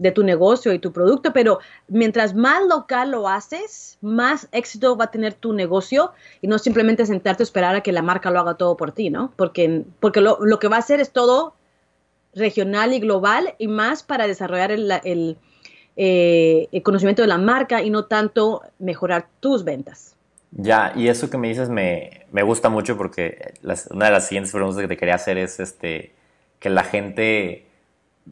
de 0.00 0.12
tu 0.12 0.22
negocio 0.22 0.72
y 0.72 0.78
tu 0.78 0.92
producto, 0.92 1.34
pero 1.34 1.58
mientras 1.86 2.34
más 2.34 2.62
local 2.66 3.10
lo 3.10 3.28
haces, 3.28 3.98
más 4.00 4.48
éxito 4.50 4.96
va 4.96 5.04
a 5.04 5.10
tener 5.10 5.34
tu 5.34 5.52
negocio 5.52 6.12
y 6.40 6.48
no 6.48 6.58
simplemente 6.58 7.04
sentarte 7.04 7.42
a 7.42 7.44
esperar 7.44 7.76
a 7.76 7.82
que 7.82 7.92
la 7.92 8.00
marca 8.00 8.30
lo 8.30 8.40
haga 8.40 8.54
todo 8.54 8.78
por 8.78 8.92
ti, 8.92 9.10
¿no? 9.10 9.30
Porque, 9.36 9.84
porque 10.00 10.22
lo, 10.22 10.38
que 10.58 10.68
va 10.68 10.76
a 10.76 10.78
hacer 10.78 11.00
es 11.00 11.10
todo 11.12 11.54
regional 12.34 12.94
y 12.94 13.00
global 13.00 13.54
y 13.58 13.68
más 13.68 14.02
para 14.02 14.26
desarrollar 14.26 14.72
el, 14.72 14.90
eh, 15.96 16.68
el, 16.72 16.82
conocimiento 16.82 17.20
de 17.20 17.28
la 17.28 17.36
marca 17.36 17.82
y 17.82 17.90
no 17.90 18.06
tanto 18.06 18.62
mejorar 18.78 19.28
tus 19.40 19.64
ventas. 19.64 20.16
Ya, 20.52 20.94
y 20.96 21.08
eso 21.08 21.28
que 21.28 21.36
me 21.36 21.48
dices 21.48 21.68
me, 21.68 22.24
me 22.32 22.42
gusta 22.42 22.70
mucho 22.70 22.96
porque 22.96 23.52
una 23.90 24.06
de 24.06 24.12
las 24.12 24.26
siguientes 24.26 24.50
preguntas 24.50 24.80
que 24.80 24.88
te 24.88 24.96
quería 24.96 25.16
hacer 25.16 25.36
es 25.36 25.60
este, 25.60 26.14
que 26.58 26.70
la 26.70 26.84
gente 26.84 27.66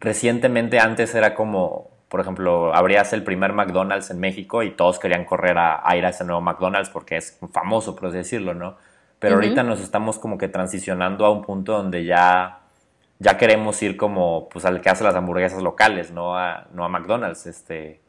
recientemente 0.01 0.79
antes 0.79 1.15
era 1.15 1.35
como, 1.35 1.91
por 2.09 2.21
ejemplo, 2.21 2.75
abrías 2.75 3.13
el 3.13 3.23
primer 3.23 3.53
McDonald's 3.53 4.11
en 4.11 4.21
México 4.21 4.63
y 4.63 4.71
todos 4.71 4.99
querían 4.99 5.25
correr 5.25 5.57
a, 5.59 5.83
ir 5.97 6.05
a 6.07 6.11
ese 6.11 6.25
nuevo 6.25 6.41
McDonald's 6.41 6.91
porque 6.91 7.17
es 7.17 7.39
famoso, 7.53 7.95
por 7.95 8.09
así 8.09 8.19
decirlo, 8.19 8.55
¿no? 8.55 8.77
Pero 9.19 9.35
ahorita 9.35 9.65
nos 9.65 9.81
estamos 9.81 10.19
como 10.19 10.39
que 10.39 10.47
transicionando 10.49 11.27
a 11.27 11.31
un 11.31 11.43
punto 11.43 11.73
donde 11.73 12.05
ya, 12.05 12.61
ya 13.19 13.37
queremos 13.37 13.83
ir 13.83 13.97
como 13.97 14.49
pues 14.49 14.65
al 14.65 14.81
que 14.81 14.91
hace 14.91 15.03
las 15.03 15.17
hamburguesas 15.17 15.63
locales, 15.63 16.13
no 16.13 16.37
a, 16.37 16.69
no 16.73 16.85
a 16.85 16.89
McDonald's, 16.89 17.47
este... 17.47 18.01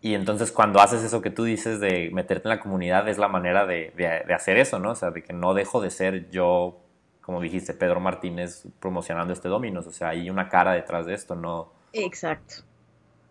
y 0.00 0.14
entonces 0.14 0.52
cuando 0.52 0.80
haces 0.80 1.02
eso 1.02 1.20
que 1.22 1.30
tú 1.30 1.42
dices 1.42 1.80
de 1.80 2.10
meterte 2.12 2.48
en 2.48 2.50
la 2.50 2.60
comunidad 2.60 3.08
es 3.08 3.18
la 3.18 3.26
manera 3.26 3.66
de, 3.66 3.92
de, 3.96 4.32
hacer 4.32 4.58
eso, 4.58 4.78
¿no? 4.78 4.92
O 4.92 4.94
sea, 4.94 5.10
de 5.10 5.24
que 5.24 5.32
no 5.32 5.54
dejo 5.54 5.80
de 5.80 5.90
ser 5.90 6.30
yo, 6.30 6.78
como 7.26 7.40
dijiste, 7.40 7.74
Pedro 7.74 7.98
Martínez 7.98 8.68
promocionando 8.78 9.32
este 9.32 9.48
Dominos. 9.48 9.84
O 9.88 9.92
sea, 9.92 10.10
hay 10.10 10.30
una 10.30 10.48
cara 10.48 10.74
detrás 10.74 11.06
de 11.06 11.14
esto, 11.14 11.34
¿no? 11.34 11.72
Exacto. 11.92 12.62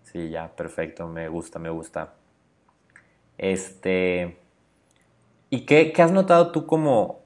Sí, 0.04 0.30
ya, 0.30 0.54
perfecto, 0.54 1.08
me 1.08 1.30
gusta, 1.30 1.60
me 1.60 1.70
gusta. 1.70 2.14
Este... 3.38 4.38
¿Y 5.50 5.62
qué, 5.62 5.94
qué 5.94 6.02
has 6.02 6.12
notado 6.12 6.52
tú 6.52 6.66
como 6.66 7.22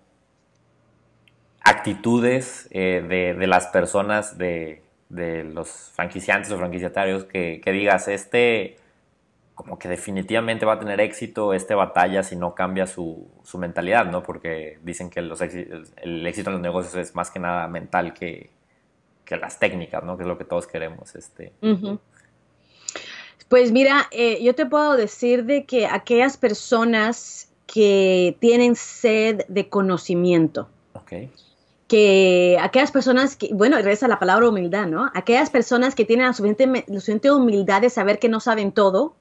actitudes 1.62 2.68
eh, 2.70 3.04
de, 3.08 3.34
de, 3.34 3.48
las 3.48 3.68
personas, 3.68 4.38
de, 4.38 4.84
de, 5.10 5.44
los 5.46 5.70
franquiciantes 5.96 6.52
o 6.52 6.58
franquiciatarios, 6.58 7.24
que, 7.24 7.62
que 7.64 7.72
digas, 7.72 8.08
este 8.08 8.78
como 9.60 9.78
que 9.78 9.90
definitivamente 9.90 10.66
va 10.66 10.76
a 10.76 10.80
tener 10.80 11.02
éxito 11.02 11.54
este 11.54 11.76
batalla 11.76 12.24
si 12.24 12.38
no 12.38 12.56
cambia 12.56 12.88
su, 12.88 13.28
su 13.44 13.58
mentalidad, 13.58 14.06
¿no? 14.06 14.24
Porque 14.24 14.80
dicen 14.84 15.10
que 15.10 15.22
los, 15.22 15.42
el 15.42 16.26
éxito 16.26 16.50
en 16.50 16.54
los 16.54 16.62
negocios 16.62 16.96
es 16.96 17.14
más 17.14 17.30
que 17.30 17.40
nada 17.40 17.68
mental 17.68 18.14
que, 18.14 18.52
que 19.26 19.36
las 19.36 19.60
técnicas, 19.60 20.02
¿no? 20.02 20.16
Que 20.16 20.24
es 20.24 20.30
lo 20.30 20.38
que 20.38 20.46
todos 20.46 20.66
queremos. 20.66 21.14
Este. 21.14 21.52
Pues 23.50 23.74
mira, 23.74 24.08
eh, 24.12 24.42
yo 24.42 24.56
te 24.56 24.66
puedo 24.66 24.96
decir 24.96 25.44
de 25.44 25.66
que 25.66 25.88
aquellas 25.88 26.38
personas 26.38 27.52
que 27.68 28.38
tienen 28.40 28.78
sed 28.78 29.42
de 29.50 29.68
conocimiento, 29.68 30.70
que 31.90 32.58
aquellas 32.62 32.92
personas 32.92 33.36
que, 33.36 33.50
bueno, 33.54 33.76
regresa 33.76 34.08
la 34.08 34.20
palabra 34.20 34.48
humildad, 34.48 34.88
¿no? 34.88 35.12
Aquellas 35.14 35.50
personas 35.50 35.96
que 35.96 36.06
tienen 36.06 36.28
la 36.28 36.34
suficiente, 36.34 36.66
la 36.66 37.00
suficiente 37.02 37.30
humildad 37.30 37.82
de 37.82 37.90
saber 37.90 38.20
que 38.20 38.30
no 38.30 38.40
saben 38.40 38.72
todo, 38.72 39.16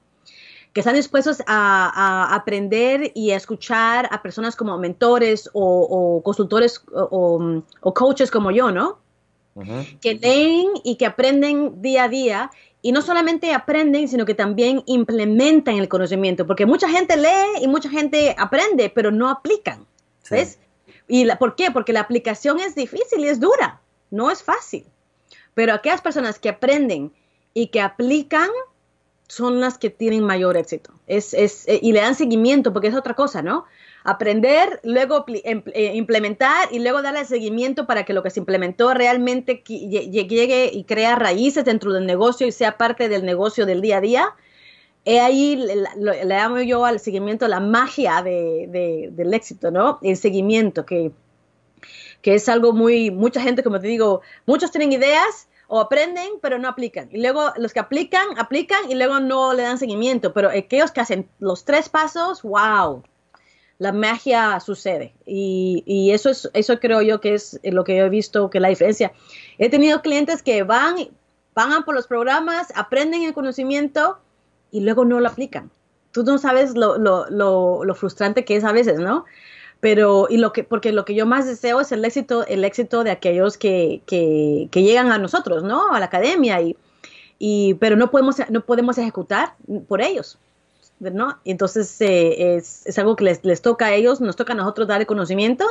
que 0.73 0.81
están 0.81 0.95
dispuestos 0.95 1.41
a, 1.47 2.35
aprender 2.35 3.11
y 3.15 3.31
a 3.31 3.37
escuchar 3.37 4.07
a 4.11 4.21
personas 4.21 4.55
como 4.55 4.77
mentores 4.77 5.49
o, 5.53 6.21
consultores 6.23 6.83
o, 6.93 7.63
coaches 7.81 8.29
como 8.31 8.51
yo, 8.51 8.71
¿no? 8.71 8.99
Que 9.99 10.15
leen 10.15 10.69
y 10.83 10.95
que 10.95 11.05
aprenden 11.05 11.81
día 11.81 12.05
a 12.05 12.09
día 12.09 12.51
y 12.81 12.91
no 12.91 13.01
solamente 13.01 13.53
aprenden, 13.53 14.07
sino 14.07 14.25
que 14.25 14.33
también 14.33 14.83
implementan 14.85 15.77
el 15.77 15.89
conocimiento, 15.89 16.47
porque 16.47 16.65
mucha 16.65 16.87
gente 16.87 17.17
lee 17.17 17.61
y 17.61 17.67
mucha 17.67 17.89
gente 17.89 18.35
aprende, 18.37 18.89
pero 18.89 19.11
no 19.11 19.29
aplican, 19.29 19.85
¿ves? 20.29 20.59
¿Y 21.07 21.25
la, 21.25 21.37
por 21.37 21.55
qué? 21.55 21.71
Porque 21.71 21.91
la 21.91 22.01
aplicación 22.01 22.59
es 22.59 22.75
difícil 22.75 23.19
y 23.19 23.27
es 23.27 23.39
dura, 23.39 23.81
no 24.11 24.31
es 24.31 24.43
fácil. 24.43 24.85
Pero 25.55 25.73
aquellas 25.73 26.01
personas 26.01 26.39
que 26.39 26.49
aprenden 26.49 27.11
y 27.53 27.67
que 27.67 27.81
aplican, 27.81 28.49
son 29.29 29.61
las 29.61 29.77
que 29.77 29.91
tienen 29.91 30.23
mayor 30.23 30.57
éxito. 30.57 30.91
Es, 31.07 31.33
es, 31.33 31.67
eh, 31.67 31.79
y 31.81 31.93
le 31.93 32.01
dan 32.01 32.15
seguimiento, 32.15 32.73
porque 32.73 32.87
es 32.87 32.95
otra 32.95 33.13
cosa, 33.13 33.43
¿no? 33.43 33.65
Aprender, 34.03 34.79
luego 34.83 35.23
em, 35.27 35.61
eh, 35.73 35.91
implementar 35.95 36.67
y 36.71 36.79
luego 36.79 37.03
darle 37.03 37.25
seguimiento 37.25 37.85
para 37.85 38.05
que 38.05 38.13
lo 38.13 38.23
que 38.23 38.31
se 38.31 38.39
implementó 38.39 38.93
realmente 38.93 39.63
llegue 39.63 40.71
y 40.73 40.83
crea 40.83 41.15
raíces 41.15 41.63
dentro 41.63 41.93
del 41.93 42.07
negocio 42.07 42.47
y 42.47 42.51
sea 42.51 42.77
parte 42.77 43.07
del 43.07 43.23
negocio 43.23 43.67
del 43.67 43.81
día 43.81 43.97
a 43.97 44.01
día. 44.01 44.35
He 45.05 45.19
ahí 45.19 45.55
le, 45.55 46.25
llamo 46.25 46.59
yo 46.61 46.85
al 46.85 46.99
seguimiento 46.99 47.47
la 47.47 47.59
magia 47.59 48.23
de, 48.23 49.09
del 49.11 49.33
éxito, 49.33 49.69
¿no? 49.69 49.99
El 50.01 50.17
seguimiento, 50.17 50.85
que, 50.85 51.11
que 52.23 52.33
es 52.33 52.49
algo 52.49 52.73
muy, 52.73 53.11
mucha 53.11 53.41
gente, 53.41 53.63
como 53.63 53.79
te 53.79 53.87
digo, 53.87 54.21
muchos 54.47 54.71
tienen 54.71 54.91
ideas, 54.91 55.48
o 55.69 55.79
aprenden 55.79 56.27
pero 56.41 56.57
no 56.57 56.67
aplican. 56.67 57.07
Y 57.11 57.21
luego 57.21 57.53
los 57.55 57.73
que 57.73 57.79
aplican, 57.79 58.25
aplican 58.37 58.89
y 58.89 58.95
luego 58.95 59.19
no 59.19 59.53
le 59.53 59.63
dan 59.63 59.77
seguimiento. 59.77 60.33
Pero 60.33 60.49
aquellos 60.49 60.91
que 60.91 60.99
hacen 60.99 61.29
los 61.39 61.63
tres 61.63 61.87
pasos, 61.89 62.41
wow, 62.41 63.03
la 63.77 63.93
magia 63.93 64.59
sucede. 64.59 65.13
Y, 65.25 66.09
eso, 66.11 66.31
es, 66.31 66.49
eso 66.53 66.79
creo 66.79 67.01
yo 67.03 67.21
que 67.21 67.35
es 67.35 67.59
lo 67.63 67.83
que 67.83 67.95
yo 67.95 68.05
he 68.05 68.09
visto 68.09 68.49
que 68.49 68.59
la 68.59 68.69
diferencia. 68.69 69.13
He 69.59 69.69
tenido 69.69 70.01
clientes 70.01 70.41
que 70.41 70.63
van, 70.63 70.95
pagan 71.53 71.83
por 71.83 71.93
los 71.93 72.07
programas, 72.07 72.73
aprenden 72.75 73.21
el 73.21 73.33
conocimiento 73.33 74.17
y 74.71 74.81
luego 74.81 75.05
no 75.05 75.19
lo 75.19 75.29
aplican. 75.29 75.69
Tú 76.11 76.23
no 76.23 76.39
sabes 76.39 76.75
lo, 76.75 76.97
lo, 76.97 77.29
lo 77.29 77.95
frustrante 77.95 78.43
que 78.43 78.55
es 78.55 78.63
a 78.63 78.71
veces, 78.71 78.97
¿no? 78.97 79.25
Pero 79.79 80.27
y 80.29 80.37
lo 80.37 80.51
que 80.51 80.63
porque 80.63 80.91
lo 80.91 81.05
que 81.05 81.15
yo 81.15 81.25
más 81.25 81.45
deseo 81.47 81.81
es 81.81 81.91
el 81.91 82.03
éxito 82.03 82.45
el 82.47 82.63
éxito 82.63 83.03
de 83.03 83.11
aquellos 83.11 83.57
que, 83.57 84.01
que, 84.05 84.69
llegan 84.73 85.11
a 85.11 85.17
nosotros 85.17 85.63
no 85.63 85.93
a 85.93 85.99
la 85.99 86.05
academia 86.05 86.61
y, 86.61 86.75
y 87.37 87.75
pero 87.75 87.95
no 87.95 88.11
podemos 88.11 88.37
no 88.49 88.61
podemos 88.61 88.97
ejecutar 88.97 89.53
por 89.87 90.01
ellos 90.01 90.37
no 90.99 91.39
entonces 91.45 91.99
eh, 92.01 92.55
es, 92.57 92.85
es, 92.85 92.99
algo 92.99 93.15
que 93.15 93.23
les, 93.23 93.43
les, 93.45 93.61
toca 93.61 93.87
a 93.87 93.93
ellos 93.93 94.19
nos 94.19 94.35
toca 94.35 94.53
a 94.53 94.55
nosotros 94.55 94.87
dar 94.87 94.99
el 94.99 95.07
conocimiento 95.07 95.65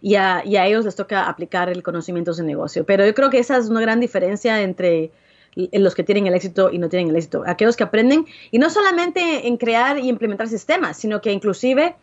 y 0.00 0.14
a, 0.14 0.42
y 0.44 0.56
a 0.56 0.66
ellos 0.66 0.84
les 0.84 0.94
toca 0.94 1.28
aplicar 1.28 1.68
el 1.68 1.82
conocimiento 1.82 2.32
de 2.32 2.42
negocio. 2.42 2.84
Pero 2.84 3.04
yo 3.04 3.14
creo 3.14 3.30
que 3.30 3.38
esa 3.38 3.56
es 3.56 3.68
una 3.68 3.80
gran 3.80 4.00
diferencia 4.00 4.62
entre 4.62 5.10
los 5.54 5.94
que 5.94 6.04
tienen 6.04 6.26
el 6.26 6.34
éxito 6.34 6.70
y 6.70 6.78
no 6.78 6.88
tienen 6.88 7.08
el 7.08 7.16
éxito. 7.16 7.42
Aquellos 7.46 7.76
que 7.76 7.82
aprenden 7.82 8.26
y 8.50 8.58
no 8.58 8.70
solamente 8.70 9.48
en 9.48 9.56
crear 9.56 9.98
y 9.98 10.08
implementar 10.08 10.48
sistemas 10.48 10.96
sino 10.96 11.20
que 11.20 11.32
inclusive 11.32 11.96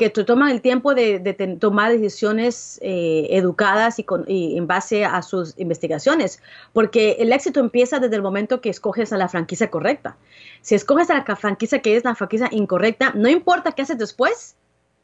que 0.00 0.08
toman 0.08 0.48
el 0.48 0.62
tiempo 0.62 0.94
de, 0.94 1.18
tomar 1.60 1.92
decisiones 1.92 2.78
eh, 2.80 3.26
educadas 3.32 3.98
y, 3.98 4.56
en 4.56 4.66
base 4.66 5.04
a 5.04 5.20
sus 5.20 5.52
investigaciones, 5.58 6.40
porque 6.72 7.16
el 7.18 7.34
éxito 7.34 7.60
empieza 7.60 7.98
desde 7.98 8.16
el 8.16 8.22
momento 8.22 8.62
que 8.62 8.70
escoges 8.70 9.12
a 9.12 9.18
la 9.18 9.28
franquicia 9.28 9.70
correcta. 9.70 10.16
Si 10.62 10.74
escoges 10.74 11.10
a 11.10 11.16
la 11.16 11.36
franquicia 11.36 11.82
que 11.82 11.96
es 11.96 12.04
la 12.04 12.14
franquicia 12.14 12.48
incorrecta, 12.50 13.12
no 13.14 13.28
importa 13.28 13.72
qué 13.72 13.82
haces 13.82 13.98
después, 13.98 14.56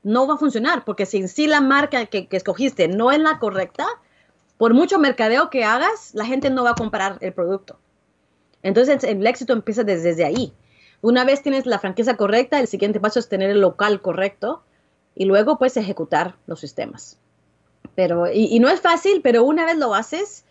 no 0.03 0.27
va 0.27 0.35
a 0.35 0.39
funcionar, 0.39 0.83
porque 0.87 1.05
si 1.05 1.19
en 1.19 1.29
sí 1.29 1.47
la 1.47 1.61
marca 1.61 2.07
que, 2.07 2.27
que 2.27 2.37
escogiste 2.39 2.89
no 2.89 3.13
es 3.13 3.19
la 3.19 3.39
correcta, 3.39 3.87
por 4.57 4.73
mucho 4.73 4.99
mercadeo 4.99 5.51
que 5.51 5.65
hagas, 5.65 6.15
la 6.15 6.25
gente 6.25 6.49
no 6.49 6.65
va 6.65 6.71
a 6.71 6.75
comprar 6.75 7.19
el 7.21 7.35
producto. 7.35 7.79
Entonces 8.63 9.05
el 9.05 9.27
éxito 9.27 9.53
empieza 9.53 9.85
desde 9.85 10.25
ahí. 10.25 10.55
Una 11.03 11.27
vez 11.27 11.43
tienes 11.43 11.67
la 11.67 11.79
franquicia 11.79 12.17
correcta, 12.17 12.59
el 12.61 12.67
siguiente 12.67 12.99
paso 12.99 13.19
es 13.19 13.29
tener 13.29 13.51
el 13.51 13.61
local 13.61 14.01
correcto 14.01 14.63
y 15.17 15.25
luego 15.25 15.59
pues 15.59 15.77
ejecutar 15.77 16.37
los 16.47 16.61
sistemas. 16.61 17.19
Pero, 17.97 18.31
y, 18.31 18.61
no 18.61 18.69
es 18.69 18.81
fácil, 18.81 19.23
pero 19.23 19.43
una 19.43 19.65
vez 19.65 19.79
lo 19.79 19.95
haces, 19.95 20.45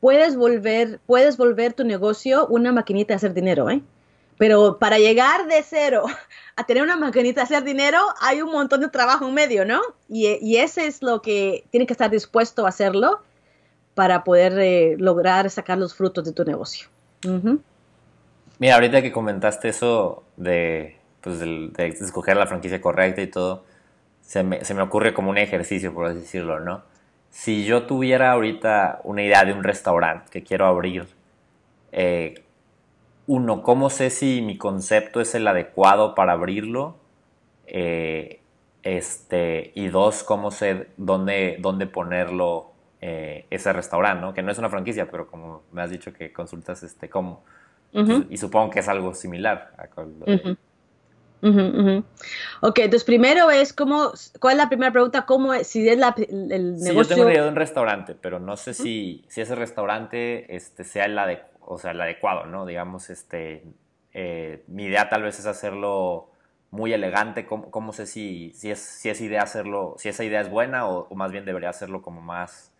puedes 0.00 0.36
volver, 0.36 1.00
puedes 1.06 1.38
volver 1.38 1.72
tu 1.72 1.82
negocio 1.84 2.46
una 2.46 2.72
maquinita 2.72 3.14
de 3.14 3.16
hacer 3.16 3.34
dinero, 3.34 3.70
¿eh? 3.70 3.80
Pero 4.36 4.78
para 4.78 4.98
llegar 4.98 5.48
de 5.48 5.62
cero 5.62 6.04
a 6.56 6.64
tener 6.64 6.82
una 6.82 6.96
maquinita 6.96 7.40
de 7.40 7.44
hacer 7.44 7.64
dinero, 7.64 7.98
hay 8.20 8.42
un 8.42 8.52
montón 8.52 8.82
de 8.82 8.88
trabajo 8.88 9.26
en 9.26 9.34
medio, 9.34 9.64
¿no? 9.64 9.80
Y, 10.08 10.28
y 10.42 10.58
ese 10.58 10.86
es 10.86 11.02
lo 11.02 11.22
que 11.22 11.64
tienes 11.70 11.86
que 11.86 11.94
estar 11.94 12.10
dispuesto 12.10 12.66
a 12.66 12.68
hacerlo 12.68 13.22
para 13.94 14.24
poder 14.24 14.58
eh, 14.58 14.96
lograr 14.98 15.50
sacar 15.50 15.78
los 15.78 15.94
frutos 15.94 16.24
de 16.24 16.32
tu 16.32 16.44
negocio. 16.44 16.88
Mira, 18.58 18.74
ahorita 18.74 19.02
que 19.02 19.12
comentaste 19.12 19.68
eso 19.68 20.22
de, 20.36 20.96
pues, 21.20 21.38
de 21.40 21.94
escoger 22.00 22.36
la 22.36 22.46
franquicia 22.46 22.80
correcta 22.80 23.20
y 23.22 23.26
todo, 23.26 23.64
se 24.30 24.44
me, 24.44 24.64
se 24.64 24.74
me 24.74 24.82
ocurre 24.82 25.12
como 25.12 25.28
un 25.28 25.38
ejercicio, 25.38 25.92
por 25.92 26.06
así 26.06 26.20
decirlo, 26.20 26.60
¿no? 26.60 26.84
Si 27.30 27.64
yo 27.64 27.86
tuviera 27.86 28.30
ahorita 28.30 29.00
una 29.02 29.24
idea 29.24 29.44
de 29.44 29.52
un 29.52 29.64
restaurante 29.64 30.30
que 30.30 30.44
quiero 30.44 30.66
abrir, 30.66 31.08
eh, 31.90 32.44
uno, 33.26 33.64
¿cómo 33.64 33.90
sé 33.90 34.08
si 34.08 34.40
mi 34.40 34.56
concepto 34.56 35.20
es 35.20 35.34
el 35.34 35.48
adecuado 35.48 36.14
para 36.14 36.34
abrirlo? 36.34 36.94
Eh, 37.66 38.40
este, 38.84 39.72
y 39.74 39.88
dos, 39.88 40.22
¿cómo 40.22 40.52
sé 40.52 40.86
dónde, 40.96 41.56
dónde 41.58 41.88
ponerlo 41.88 42.70
eh, 43.00 43.46
ese 43.50 43.72
restaurante, 43.72 44.20
¿no? 44.20 44.32
Que 44.32 44.44
no 44.44 44.52
es 44.52 44.58
una 44.58 44.68
franquicia, 44.68 45.10
pero 45.10 45.26
como 45.26 45.64
me 45.72 45.82
has 45.82 45.90
dicho 45.90 46.12
que 46.12 46.32
consultas 46.32 46.84
este 46.84 47.10
cómo. 47.10 47.42
Y 48.28 48.36
supongo 48.36 48.70
que 48.70 48.78
es 48.78 48.86
algo 48.86 49.12
similar. 49.12 49.72
A 49.76 49.88
Ok, 51.42 52.78
entonces 52.78 53.04
primero 53.04 53.50
es 53.50 53.72
cómo, 53.72 54.12
¿cuál 54.40 54.52
es 54.52 54.58
la 54.58 54.68
primera 54.68 54.92
pregunta? 54.92 55.26
¿Cómo, 55.26 55.54
si 55.64 55.88
es 55.88 55.98
la, 55.98 56.14
el 56.16 56.78
sí, 56.78 56.94
yo 56.94 57.04
tengo 57.06 57.30
idea 57.30 57.42
de 57.42 57.48
un 57.48 57.56
restaurante, 57.56 58.14
pero 58.14 58.38
no 58.38 58.56
sé 58.56 58.74
si, 58.74 59.24
si 59.28 59.40
ese 59.40 59.54
restaurante 59.54 60.54
este, 60.54 60.84
sea 60.84 61.06
el, 61.06 61.18
o 61.60 61.78
sea, 61.78 61.92
el 61.92 62.00
adecuado, 62.00 62.46
¿no? 62.46 62.66
Digamos, 62.66 63.10
este, 63.10 63.64
eh, 64.12 64.64
mi 64.66 64.84
idea 64.84 65.08
tal 65.08 65.22
vez 65.22 65.38
es 65.38 65.46
hacerlo 65.46 66.30
muy 66.70 66.92
elegante, 66.92 67.46
¿cómo, 67.46 67.70
cómo 67.70 67.92
sé 67.92 68.06
si, 68.06 68.52
si, 68.54 68.70
es, 68.70 68.80
si 68.80 69.08
es 69.08 69.20
idea 69.20 69.42
hacerlo, 69.42 69.94
si 69.98 70.08
esa 70.08 70.24
idea 70.24 70.40
es 70.40 70.50
buena 70.50 70.86
o, 70.86 71.12
más 71.14 71.32
bien 71.32 71.44
debería 71.44 71.70
hacerlo 71.70 72.02
como 72.02 72.20
más, 72.20 72.72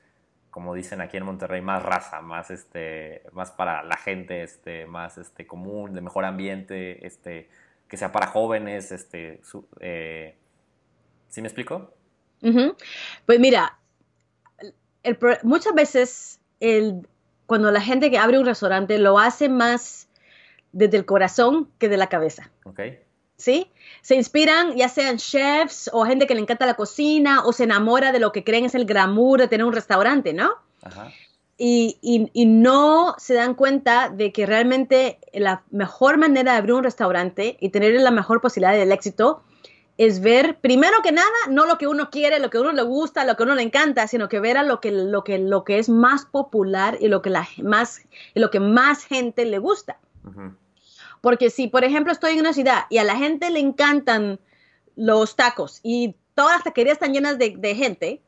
como 0.50 0.74
dicen 0.74 1.00
aquí 1.00 1.16
en 1.16 1.24
Monterrey, 1.24 1.60
más 1.60 1.82
raza, 1.82 2.20
más, 2.20 2.50
este, 2.50 3.22
más 3.32 3.50
para 3.50 3.82
la 3.82 3.96
gente, 3.96 4.42
este, 4.42 4.86
más 4.86 5.18
este, 5.18 5.46
común, 5.46 5.94
de 5.94 6.00
mejor 6.00 6.24
ambiente, 6.24 7.06
este 7.06 7.48
que 7.90 7.96
sea 7.96 8.12
para 8.12 8.28
jóvenes, 8.28 8.92
este, 8.92 9.42
eh, 9.80 10.36
¿sí 11.28 11.42
me 11.42 11.48
explico? 11.48 11.92
Pues 13.26 13.40
mira, 13.40 13.76
muchas 15.42 15.74
veces 15.74 16.40
el, 16.60 17.06
cuando 17.46 17.72
la 17.72 17.80
gente 17.80 18.10
que 18.10 18.16
abre 18.18 18.38
un 18.38 18.46
restaurante 18.46 18.96
lo 18.98 19.18
hace 19.18 19.48
más, 19.48 20.08
desde 20.72 20.98
el 20.98 21.04
corazón 21.04 21.68
que 21.78 21.88
de 21.88 21.96
la 21.96 22.06
cabeza. 22.06 22.52
Okay. 22.62 23.00
¿Sí? 23.36 23.72
Se 24.02 24.14
inspiran 24.14 24.76
ya 24.76 24.88
sean 24.88 25.16
chefs 25.16 25.90
o 25.92 26.04
gente 26.04 26.28
que 26.28 26.34
le 26.34 26.42
encanta 26.42 26.66
la 26.66 26.74
cocina 26.74 27.44
o 27.44 27.52
se 27.52 27.64
enamora 27.64 28.12
de 28.12 28.20
lo 28.20 28.30
que 28.30 28.44
creen 28.44 28.66
es 28.66 28.76
el 28.76 28.84
glamour 28.84 29.40
de 29.40 29.48
tener 29.48 29.66
un 29.66 29.72
restaurante, 29.72 30.32
¿no? 30.32 30.52
Ajá. 30.82 31.10
Y, 31.62 31.98
y, 32.00 32.46
no 32.46 33.14
se 33.18 33.34
dan 33.34 33.54
cuenta 33.54 34.08
de 34.08 34.32
que 34.32 34.46
realmente 34.46 35.18
la 35.34 35.62
mejor 35.70 36.16
manera 36.16 36.52
de 36.52 36.58
abrir 36.58 36.72
un 36.72 36.84
restaurante 36.84 37.58
y 37.60 37.68
tener 37.68 38.00
la 38.00 38.10
mejor 38.10 38.40
posibilidad 38.40 38.72
del 38.72 38.92
éxito 38.92 39.42
es 39.98 40.22
ver, 40.22 40.58
primero 40.60 41.02
que 41.02 41.12
nada, 41.12 41.28
no 41.50 41.66
lo 41.66 41.76
que 41.76 41.86
uno 41.86 42.08
quiere, 42.08 42.38
lo 42.38 42.48
que 42.48 42.58
uno 42.58 42.72
le 42.72 42.80
gusta, 42.80 43.26
lo 43.26 43.36
que 43.36 43.42
uno 43.42 43.54
le 43.54 43.62
encanta, 43.62 44.08
sino 44.08 44.30
que 44.30 44.40
ver 44.40 44.56
a 44.56 44.62
lo 44.62 44.80
que, 44.80 44.90
lo 44.90 45.22
que, 45.22 45.38
lo 45.38 45.62
que 45.64 45.78
es 45.78 45.90
más 45.90 46.24
popular 46.24 46.96
y 46.98 47.08
lo 47.08 47.20
que, 47.20 47.28
la, 47.28 47.46
más, 47.62 48.00
y 48.34 48.40
lo 48.40 48.50
que 48.50 48.60
más 48.60 49.04
gente 49.04 49.44
le 49.44 49.58
gusta. 49.58 49.98
Porque 51.20 51.50
si, 51.50 51.68
por 51.68 51.84
ejemplo, 51.84 52.10
estoy 52.10 52.32
en 52.32 52.40
una 52.40 52.54
ciudad 52.54 52.84
y 52.88 52.96
a 52.96 53.04
la 53.04 53.16
gente 53.16 53.50
le 53.50 53.60
encantan 53.60 54.40
los 54.96 55.36
tacos 55.36 55.80
y 55.82 56.16
todas 56.34 56.54
las 56.54 56.64
taquerías 56.64 56.94
están 56.94 57.12
llenas 57.12 57.38
de, 57.38 57.54
de 57.58 57.74
gente, 57.74 58.22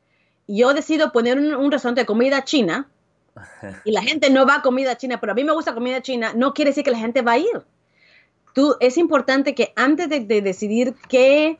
y 0.46 0.58
yo 0.58 0.74
decido 0.74 1.12
poner 1.12 1.38
un, 1.38 1.72
restaurante 1.72 2.02
de 2.02 2.06
comida 2.06 2.44
china 2.44 2.88
y 3.84 3.92
la 3.92 4.02
gente 4.02 4.30
no 4.30 4.46
va 4.46 4.56
a 4.56 4.62
comida 4.62 4.96
china, 4.96 5.20
pero 5.20 5.32
a 5.32 5.34
mí 5.34 5.44
me 5.44 5.52
gusta 5.52 5.74
comida 5.74 6.02
china, 6.02 6.32
no 6.34 6.54
quiere 6.54 6.70
decir 6.70 6.84
que 6.84 6.90
la 6.90 6.98
gente 6.98 7.22
va 7.22 7.32
a 7.32 7.38
ir. 7.38 7.62
Tú, 8.54 8.76
es 8.80 8.98
importante 8.98 9.54
que 9.54 9.72
antes 9.76 10.08
de, 10.08 10.20
de 10.20 10.42
decidir 10.42 10.94
qué 11.08 11.58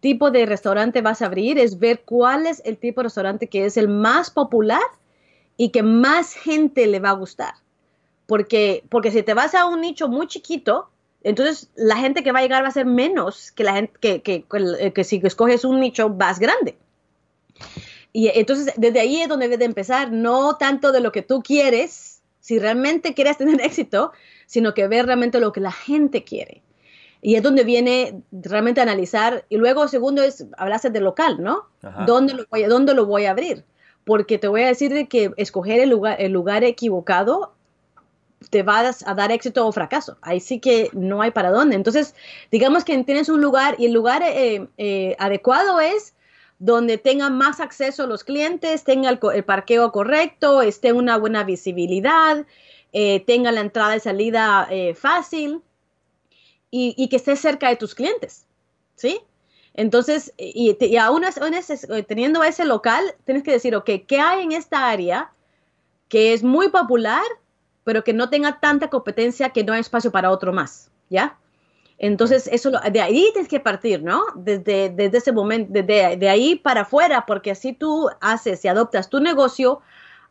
tipo 0.00 0.30
de 0.30 0.44
restaurante 0.44 1.00
vas 1.00 1.22
a 1.22 1.26
abrir, 1.26 1.58
es 1.58 1.78
ver 1.78 2.02
cuál 2.04 2.46
es 2.46 2.60
el 2.66 2.76
tipo 2.76 3.00
de 3.00 3.04
restaurante 3.04 3.48
que 3.48 3.64
es 3.64 3.78
el 3.78 3.88
más 3.88 4.30
popular 4.30 4.82
y 5.56 5.70
que 5.70 5.82
más 5.82 6.34
gente 6.34 6.86
le 6.86 7.00
va 7.00 7.10
a 7.10 7.14
gustar. 7.14 7.54
Porque, 8.26 8.84
porque 8.90 9.10
si 9.10 9.22
te 9.22 9.34
vas 9.34 9.54
a 9.54 9.66
un 9.66 9.80
nicho 9.80 10.08
muy 10.08 10.26
chiquito, 10.26 10.90
entonces 11.22 11.70
la 11.74 11.96
gente 11.96 12.22
que 12.22 12.32
va 12.32 12.40
a 12.40 12.42
llegar 12.42 12.62
va 12.62 12.68
a 12.68 12.72
ser 12.72 12.86
menos 12.86 13.52
que 13.52 13.64
la 13.64 13.74
gente 13.74 13.92
que, 13.98 14.22
que, 14.22 14.92
que, 14.92 15.04
si 15.04 15.20
escoges 15.24 15.64
un 15.64 15.80
nicho 15.80 16.08
más 16.10 16.38
grande. 16.38 16.76
Y 18.16 18.28
entonces 18.28 18.72
desde 18.76 19.00
ahí 19.00 19.20
es 19.20 19.28
donde 19.28 19.46
debes 19.46 19.58
de 19.58 19.64
empezar, 19.64 20.12
no 20.12 20.56
tanto 20.56 20.92
de 20.92 21.00
lo 21.00 21.10
que 21.10 21.22
tú 21.22 21.42
quieres, 21.42 22.22
si 22.38 22.60
realmente 22.60 23.12
quieres 23.12 23.36
tener 23.36 23.60
éxito, 23.64 24.12
sino 24.46 24.72
que 24.72 24.86
ver 24.86 25.06
realmente 25.06 25.40
lo 25.40 25.52
que 25.52 25.60
la 25.60 25.72
gente 25.72 26.22
quiere. 26.22 26.62
Y 27.20 27.34
es 27.34 27.42
donde 27.42 27.64
viene 27.64 28.22
realmente 28.30 28.80
analizar. 28.80 29.44
Y 29.48 29.56
luego, 29.56 29.88
segundo, 29.88 30.22
es, 30.22 30.46
hablaste 30.56 30.90
de 30.90 31.00
local, 31.00 31.42
¿no? 31.42 31.64
¿Dónde 32.06 32.34
lo, 32.34 32.44
voy, 32.48 32.62
¿Dónde 32.64 32.94
lo 32.94 33.06
voy 33.06 33.24
a 33.24 33.32
abrir? 33.32 33.64
Porque 34.04 34.38
te 34.38 34.46
voy 34.46 34.62
a 34.62 34.68
decir 34.68 34.94
de 34.94 35.08
que 35.08 35.32
escoger 35.36 35.80
el 35.80 35.90
lugar, 35.90 36.16
el 36.20 36.30
lugar 36.30 36.62
equivocado 36.62 37.54
te 38.50 38.62
va 38.62 38.92
a 39.06 39.14
dar 39.14 39.32
éxito 39.32 39.66
o 39.66 39.72
fracaso. 39.72 40.18
Ahí 40.22 40.38
sí 40.38 40.60
que 40.60 40.88
no 40.92 41.20
hay 41.20 41.32
para 41.32 41.50
dónde. 41.50 41.74
Entonces, 41.74 42.14
digamos 42.52 42.84
que 42.84 42.96
tienes 43.02 43.28
un 43.28 43.40
lugar 43.40 43.74
y 43.78 43.86
el 43.86 43.92
lugar 43.92 44.22
eh, 44.22 44.68
eh, 44.78 45.16
adecuado 45.18 45.80
es 45.80 46.13
donde 46.64 46.96
tenga 46.96 47.28
más 47.28 47.60
acceso 47.60 48.04
a 48.04 48.06
los 48.06 48.24
clientes, 48.24 48.84
tenga 48.84 49.10
el, 49.10 49.44
parqueo 49.44 49.92
correcto, 49.92 50.62
esté 50.62 50.92
una 50.92 51.18
buena 51.18 51.44
visibilidad, 51.44 52.46
eh, 52.92 53.20
tenga 53.26 53.52
la 53.52 53.60
entrada 53.60 53.96
y 53.96 54.00
salida 54.00 54.68
fácil 54.94 55.60
y, 56.70 57.08
que 57.08 57.16
esté 57.16 57.36
cerca 57.36 57.68
de 57.68 57.76
tus 57.76 57.94
clientes, 57.94 58.46
¿sí? 58.96 59.20
Entonces, 59.74 60.32
y, 60.38 60.96
aún 60.96 61.24
eh, 61.24 62.02
teniendo 62.04 62.42
ese 62.42 62.64
local, 62.64 63.14
tienes 63.24 63.42
que 63.42 63.52
decir, 63.52 63.76
ok, 63.76 63.90
¿qué 64.06 64.20
hay 64.20 64.42
en 64.42 64.52
esta 64.52 64.88
área 64.88 65.32
que 66.08 66.32
es 66.32 66.42
muy 66.42 66.70
popular, 66.70 67.24
pero 67.84 68.02
que 68.04 68.12
no 68.12 68.30
tenga 68.30 68.60
tanta 68.60 68.88
competencia 68.88 69.50
que 69.50 69.64
no 69.64 69.72
hay 69.72 69.80
espacio 69.80 70.10
para 70.10 70.30
otro 70.30 70.52
más, 70.52 70.90
¿ya? 71.10 71.38
Entonces, 71.98 72.48
eso 72.52 72.70
de 72.70 73.00
ahí 73.00 73.30
tienes 73.32 73.48
que 73.48 73.60
partir, 73.60 74.02
¿no? 74.02 74.24
Desde, 74.34 74.90
desde 74.90 75.18
ese 75.18 75.32
momento, 75.32 75.72
desde 75.72 76.16
de 76.16 76.28
ahí 76.28 76.56
para 76.56 76.82
afuera, 76.82 77.24
porque 77.26 77.52
así 77.52 77.72
tú 77.72 78.08
haces 78.20 78.64
y 78.64 78.68
adoptas 78.68 79.08
tu 79.08 79.20
negocio 79.20 79.80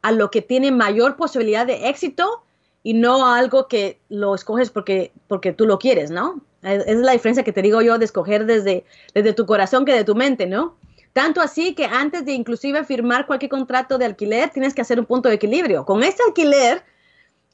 a 0.01 0.11
lo 0.11 0.29
que 0.29 0.41
tiene 0.41 0.71
mayor 0.71 1.15
posibilidad 1.15 1.65
de 1.65 1.87
éxito 1.87 2.43
y 2.83 2.93
no 2.93 3.25
algo 3.31 3.67
que 3.67 3.99
lo 4.09 4.35
escoges 4.35 4.69
porque, 4.69 5.13
porque 5.27 5.53
tú 5.53 5.65
lo 5.65 5.79
quieres, 5.79 6.11
¿no? 6.11 6.41
Esa 6.61 6.83
es 6.83 6.97
la 6.97 7.13
diferencia 7.13 7.43
que 7.43 7.53
te 7.53 7.61
digo 7.61 7.81
yo 7.81 7.97
de 7.97 8.05
escoger 8.05 8.45
desde, 8.45 8.85
desde 9.13 9.33
tu 9.33 9.45
corazón 9.45 9.85
que 9.85 9.93
de 9.93 10.03
tu 10.03 10.15
mente, 10.15 10.45
¿no? 10.45 10.75
Tanto 11.13 11.41
así 11.41 11.75
que 11.75 11.85
antes 11.85 12.25
de 12.25 12.33
inclusive 12.33 12.83
firmar 12.83 13.25
cualquier 13.25 13.49
contrato 13.49 13.97
de 13.97 14.05
alquiler, 14.05 14.49
tienes 14.49 14.73
que 14.73 14.81
hacer 14.81 14.99
un 14.99 15.05
punto 15.05 15.29
de 15.29 15.35
equilibrio. 15.35 15.85
Con 15.85 16.03
este 16.03 16.23
alquiler, 16.27 16.83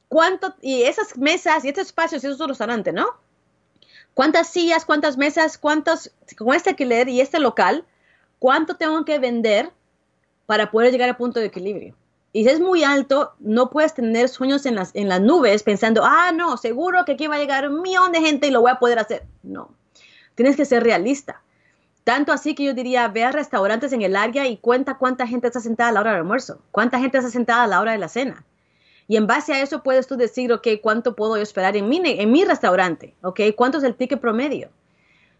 ¿cuánto, 0.08 0.56
y 0.62 0.84
esas 0.84 1.18
mesas 1.18 1.66
y 1.66 1.70
estos 1.70 1.88
espacios 1.88 2.24
y 2.24 2.28
esos 2.28 2.48
restaurantes, 2.48 2.94
¿no? 2.94 3.08
¿Cuántas 4.20 4.50
sillas, 4.50 4.84
cuántas 4.84 5.16
mesas, 5.16 5.58
cuántos, 5.58 6.12
con 6.38 6.54
este 6.54 6.72
alquiler 6.72 7.08
y 7.08 7.22
este 7.22 7.40
local, 7.40 7.86
cuánto 8.38 8.76
tengo 8.76 9.06
que 9.06 9.18
vender 9.18 9.72
para 10.46 10.72
poder 10.72 10.92
llegar 10.92 11.08
al 11.08 11.16
punto 11.16 11.40
de 11.40 11.46
equilibrio? 11.46 11.96
y 12.34 12.44
si 12.44 12.50
es 12.50 12.60
muy 12.60 12.84
alto, 12.84 13.32
no 13.40 13.70
puedes 13.70 13.94
tener 13.94 14.28
sueños 14.28 14.66
en 14.66 14.76
las, 14.76 14.94
en 14.94 15.08
las 15.08 15.22
nubes 15.22 15.64
pensando, 15.64 16.04
ah, 16.04 16.34
no, 16.34 16.58
seguro 16.58 17.06
que 17.06 17.14
aquí 17.14 17.28
va 17.28 17.36
a 17.36 17.40
llegar 17.40 17.70
un 17.70 17.82
millón 17.82 18.12
de 18.12 18.20
gente 18.20 18.48
y 18.48 18.52
lo 18.52 18.60
voy 18.60 18.72
a 18.72 18.80
poder 18.80 19.00
hacer. 19.00 19.24
No, 19.42 19.74
tienes 20.36 20.58
que 20.58 20.66
ser 20.66 20.84
realista. 20.84 21.42
Tanto 22.04 22.34
así 22.34 22.56
que 22.56 22.66
yo 22.66 22.74
diría, 22.74 23.08
ve 23.08 23.24
a 23.24 23.32
restaurantes 23.32 23.94
en 23.94 24.02
el 24.02 24.18
área 24.18 24.46
y 24.50 24.58
cuenta 24.58 24.98
cuánta 24.98 25.28
gente 25.28 25.48
está 25.48 25.62
sentada 25.62 25.92
a 25.92 25.94
la 25.94 26.02
hora 26.02 26.12
del 26.12 26.20
almuerzo, 26.20 26.60
cuánta 26.72 27.00
gente 27.00 27.20
está 27.20 27.32
sentada 27.32 27.64
a 27.64 27.68
la 27.68 27.80
hora 27.80 27.94
de 27.94 28.00
la 28.00 28.10
cena. 28.10 28.44
Y 29.10 29.18
en 29.18 29.26
base 29.26 29.54
a 29.54 29.62
eso 29.62 29.82
puedes 29.82 30.06
tú 30.06 30.18
decir, 30.18 30.54
ok, 30.54 30.68
¿cuánto 30.84 31.16
puedo 31.16 31.36
esperar 31.36 31.76
en 31.76 31.90
mi, 31.90 32.00
en 32.06 32.32
mi 32.32 32.46
restaurante? 32.46 33.16
Ok, 33.24 33.40
¿cuánto 33.56 33.80
es 33.80 33.84
el 33.84 33.96
ticket 33.96 34.22
promedio? 34.22 34.70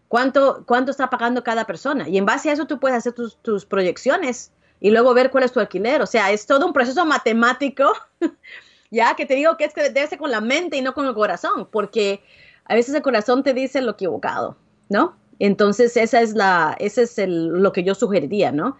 ¿Cuánto, 0.08 0.64
¿Cuánto 0.66 0.90
está 0.90 1.08
pagando 1.08 1.44
cada 1.44 1.64
persona? 1.66 2.08
Y 2.08 2.18
en 2.18 2.26
base 2.26 2.50
a 2.50 2.52
eso 2.52 2.66
tú 2.66 2.80
puedes 2.80 2.98
hacer 2.98 3.12
tus, 3.12 3.36
tus 3.36 3.64
proyecciones 3.64 4.50
y 4.80 4.90
luego 4.90 5.14
ver 5.14 5.30
cuál 5.30 5.44
es 5.44 5.52
tu 5.52 5.60
alquiler. 5.60 6.02
O 6.02 6.06
sea, 6.06 6.32
es 6.32 6.46
todo 6.46 6.66
un 6.66 6.72
proceso 6.72 7.06
matemático, 7.06 7.92
ya 8.90 9.14
que 9.14 9.24
te 9.24 9.36
digo 9.36 9.56
que 9.56 9.66
es 9.66 9.72
que 9.72 9.88
debe 9.88 10.08
ser 10.08 10.18
con 10.18 10.32
la 10.32 10.40
mente 10.40 10.76
y 10.76 10.82
no 10.82 10.92
con 10.92 11.06
el 11.06 11.14
corazón, 11.14 11.68
porque 11.70 12.24
a 12.64 12.74
veces 12.74 12.92
el 12.92 13.02
corazón 13.02 13.44
te 13.44 13.54
dice 13.54 13.82
lo 13.82 13.92
equivocado, 13.92 14.56
¿no? 14.88 15.14
Entonces, 15.38 15.96
esa 15.96 16.20
es 16.20 16.34
la, 16.34 16.74
ese 16.80 17.02
es 17.02 17.16
lo 17.28 17.72
que 17.72 17.84
yo 17.84 17.94
sugeriría, 17.94 18.50
¿no? 18.50 18.78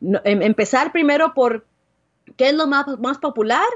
Em, 0.00 0.40
empezar 0.40 0.92
primero 0.92 1.34
por 1.34 1.66
qué 2.38 2.48
es 2.48 2.54
lo 2.54 2.66
más, 2.66 2.86
más 3.00 3.18
popular, 3.18 3.66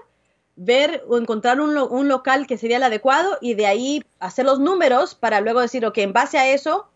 ver 0.59 1.05
o 1.09 1.17
encontrar 1.17 1.61
un, 1.61 1.79
un, 1.79 2.09
local 2.09 2.47
que 2.47 2.59
sería 2.59 2.79
el 2.79 2.83
adecuado 2.83 3.39
y 3.41 3.55
de 3.55 3.67
ahí 3.67 4.05
hacer 4.19 4.45
los 4.45 4.59
números 4.59 5.15
para 5.15 5.41
luego 5.41 5.61
decir, 5.61 5.87
ok, 5.87 5.99
en 5.99 6.13
base 6.13 6.37
a 6.37 6.53
eso, 6.53 6.89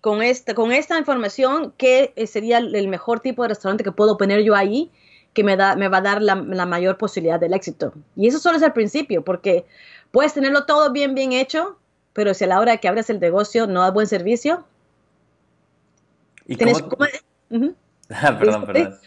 con 0.00 0.22
esta, 0.22 0.54
con 0.54 0.72
esta 0.72 0.98
información, 0.98 1.74
¿qué 1.76 2.12
sería 2.26 2.58
el 2.58 2.88
mejor 2.88 3.20
tipo 3.20 3.42
de 3.42 3.50
restaurante 3.50 3.84
que 3.84 3.92
puedo 3.92 4.16
poner 4.16 4.42
yo 4.42 4.54
ahí 4.54 4.90
que 5.34 5.44
me, 5.44 5.56
da, 5.56 5.76
me 5.76 5.88
va 5.88 5.98
a 5.98 6.02
dar 6.02 6.22
la, 6.22 6.34
mayor 6.34 6.96
posibilidad 6.96 7.38
del 7.38 7.52
éxito? 7.52 7.92
Y 8.16 8.28
eso 8.28 8.38
solo 8.38 8.56
es 8.56 8.62
el 8.62 8.72
principio, 8.72 9.22
porque 9.22 9.66
puedes 10.10 10.32
tenerlo 10.32 10.64
todo 10.64 10.90
bien, 10.90 11.14
bien 11.14 11.32
hecho, 11.32 11.76
pero 12.14 12.32
si 12.32 12.44
a 12.44 12.46
la 12.46 12.60
hora 12.60 12.78
que 12.78 12.88
abres 12.88 13.10
el 13.10 13.20
negocio 13.20 13.66
no 13.66 13.82
da 13.82 13.90
buen 13.90 14.06
servicio, 14.06 14.64
¿Y 16.46 16.56
tienes, 16.56 16.82
perdón, 18.08 18.66
perdón. 18.66 18.98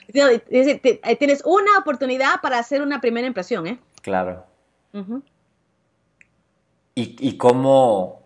Tienes 1.19 1.41
una 1.43 1.77
oportunidad 1.79 2.39
para 2.41 2.59
hacer 2.59 2.81
una 2.81 3.01
primera 3.01 3.27
impresión, 3.27 3.67
¿eh? 3.67 3.79
Claro. 4.03 4.45
¿Y, 6.93 7.15
¿Y 7.19 7.37
cómo, 7.37 8.21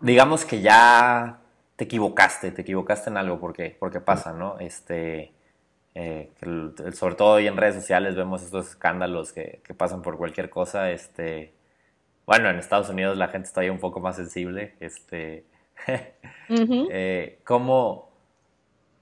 digamos 0.00 0.44
que 0.44 0.60
ya 0.60 1.38
te 1.76 1.84
equivocaste, 1.84 2.50
te 2.50 2.62
equivocaste 2.62 3.10
en 3.10 3.18
algo, 3.18 3.38
porque, 3.38 3.76
porque 3.78 4.00
pasa, 4.00 4.32
¿no? 4.32 4.58
Este, 4.58 5.32
eh, 5.94 6.30
sobre 6.94 7.14
todo 7.14 7.34
hoy 7.34 7.46
en 7.46 7.56
redes 7.56 7.76
sociales 7.76 8.16
vemos 8.16 8.42
estos 8.42 8.70
escándalos 8.70 9.32
que, 9.32 9.60
pasan 9.76 10.02
por 10.02 10.16
cualquier 10.16 10.50
cosa, 10.50 10.90
este, 10.90 11.52
bueno, 12.24 12.48
en 12.48 12.58
Estados 12.58 12.88
Unidos 12.88 13.16
la 13.18 13.28
gente 13.28 13.46
está 13.48 13.60
ahí 13.60 13.68
un 13.68 13.78
poco 13.78 14.00
más 14.00 14.16
sensible, 14.16 14.74
este, 14.80 15.44
eh, 16.48 17.38
¿cómo, 17.44 18.10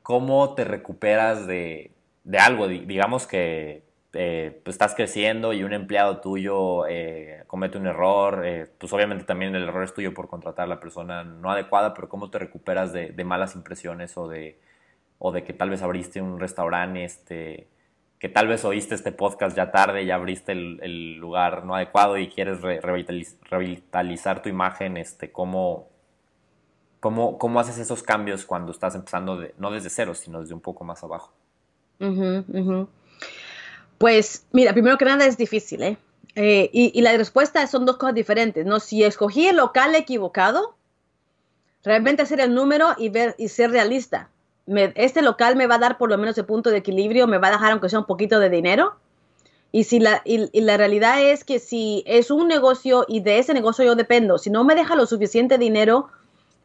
¿cómo 0.03 0.55
te 0.55 0.65
recuperas 0.65 1.47
de, 1.47 1.93
de 2.25 2.39
algo? 2.39 2.67
Digamos 2.67 3.27
que 3.29 3.85
eh, 4.15 4.61
pues 4.65 4.75
estás 4.75 4.95
creciendo 4.95 5.53
y 5.53 5.65
un 5.65 5.73
empleado 5.73 6.21
tuyo 6.21 6.87
eh, 6.87 7.45
comete 7.47 7.79
un 7.79 7.87
error, 7.87 8.43
eh, 8.45 8.67
pues 8.79 8.93
obviamente 8.93 9.25
también 9.25 9.55
el 9.55 9.65
error 9.65 9.85
es 9.85 9.95
tuyo 9.95 10.15
por 10.15 10.29
contratar 10.29 10.65
a 10.65 10.69
la 10.69 10.81
persona 10.81 11.25
no 11.25 11.51
adecuada, 11.51 11.95
pero 11.95 12.09
¿cómo 12.09 12.31
te 12.31 12.39
recuperas 12.39 12.93
de, 12.93 13.13
malas 13.25 13.55
impresiones 13.55 14.17
o 14.17 14.29
de, 14.29 14.61
o 15.19 15.33
de 15.33 15.45
que 15.45 15.53
tal 15.53 15.71
vez 15.71 15.83
abriste 15.83 16.21
un 16.21 16.39
restaurante, 16.41 17.05
este, 17.05 17.69
que 18.19 18.29
tal 18.29 18.49
vez 18.49 18.65
oíste 18.65 18.95
este 18.95 19.13
podcast 19.13 19.57
ya 19.57 19.71
tarde 19.71 20.03
y 20.03 20.11
abriste 20.11 20.53
el, 20.53 21.17
lugar 21.17 21.65
no 21.65 21.75
adecuado 21.75 22.19
y 22.19 22.29
quieres 22.29 22.61
revitalizar 22.61 24.43
tu 24.43 24.49
imagen, 24.49 24.97
este, 24.97 25.33
¿cómo, 25.33 25.89
cómo, 27.01 27.39
cómo 27.39 27.61
haces 27.61 27.79
esos 27.79 28.03
cambios 28.03 28.45
cuando 28.45 28.73
estás 28.73 28.95
empezando, 28.95 29.41
no 29.59 29.71
desde 29.71 29.91
cero, 29.91 30.15
sino 30.15 30.41
desde 30.41 30.55
un 30.55 30.61
poco 30.61 30.85
más 30.85 31.03
abajo? 31.05 31.33
Pues 34.05 34.45
mira, 34.53 34.75
primero 34.75 34.99
que 34.99 35.07
nada 35.07 35.25
es 35.25 35.39
difícil, 35.39 35.83
¿eh? 35.83 35.97
Eh, 36.35 36.69
y, 36.75 37.01
la 37.01 37.17
respuesta 37.17 37.67
son 37.67 37.87
dos 37.87 37.97
cosas 37.97 38.15
diferentes, 38.15 38.67
¿no? 38.67 38.79
Si 38.79 39.03
escogí 39.03 39.47
el 39.47 39.57
local 39.57 39.95
equivocado, 39.95 40.75
realmente 41.83 42.21
hacer 42.21 42.39
el 42.41 42.53
número 42.53 42.89
y 42.99 43.09
ver 43.09 43.35
y 43.39 43.49
ser 43.49 43.71
realista. 43.71 44.29
este 44.67 45.23
local 45.23 45.57
me 45.57 45.67
va 45.67 45.77
a 45.77 45.79
dar 45.79 45.97
por 45.97 46.11
lo 46.11 46.19
menos 46.19 46.37
el 46.37 46.45
punto 46.45 46.69
de 46.69 46.77
equilibrio, 46.77 47.27
me 47.27 47.39
va 47.39 47.49
a 47.49 47.53
dejar 47.53 47.73
aunque 47.73 47.89
sea 47.89 48.01
un 48.01 48.05
poquito 48.05 48.41
de 48.41 48.51
dinero. 48.51 48.95
Y 49.73 49.85
si 49.85 50.01
la, 50.01 50.21
y 50.27 50.61
la 50.61 50.77
realidad 50.77 51.23
es 51.23 51.43
que 51.43 51.59
si 51.59 52.05
es 52.07 52.31
un 52.31 52.47
negocio 52.47 53.07
y 53.09 53.21
de 53.21 53.39
ese 53.39 53.55
negocio 53.55 53.87
yo 53.87 53.95
dependo, 53.95 54.37
si 54.37 54.51
no 54.51 54.65
me 54.65 54.75
deja 54.75 54.97
lo 54.97 55.07
suficiente 55.07 55.57
dinero 55.57 56.11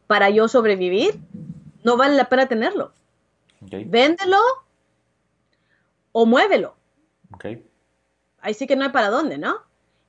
para 0.06 0.28
yo 0.28 0.46
sobrevivir, 0.46 1.18
no 1.84 1.96
vale 1.96 2.16
la 2.16 2.28
pena 2.28 2.48
tenerlo. 2.48 2.92
Véndelo 3.62 4.42
o 6.12 6.26
muévelo. 6.26 6.79
Ahí 8.40 8.54
sí 8.54 8.66
que 8.66 8.76
no 8.76 8.84
hay 8.84 8.90
para 8.90 9.10
dónde, 9.10 9.38
¿no? 9.38 9.56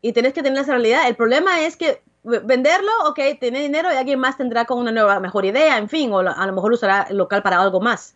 Y 0.02 0.14
tienes 0.14 0.34
que 0.34 0.42
tener 0.44 0.60
esa 0.60 0.72
realidad. 0.72 1.08
El 1.08 1.16
problema 1.16 1.62
es 1.62 1.78
que 1.78 2.02
venderlo, 2.24 2.92
ok, 3.08 3.20
tiene 3.40 3.62
dinero 3.62 3.92
y 3.92 3.96
alguien 3.96 4.20
más 4.20 4.38
tendrá 4.38 4.66
con 4.66 4.80
una 4.80 4.92
nueva, 4.92 5.20
mejor 5.20 5.46
idea, 5.46 5.78
en 5.78 5.90
fin, 5.90 6.12
o 6.14 6.20
a 6.20 6.46
lo 6.46 6.54
mejor 6.54 6.74
usará 6.74 7.08
el 7.10 7.18
local 7.18 7.42
para 7.42 7.60
algo 7.60 7.82
más. 7.82 8.16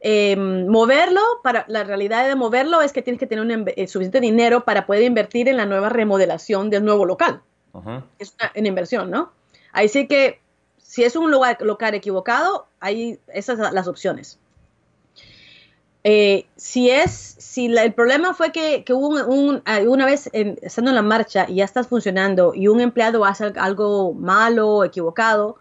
Em, 0.00 0.66
moverlo, 0.68 1.20
para, 1.42 1.64
la 1.68 1.82
realidad 1.82 2.28
de 2.28 2.36
moverlo 2.36 2.82
es 2.82 2.92
que 2.92 3.02
tienes 3.02 3.18
que 3.18 3.26
tener 3.26 3.44
un, 3.44 3.64
eh, 3.68 3.88
suficiente 3.88 4.20
dinero 4.20 4.64
para 4.64 4.86
poder 4.86 5.02
invertir 5.02 5.48
en 5.48 5.56
la 5.56 5.66
nueva 5.66 5.88
remodelación 5.88 6.70
del 6.70 6.84
nuevo 6.84 7.04
local. 7.04 7.42
Es 8.18 8.34
una, 8.54 8.68
inversión, 8.68 9.10
¿no? 9.10 9.32
Ahí 9.72 9.88
sí 9.88 10.06
que 10.06 10.40
si 10.78 11.04
es 11.04 11.14
un 11.14 11.30
lugar, 11.30 11.58
local 11.60 11.94
equivocado, 11.94 12.66
hay 12.80 13.18
esas 13.28 13.58
son 13.58 13.74
las 13.74 13.86
opciones. 13.86 14.38
Eh, 16.08 16.46
si 16.54 16.88
es, 16.88 17.10
si 17.10 17.66
el 17.66 17.92
problema 17.92 18.32
fue 18.32 18.52
que, 18.52 18.84
una 18.94 20.06
vez 20.06 20.30
estando 20.32 20.92
en 20.92 20.94
la 20.94 21.02
marcha 21.02 21.46
y 21.48 21.56
ya 21.56 21.64
estás 21.64 21.88
funcionando 21.88 22.54
y 22.54 22.68
un 22.68 22.80
empleado 22.80 23.24
hace 23.24 23.52
algo 23.56 24.14
malo, 24.14 24.84
equivocado, 24.84 25.56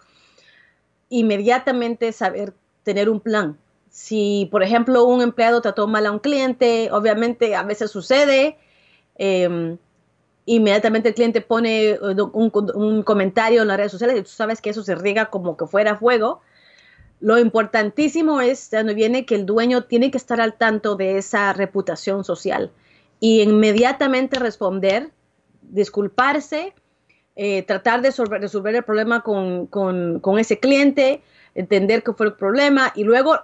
inmediatamente 1.10 2.12
saber 2.12 2.54
tener 2.84 3.10
un 3.10 3.22
plan. 3.22 3.58
Si, 3.89 4.48
por 4.52 4.62
ejemplo, 4.62 5.06
un 5.06 5.24
empleado 5.24 5.62
trató 5.62 5.88
mal 5.88 6.06
a 6.06 6.12
un 6.12 6.20
cliente, 6.20 6.89
obviamente 6.91 7.56
a 7.56 7.64
veces 7.64 7.89
sucede, 7.89 8.56
em, 9.16 9.80
inmediatamente 10.46 11.10
el 11.10 11.16
cliente 11.16 11.41
pone 11.41 11.98
un, 12.00 12.52
un, 12.76 13.02
comentario 13.02 13.64
en 13.64 13.68
las 13.68 13.78
redes 13.78 13.91
sociales 13.93 14.20
y 14.20 14.22
tú 14.22 14.30
sabes 14.30 14.62
que 14.62 14.70
eso 14.70 14.84
se 14.84 14.93
riega 14.93 15.32
como 15.32 15.58
que 15.58 15.66
fuera 15.66 15.98
fuego 15.98 16.41
lo 17.20 17.39
importantísimo 17.39 18.41
es, 18.41 18.70
donde 18.72 18.93
viene 18.93 19.26
que 19.26 19.36
el 19.36 19.45
dueño 19.45 19.84
tiene 19.86 20.11
que 20.11 20.18
estar 20.18 20.41
al 20.41 20.55
tanto 20.55 20.95
de 20.95 21.18
esa 21.18 21.53
reputación 21.53 22.24
social 22.24 22.72
y 23.20 23.41
inmediatamente 23.41 24.39
responder, 24.39 25.11
disculparse, 25.61 26.74
eh, 27.36 27.63
tratar 27.63 28.01
de 28.01 28.11
resolver 28.11 28.76
el 28.76 28.84
problema 28.84 29.22
con, 29.22 30.39
ese 30.39 30.59
cliente, 30.59 31.22
entender 31.53 32.03
qué 32.03 32.13
fue 32.13 32.28
el 32.28 32.34
problema 32.34 32.91
y 32.95 33.03
luego 33.03 33.39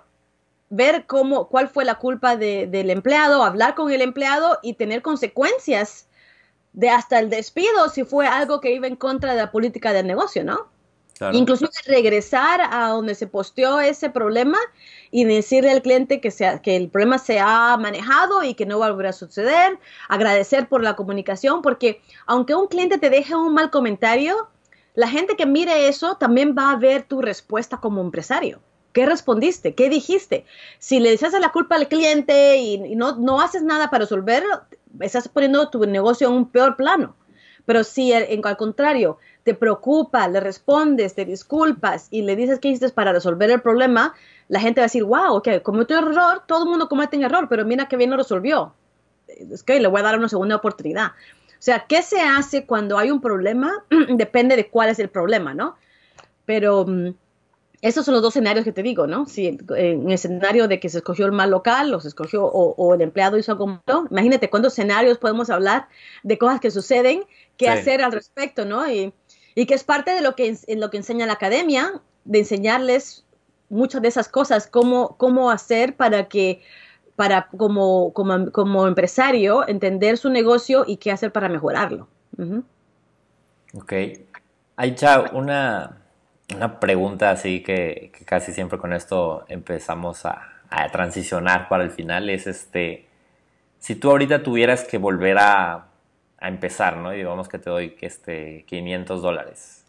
ver 0.70 1.06
cómo, 1.08 1.50
cuál 1.50 1.68
fue 1.68 1.84
la 1.84 1.96
culpa 1.96 2.38
del 2.38 2.90
empleado, 2.90 3.44
hablar 3.44 3.76
con 3.76 3.92
el 3.92 4.02
empleado 4.02 4.60
y 4.62 4.76
tener 4.76 5.02
consecuencias 5.02 6.08
de 6.74 6.90
hasta 6.90 7.20
el 7.20 7.30
despido 7.30 7.90
si 7.90 8.06
fue 8.06 8.28
algo 8.28 8.62
que 8.62 8.74
iba 8.74 8.88
en 8.88 8.96
contra 8.96 9.34
de 9.34 9.42
la 9.42 9.52
política 9.52 9.92
del 9.92 10.08
negocio, 10.08 10.46
¿no? 10.46 10.71
Incluso 11.34 11.70
regresar 11.86 12.62
a 12.62 12.90
donde 12.90 13.16
se 13.16 13.28
posteó 13.28 13.80
ese 13.80 14.10
problema 14.10 14.58
y 15.12 15.26
decirle 15.26 15.72
al 15.72 15.82
cliente 15.82 16.20
que, 16.20 16.32
sea, 16.32 16.62
que 16.62 16.76
el 16.76 16.90
problema 16.90 17.18
se 17.18 17.40
ha 17.40 17.78
manejado 17.78 18.44
y 18.44 18.54
que 18.56 18.66
no 18.66 18.80
va 18.80 18.88
a 18.88 18.92
volver 18.92 19.08
a 19.08 19.14
suceder, 19.14 19.78
agradecer 20.10 20.68
por 20.68 20.84
la 20.84 20.96
comunicación, 20.96 21.62
porque 21.62 22.02
aunque 22.26 22.56
un 22.56 22.68
cliente 22.68 22.98
te 22.98 23.10
deje 23.10 23.36
un 23.36 23.54
mal 23.54 23.70
comentario, 23.70 24.50
la 24.96 25.08
gente 25.08 25.36
que 25.36 25.46
mire 25.46 25.88
eso 25.88 26.18
también 26.18 26.56
va 26.58 26.72
a 26.72 26.78
ver 26.78 27.04
tu 27.04 27.22
respuesta 27.22 27.78
como 27.78 28.02
empresario. 28.02 28.62
¿Qué 28.94 29.06
respondiste? 29.06 29.74
¿Qué 29.74 29.90
dijiste? 29.90 30.46
Si 30.80 31.00
le 31.00 31.12
dices 31.12 31.34
la 31.40 31.52
culpa 31.52 31.76
al 31.76 31.88
cliente 31.88 32.58
y, 32.58 32.96
no, 32.96 33.16
no 33.16 33.40
haces 33.40 33.64
nada 33.64 33.90
para 33.90 34.04
resolverlo, 34.04 34.62
estás 35.00 35.30
poniendo 35.30 35.70
tu 35.70 35.86
negocio 35.86 36.28
en 36.28 36.34
un 36.34 36.52
peor 36.52 36.76
plano. 36.76 37.16
Pero 37.66 37.84
si 37.84 38.12
en, 38.12 38.46
al 38.46 38.58
contrario 38.58 39.18
te 39.44 39.54
preocupa, 39.54 40.28
le 40.28 40.40
respondes, 40.40 41.16
te 41.16 41.26
disculpas 41.26 42.08
y 42.12 42.22
le 42.22 42.36
dices 42.36 42.60
qué 42.60 42.70
hiciste 42.70 42.90
para 42.90 43.12
resolver 43.12 43.50
el 43.50 43.62
problema, 43.62 44.14
la 44.48 44.60
gente 44.60 44.82
va 44.82 44.86
a 44.86 44.88
decir, 44.88 45.04
wow, 45.04 45.36
ok, 45.36 45.62
cometió 45.64 45.98
error, 45.98 46.44
todo 46.46 46.64
el 46.64 46.70
mundo 46.70 46.88
comete 46.88 47.18
un 47.18 47.24
error, 47.24 47.48
pero 47.50 47.66
mira 47.66 47.88
qué 47.88 47.98
bien 47.98 48.10
lo 48.10 48.18
resolvió. 48.18 48.74
Es 49.28 49.64
que 49.64 49.80
le 49.80 49.88
voy 49.88 50.02
a 50.02 50.04
dar 50.04 50.18
una 50.18 50.30
segunda 50.30 50.58
oportunidad. 50.58 51.08
O 51.08 51.64
sea, 51.64 51.86
¿qué 51.88 52.02
se 52.02 52.20
hace 52.20 52.66
cuando 52.66 52.98
hay 52.98 53.12
un 53.12 53.22
problema? 53.22 53.86
Depende 54.10 54.56
de 54.56 54.70
cuál 54.70 54.90
es 54.90 55.00
el 55.00 55.10
problema, 55.10 55.54
¿no? 55.54 55.76
Pero 56.46 56.86
mm, 56.86 57.14
esos 57.82 58.06
son 58.06 58.14
los 58.14 58.22
dos 58.22 58.36
escenarios 58.36 58.64
que 58.64 58.72
te 58.72 58.84
digo, 58.84 59.08
¿no? 59.08 59.26
Si 59.26 59.48
en 59.48 59.60
el 59.70 60.12
escenario 60.12 60.68
de 60.68 60.80
que 60.80 60.90
se 60.90 61.00
escogió 61.00 61.26
el 61.26 61.32
mal 61.32 61.50
local 61.50 61.94
o 61.94 62.00
se 62.00 62.10
escogió 62.10 62.46
o, 62.46 62.94
el 62.94 63.02
empleado 63.02 63.38
hizo 63.38 63.52
algo 63.52 63.68
malo, 63.68 64.08
imagínate 64.12 64.50
cuántos 64.50 64.74
escenarios 64.74 65.18
podemos 65.18 65.50
hablar 65.50 65.88
de 66.24 66.38
cosas 66.38 66.60
que 66.60 66.70
suceden, 66.70 67.24
qué 67.58 67.70
hacer 67.70 68.04
al 68.04 68.12
respecto, 68.12 68.66
¿no? 68.66 68.92
Y, 68.92 69.14
y 69.56 69.66
que 69.66 69.74
es 69.74 69.84
parte 69.84 70.12
de 70.12 70.22
lo 70.22 70.36
que, 70.36 70.56
en 70.68 70.80
lo 70.80 70.90
que 70.90 70.98
enseña 70.98 71.26
la 71.26 71.34
academia, 71.34 72.02
de 72.26 72.40
enseñarles 72.40 73.26
muchas 73.70 74.02
de 74.02 74.08
esas 74.08 74.28
cosas, 74.28 74.68
cómo, 74.68 75.16
cómo 75.18 75.50
hacer 75.50 75.96
para 75.96 76.28
que, 76.28 76.62
para 77.16 77.48
como, 77.48 78.14
como, 78.14 78.52
como 78.52 78.88
empresario, 78.88 79.68
entender 79.68 80.18
su 80.18 80.30
negocio 80.30 80.84
y 80.88 80.98
qué 80.98 81.12
hacer 81.12 81.32
para 81.32 81.50
mejorarlo. 81.50 82.08
Ok. 83.74 83.94
Hay 84.76 84.96
ya 84.96 85.32
una, 85.34 86.02
una 86.56 86.80
pregunta 86.80 87.32
así 87.32 87.62
que, 87.62 88.12
casi 88.26 88.54
siempre 88.54 88.78
con 88.78 88.94
esto 88.94 89.46
empezamos 89.48 90.26
a, 90.26 90.62
a, 90.70 90.90
transicionar 90.90 91.70
para 91.70 91.84
el 91.84 91.92
final, 91.92 92.30
es 92.30 92.48
este, 92.48 93.06
si 93.80 93.96
tú 93.96 94.10
ahorita 94.10 94.44
tuvieras 94.44 94.84
que 94.84 94.98
volver 94.98 95.38
a 95.40 95.91
a 96.42 96.50
empezar, 96.50 96.98
¿no? 96.98 97.14
Y 97.14 97.18
digamos 97.18 97.48
que 97.48 97.60
te 97.60 97.70
doy 97.70 97.96
este, 98.02 98.66
500 98.66 99.22
dólares 99.22 99.82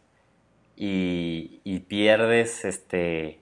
y, 0.77 1.81
pierdes, 1.89 2.65
este, 2.65 3.41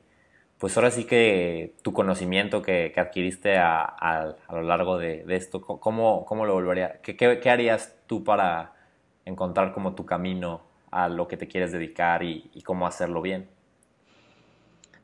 pues 0.58 0.76
ahora 0.76 0.90
sí 0.90 1.04
que 1.04 1.74
tu 1.82 1.92
conocimiento 1.92 2.62
que, 2.62 2.92
adquiriste 2.96 3.56
a, 3.58 4.36
lo 4.50 4.62
largo 4.62 4.98
de, 4.98 5.24
esto, 5.28 5.60
¿cómo, 5.60 6.24
¿cómo, 6.24 6.44
lo 6.44 6.54
volvería? 6.54 7.00
¿Qué, 7.02 7.16
¿Qué, 7.16 7.50
harías 7.50 7.94
tú 8.06 8.24
para 8.24 8.74
encontrar 9.24 9.72
como 9.72 9.94
tu 9.94 10.04
camino 10.04 10.62
a 10.90 11.08
lo 11.08 11.28
que 11.28 11.36
te 11.36 11.48
quieres 11.48 11.72
dedicar 11.72 12.22
y, 12.22 12.50
cómo 12.64 12.86
hacerlo 12.86 13.22
bien? 13.22 13.48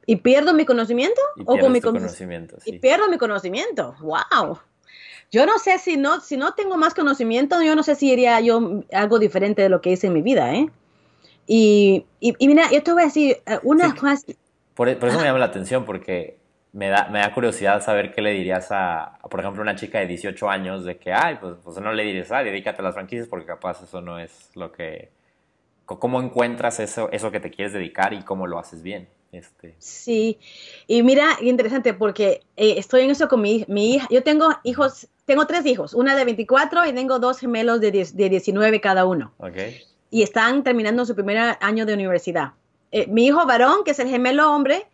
¿Y 0.05 0.17
pierdo 0.17 0.55
mi 0.55 0.65
conocimiento? 0.65 1.21
¿O 1.47 1.59
con 1.59 1.73
mi 1.73 1.81
conocimiento? 1.81 2.59
Y 2.65 2.79
pierdo 2.79 3.09
mi 3.09 3.19
conocimiento. 3.19 3.97
¡Wow! 4.01 4.59
Yo 5.33 5.47
no 5.47 5.59
sé 5.59 5.79
si 5.79 5.97
no, 5.97 6.21
si 6.21 6.37
no 6.37 6.55
tengo 6.55 6.77
más 6.77 6.95
conocimiento, 6.95 7.63
yo 7.63 7.75
no 7.75 7.83
sé 7.83 7.95
si 7.95 8.11
iría 8.11 8.41
yo 8.41 8.83
algo 8.93 9.19
diferente 9.19 9.63
de 9.63 9.69
lo 9.69 9.81
que 9.81 9.91
hice 9.91 10.07
en 10.07 10.13
mi 10.13 10.23
vida, 10.23 10.55
¿eh? 10.55 10.71
Y, 11.47 12.07
y, 12.21 12.49
mira, 12.49 12.71
yo 12.73 12.83
te 12.83 12.93
voy 12.93 13.03
a 13.03 13.07
decir 13.07 13.39
eh, 13.47 13.59
una 13.63 13.95
cosa. 13.95 14.27
Por, 14.75 14.99
por, 14.99 15.09
eso 15.09 15.19
me 15.19 15.25
llama 15.25 15.39
la 15.39 15.47
atención, 15.47 15.85
porque 15.85 16.39
me 16.73 16.89
da, 16.89 17.09
me 17.09 17.21
da 17.21 17.33
curiosidad 17.33 17.83
saber 17.83 18.13
qué 18.13 18.21
le 18.21 18.33
dirías 18.33 18.69
a, 18.71 19.19
por 19.31 19.41
ejemplo, 19.41 19.63
una 19.63 19.77
chica 19.77 19.99
de 20.01 20.07
18 20.07 20.51
años 20.51 20.85
de 20.85 20.99
que, 20.99 21.13
ay, 21.13 21.39
pues, 21.41 21.57
pues 21.63 21.79
no 21.79 21.93
le 21.93 22.03
dirías, 22.03 22.31
ah, 22.33 22.43
dedícate 22.43 22.83
a 22.83 22.85
las 22.85 22.95
franquicias 22.95 23.29
porque 23.29 23.47
capaz 23.47 23.83
eso 23.83 24.01
no 24.01 24.19
es 24.19 24.51
lo 24.55 24.73
que... 24.73 25.11
¿Cómo 25.87 26.21
encuentras 26.21 26.81
eso, 26.81 27.09
eso 27.13 27.31
que 27.31 27.39
te 27.39 27.51
quieres 27.51 27.73
dedicar 27.73 28.13
y 28.13 28.23
cómo 28.25 28.49
lo 28.49 28.59
haces 28.59 28.83
bien? 28.83 29.09
Este. 29.33 29.75
Sí, 29.79 30.39
y 30.87 31.03
mira, 31.03 31.37
interesante 31.41 31.93
porque 31.95 32.43
eh, 32.57 32.75
estoy 32.79 33.03
en 33.03 33.11
eso 33.11 33.29
con 33.29 33.41
mi, 33.41 33.65
mi, 33.69 33.95
hija. 33.95 34.07
Yo 34.11 34.23
tengo 34.23 34.49
hijos, 34.63 35.09
tengo 35.25 35.47
tres 35.47 35.67
hijos, 35.67 35.95
una 35.95 36.17
de 36.17 36.25
24 36.25 36.87
y 36.87 36.93
tengo 36.93 37.19
dos 37.19 37.39
gemelos 37.39 37.81
de, 37.81 37.91
de 37.91 38.29
19 38.29 38.81
cada 38.81 39.05
uno. 39.05 39.35
Okay. 39.39 39.83
Y 40.11 40.23
están 40.23 40.63
terminando 40.63 41.05
su 41.05 41.15
primer 41.15 41.59
año 41.61 41.85
de 41.85 41.95
universidad. 41.95 42.53
Eh, 42.93 43.07
mi 43.09 43.27
hijo 43.27 43.45
varón, 43.47 43.85
que 43.85 43.91
es 43.91 43.99
el 43.99 44.09
gemelo 44.09 44.53
hombre, 44.53 44.87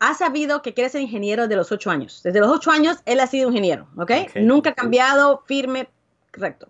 ha 0.00 0.14
sabido 0.14 0.60
que 0.60 0.74
quiere 0.74 0.90
ser 0.90 1.00
ingeniero 1.00 1.48
de 1.48 1.56
los 1.56 1.72
ocho 1.72 1.90
años. 1.90 2.20
Desde 2.22 2.40
los 2.40 2.50
ocho 2.50 2.70
años 2.70 2.98
él 3.06 3.20
ha 3.20 3.26
sido 3.26 3.48
ingeniero, 3.48 3.88
¿ok? 3.96 4.10
Nunca 4.36 4.70
ha 4.70 4.74
cambiado, 4.74 5.42
firme, 5.46 5.88
correcto. 6.32 6.68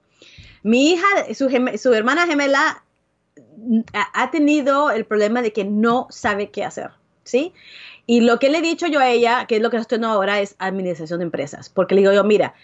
Mi 0.63 0.93
hija, 0.93 1.07
su, 1.35 1.51
su 1.79 1.95
hermana 1.95 2.27
gemela 2.27 2.85
ha 3.93 4.31
tenido 4.31 4.91
el 4.91 5.05
problema 5.05 5.43
de 5.43 5.53
que 5.53 5.65
no 5.65 6.07
sabe 6.11 6.51
qué 6.51 6.65
hacer, 6.65 6.91
¿sí? 7.25 7.53
Y 8.07 8.21
lo 8.21 8.39
que 8.39 8.51
le 8.51 8.59
he 8.59 8.63
dicho 8.63 8.87
yo 8.87 9.01
a 9.01 9.09
ella, 9.09 9.47
que 9.47 9.57
es 9.57 9.63
lo 9.63 9.71
que 9.71 9.77
estoy 9.77 9.97
haciendo 9.97 10.09
ahora, 10.09 10.41
es 10.41 10.57
administración 10.59 11.21
de 11.21 11.25
empresas, 11.25 11.69
porque 11.69 11.95
le 11.95 12.01
digo 12.01 12.13
yo, 12.13 12.25
mira, 12.25 12.55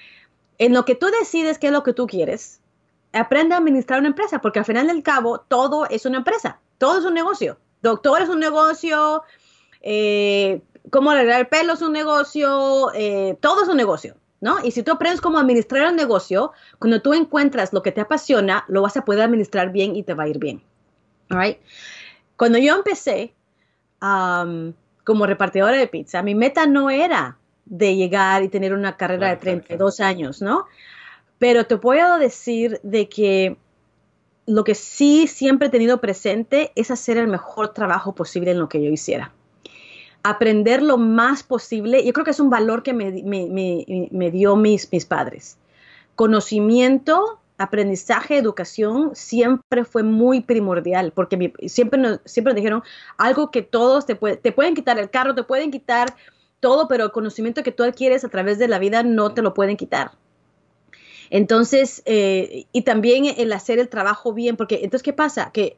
en 0.59 0.75
lo 0.75 0.85
que 0.85 0.95
tú 0.95 1.07
decides 1.21 1.59
qué 1.59 1.69
es 1.69 1.73
lo 1.73 1.85
que 1.85 1.93
tú 1.93 2.07
quieres, 2.07 2.61
aprende 3.13 3.55
a 3.55 3.59
administrar 3.59 4.01
una 4.01 4.09
empresa, 4.09 4.41
porque 4.41 4.59
al 4.59 4.65
final 4.65 4.89
del 4.89 5.03
cabo 5.03 5.41
todo 5.41 5.87
es 5.89 6.05
una 6.07 6.19
empresa, 6.19 6.61
todo 6.79 6.99
es 6.99 7.05
un 7.05 7.15
negocio. 7.15 7.59
Doctor 7.81 8.23
es 8.23 8.29
un 8.29 8.41
negocio, 8.41 9.23
eh, 9.83 10.61
cómo 10.91 11.11
arreglar 11.11 11.41
el 11.41 11.47
pelo 11.47 11.75
es 11.75 11.83
un 11.83 11.93
negocio, 11.93 12.93
eh, 12.95 13.37
todo 13.41 13.63
es 13.63 13.69
un 13.69 13.77
negocio. 13.77 14.17
¿no? 14.41 14.57
Y 14.65 14.71
si 14.71 14.83
tú 14.83 14.93
aprendes 14.93 15.21
cómo 15.21 15.39
administrar 15.39 15.89
el 15.89 15.97
negocio, 15.97 16.53
cuando 16.79 17.03
tú 17.03 17.13
encuentras 17.15 17.73
lo 17.73 17.83
que 17.83 17.93
te 17.93 18.01
apasiona, 18.01 18.65
lo 18.69 18.83
vas 18.83 18.97
a 18.97 19.05
poder 19.05 19.23
administrar 19.23 19.73
bien 19.73 19.97
y 19.97 20.03
te 20.03 20.15
va 20.15 20.25
a 20.25 20.29
ir 20.29 20.39
bien. 20.39 20.63
All 21.31 21.57
Cuando 22.37 22.59
yo 22.59 22.76
empecé 22.76 23.35
um, 24.01 24.72
como 25.05 25.26
repartidora 25.26 25.76
de 25.76 25.87
pizza, 25.87 26.22
mi 26.22 26.35
meta 26.35 26.66
no 26.66 26.91
era 26.91 27.39
de 27.64 27.97
llegar 27.97 28.43
y 28.43 28.49
tener 28.49 28.72
una 28.72 28.97
carrera 28.97 29.29
de 29.29 29.37
32 29.37 30.01
años, 30.01 30.41
¿no? 30.41 30.66
Pero 31.39 31.66
te 31.66 31.76
puedo 31.76 32.18
decir 32.18 32.81
de 32.83 33.09
que 33.09 33.57
lo 34.47 34.64
que 34.64 34.74
sí 34.74 35.26
siempre 35.26 35.68
he 35.68 35.70
tenido 35.70 36.01
presente 36.01 36.72
es 36.74 36.91
hacer 36.91 37.18
el 37.18 37.29
mejor 37.29 37.74
trabajo 37.74 38.14
posible 38.14 38.53
en 38.53 38.59
lo 38.59 38.68
que 38.68 38.83
yo 38.83 38.91
hiciera. 38.91 39.33
Aprender 40.22 40.83
lo 40.83 40.97
más 40.97 41.43
posible. 41.43 42.05
Yo 42.05 42.12
creo 42.12 42.24
que 42.24 42.31
es 42.31 42.41
un 42.41 42.49
valor 42.51 42.83
que 42.83 42.95
me, 42.95 43.11
me, 44.11 44.31
dio 44.31 44.57
mis, 44.57 44.91
mis 44.91 45.05
padres. 45.05 45.59
Conocimiento, 46.16 47.38
aprendizaje, 47.59 48.39
educación 48.39 49.11
siempre 49.15 49.85
fue 49.85 50.03
muy 50.03 50.41
primordial, 50.41 51.13
porque 51.13 51.53
siempre, 51.67 52.01
nos, 52.01 52.21
siempre 52.25 52.55
dijeron 52.55 52.83
algo 53.17 53.51
que 53.51 53.63
todos 53.63 54.07
te, 54.07 54.15
te 54.15 54.53
pueden 54.53 54.75
quitar 54.75 54.99
el 54.99 55.11
carro, 55.11 55.35
te 55.35 55.43
pueden 55.43 55.71
quitar 55.71 56.15
todo, 56.61 56.89
pero 56.89 57.05
el 57.05 57.13
conocimiento 57.13 57.63
que 57.63 57.73
tú 57.73 57.83
adquieres 57.83 58.25
a 58.25 58.29
través 58.29 58.59
de 58.59 58.69
la 58.69 58.79
vida 58.79 59.03
no 59.03 59.35
te 59.35 59.43
lo 59.43 59.55
pueden 59.55 59.77
quitar. 59.77 60.13
Entonces, 61.31 62.03
eh, 62.07 62.67
y 62.73 62.83
también 62.83 63.27
el 63.37 63.53
hacer 63.53 63.79
el 63.79 63.89
trabajo 63.89 64.33
bien, 64.33 64.57
porque 64.57 64.77
entonces, 64.77 65.03
¿qué 65.03 65.13
pasa? 65.13 65.51
Que 65.53 65.77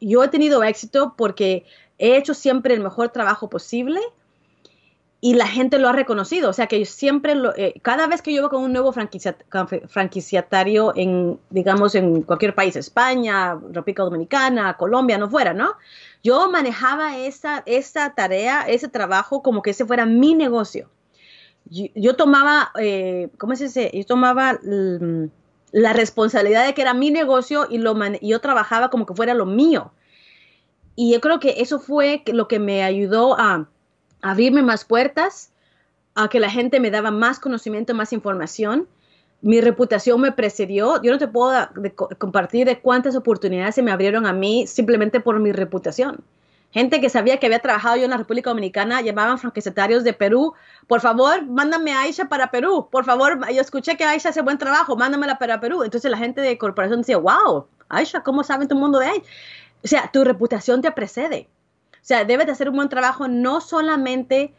yo 0.00 0.22
he 0.22 0.28
tenido 0.28 0.62
éxito 0.62 1.14
porque 1.16 1.64
he 1.98 2.16
hecho 2.16 2.34
siempre 2.34 2.74
el 2.74 2.80
mejor 2.80 3.08
trabajo 3.08 3.48
posible 3.48 4.00
y 5.24 5.32
la 5.32 5.46
gente 5.46 5.78
lo 5.78 5.88
ha 5.88 5.92
reconocido. 5.92 6.50
O 6.50 6.52
sea, 6.52 6.66
que 6.66 6.78
yo 6.78 6.84
siempre, 6.84 7.34
lo, 7.34 7.56
eh, 7.56 7.80
cada 7.80 8.06
vez 8.06 8.20
que 8.20 8.34
yo 8.34 8.42
voy 8.42 8.50
con 8.50 8.62
un 8.62 8.74
nuevo 8.74 8.92
franquiciatario 8.92 10.92
en, 10.94 11.40
digamos, 11.48 11.94
en 11.94 12.20
cualquier 12.20 12.54
país, 12.54 12.76
España, 12.76 13.58
República 13.70 14.02
Dominicana, 14.02 14.76
Colombia, 14.76 15.16
no 15.16 15.30
fuera, 15.30 15.54
¿no? 15.54 15.76
Yo 16.22 16.50
manejaba 16.50 17.16
esa, 17.16 17.62
esa 17.64 18.14
tarea, 18.14 18.68
ese 18.68 18.88
trabajo 18.88 19.42
como 19.42 19.62
que 19.62 19.70
ese 19.70 19.86
fuera 19.86 20.04
mi 20.04 20.34
negocio 20.34 20.90
yo, 21.70 22.14
tomaba, 22.14 22.72
eh, 22.78 23.30
¿cómo 23.38 23.56
se 23.56 23.64
dice? 23.64 23.90
Yo 23.94 24.04
tomaba 24.04 24.60
la 25.72 25.92
responsabilidad 25.94 26.66
de 26.66 26.74
que 26.74 26.82
era 26.82 26.92
mi 26.92 27.10
negocio 27.10 27.66
y, 27.70 27.78
lo 27.78 27.96
yo 28.20 28.40
trabajaba 28.42 28.90
como 28.90 29.06
que 29.06 29.14
fuera 29.14 29.32
lo 29.32 29.46
mío. 29.46 29.90
Y 30.96 31.14
yo 31.14 31.22
creo 31.22 31.40
que 31.40 31.62
eso 31.62 31.80
fue 31.80 32.22
lo 32.26 32.46
que 32.46 32.58
me 32.58 32.84
ayudó 32.84 33.38
a, 33.38 33.66
abrirme 34.30 34.62
más 34.62 34.84
puertas, 34.84 35.50
a 36.14 36.28
que 36.28 36.40
la 36.40 36.50
gente 36.50 36.80
me 36.80 36.90
daba 36.90 37.10
más 37.10 37.40
conocimiento, 37.40 37.94
más 37.94 38.12
información. 38.12 38.88
Mi 39.42 39.60
reputación 39.60 40.20
me 40.20 40.32
precedió. 40.32 41.02
Yo 41.02 41.12
no 41.12 41.18
te 41.18 41.28
puedo 41.28 41.68
compartir 42.18 42.66
de 42.66 42.80
cuántas 42.80 43.16
oportunidades 43.16 43.74
se 43.74 43.82
me 43.82 43.90
abrieron 43.90 44.26
a 44.26 44.32
mí 44.32 44.66
simplemente 44.66 45.20
por 45.20 45.40
mi 45.40 45.52
reputación 45.52 46.22
gente 46.74 47.00
que 47.00 47.08
sabía 47.08 47.38
que 47.38 47.46
había 47.46 47.60
trabajado 47.60 47.96
yo 47.96 48.04
en 48.04 48.10
la 48.10 48.16
República 48.16 48.50
Dominicana, 48.50 49.00
llamaban 49.00 49.38
franquiciatarios 49.38 50.02
de 50.02 50.12
Perú, 50.12 50.54
por 50.88 51.00
favor, 51.00 51.46
mándame 51.46 51.92
a 51.92 52.00
Aisha 52.00 52.28
para 52.28 52.50
Perú, 52.50 52.88
por 52.90 53.04
favor, 53.04 53.38
yo 53.48 53.60
escuché 53.60 53.96
que 53.96 54.02
Aisha 54.02 54.30
hace 54.30 54.42
buen 54.42 54.58
trabajo, 54.58 54.96
mándamela 54.96 55.38
para 55.38 55.60
Perú. 55.60 55.84
Entonces 55.84 56.10
la 56.10 56.18
gente 56.18 56.40
de 56.40 56.58
corporación 56.58 57.02
decía, 57.02 57.18
wow, 57.18 57.68
Aisha, 57.88 58.22
¿cómo 58.24 58.42
sabe 58.42 58.66
tu 58.66 58.74
mundo 58.74 58.98
de 58.98 59.06
ahí? 59.06 59.22
O 59.84 59.86
sea, 59.86 60.10
tu 60.12 60.24
reputación 60.24 60.82
te 60.82 60.90
precede. 60.90 61.48
O 62.04 62.06
sea, 62.06 62.26
debes 62.26 62.44
de 62.44 62.52
hacer 62.52 62.68
un 62.68 62.76
buen 62.76 62.90
trabajo 62.90 63.28
no 63.28 63.62
solamente 63.62 64.52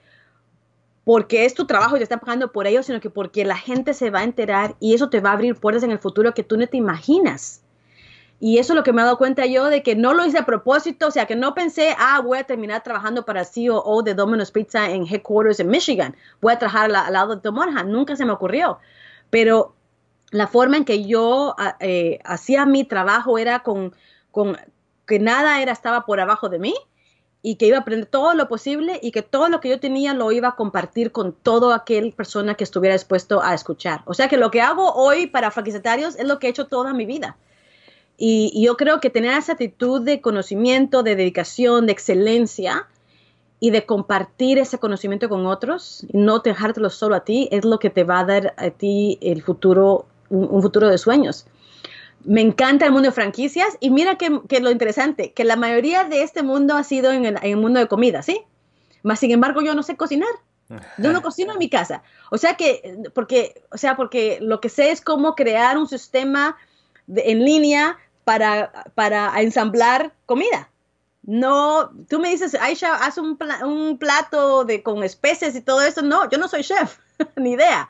porque 1.04 1.46
es 1.46 1.54
tu 1.54 1.68
trabajo 1.68 1.96
y 1.96 2.00
te 2.00 2.04
están 2.04 2.20
pagando 2.20 2.52
por 2.52 2.66
ello, 2.66 2.82
sino 2.82 3.00
que 3.00 3.12
porque 3.12 3.46
la 3.46 3.56
gente 3.56 3.94
se 3.94 4.10
va 4.10 4.22
a 4.22 4.24
enterar 4.24 4.76
y 4.80 4.96
eso 4.96 5.12
te 5.12 5.20
va 5.20 5.30
a 5.30 5.34
abrir 5.34 5.54
puertas 5.54 5.84
en 5.84 5.92
el 5.92 6.00
futuro 6.00 6.34
que 6.34 6.42
tú 6.42 6.58
no 6.58 6.66
te 6.66 6.78
imaginas. 6.78 7.62
Y 8.40 8.58
eso 8.58 8.74
es 8.74 8.78
lo 8.78 8.84
que 8.84 8.92
me 8.94 9.04
he 9.04 9.06
dado 9.06 9.20
cuenta 9.20 9.46
yo 9.46 9.66
de 9.66 9.84
que 9.84 9.96
no 9.96 10.16
lo 10.16 10.26
hice 10.26 10.40
a 10.40 10.46
propósito, 10.48 11.10
o 11.10 11.12
sea, 11.12 11.28
que 11.28 11.36
no 11.36 11.54
pensé, 11.54 11.96
ah, 12.00 12.20
voy 12.20 12.40
a 12.40 12.46
terminar 12.46 12.82
trabajando 12.82 13.26
para 13.26 13.46
CEO 13.46 14.02
de 14.02 14.16
Domino's 14.16 14.50
Pizza 14.50 14.90
en 14.90 15.06
headquarters 15.06 15.60
en 15.60 15.70
Michigan, 15.70 16.16
voy 16.42 16.54
a 16.54 16.58
trabajar 16.58 16.86
al, 16.86 17.14
lado 17.14 17.36
de 17.36 17.42
Tom 17.44 17.60
nunca 17.86 18.16
se 18.16 18.26
me 18.26 18.32
ocurrió. 18.32 18.80
Pero 19.30 19.76
la 20.32 20.48
forma 20.48 20.78
en 20.78 20.86
que 20.86 21.06
yo 21.06 21.54
ah, 21.60 21.78
eh, 21.80 22.18
hacía 22.26 22.66
mi 22.66 22.86
trabajo 22.86 23.38
era 23.38 23.60
con, 23.60 23.96
con 24.32 24.58
que 25.06 25.20
nada 25.20 25.62
era 25.62 25.72
estaba 25.72 26.08
por 26.08 26.20
abajo 26.20 26.50
de 26.50 26.58
mí 26.58 26.74
y 27.46 27.58
que 27.58 27.68
iba 27.68 27.78
a 27.78 27.82
aprender 27.82 28.08
todo 28.08 28.34
lo 28.34 28.48
posible 28.48 29.00
y 29.04 29.12
que 29.12 29.22
todo 29.22 29.50
lo 29.50 29.60
que 29.60 29.70
yo 29.70 29.80
tenía 29.80 30.16
lo 30.16 30.32
iba 30.32 30.48
a 30.48 30.56
compartir 30.56 31.12
con 31.12 31.32
toda 31.32 31.76
aquel 31.76 32.12
persona 32.12 32.56
que 32.56 32.64
estuviera 32.64 32.96
dispuesto 32.96 33.40
a 33.40 33.54
escuchar. 33.54 34.02
O 34.06 34.16
sea 34.16 34.28
que 34.28 34.38
lo 34.38 34.50
que 34.50 34.62
hago 34.62 34.94
hoy 34.94 35.28
para 35.28 35.52
franquiciatarios 35.52 36.16
es 36.16 36.26
lo 36.26 36.40
que 36.40 36.48
he 36.48 36.50
hecho 36.50 36.66
toda 36.66 36.92
mi 36.92 37.06
vida. 37.06 37.38
Y, 38.18 38.64
yo 38.66 38.78
creo 38.78 39.00
que 39.00 39.12
tener 39.12 39.38
esa 39.38 39.52
actitud 39.52 40.02
de 40.02 40.22
conocimiento, 40.22 41.04
de 41.04 41.16
dedicación, 41.16 41.86
de 41.86 41.92
excelencia 41.92 42.88
y 43.60 43.70
de 43.70 43.86
compartir 43.86 44.58
ese 44.58 44.80
conocimiento 44.80 45.30
con 45.30 45.46
otros 45.46 46.08
no 46.14 46.40
dejártelo 46.40 46.90
solo 46.90 47.14
a 47.14 47.26
ti 47.26 47.48
es 47.52 47.64
lo 47.64 47.78
que 47.78 47.92
te 47.92 48.04
va 48.04 48.22
a 48.22 48.26
dar 48.26 48.56
a 48.58 48.72
ti 48.72 49.20
el 49.22 49.44
futuro, 49.44 50.08
un, 50.32 50.64
futuro 50.64 50.90
de 50.90 50.98
sueños. 50.98 51.46
Me 52.26 52.42
encanta 52.42 52.86
el 52.86 52.92
mundo 52.92 53.10
de 53.10 53.14
franquicias 53.14 53.78
y 53.80 53.90
mira 53.92 54.18
que, 54.18 54.30
lo 54.60 54.72
interesante, 54.72 55.32
que 55.34 55.44
la 55.44 55.56
mayoría 55.56 56.04
de 56.04 56.24
este 56.24 56.44
mundo 56.44 56.76
ha 56.76 56.84
sido 56.84 57.12
en 57.12 57.26
el, 57.26 57.58
mundo 57.58 57.80
de 57.80 57.88
comida, 57.88 58.22
¿sí? 58.24 58.42
Más 59.04 59.20
sin 59.20 59.32
embargo 59.32 59.62
yo 59.62 59.76
no 59.76 59.84
sé 59.84 59.96
cocinar. 59.96 60.30
Yo 60.98 61.14
no 61.14 61.22
cocino 61.22 61.54
en 61.54 61.60
mi 61.60 61.70
casa. 61.70 62.02
O 62.32 62.40
sea 62.40 62.56
que, 62.56 62.98
porque, 63.14 63.62
o 63.72 63.78
sea, 63.78 63.96
porque 63.96 64.40
lo 64.42 64.60
que 64.60 64.70
sé 64.70 64.90
es 64.90 65.00
cómo 65.00 65.36
crear 65.36 65.78
un 65.78 65.88
sistema 65.88 66.58
en 67.08 67.46
línea 67.46 68.00
para, 68.24 68.72
para 68.96 69.40
ensamblar 69.42 70.12
comida. 70.26 70.70
No, 71.22 71.92
tú 72.10 72.20
me 72.20 72.30
dices, 72.30 72.56
Aisha, 72.56 72.96
haz 72.96 73.20
un, 73.20 73.38
un 73.64 73.98
plato 74.00 74.66
de, 74.66 74.82
con 74.82 75.04
especies 75.04 75.56
y 75.56 75.62
todo 75.62 75.82
eso. 75.82 76.02
No, 76.02 76.30
yo 76.30 76.40
no 76.40 76.48
soy 76.48 76.64
chef, 76.64 76.98
ni 77.36 77.52
idea. 77.52 77.90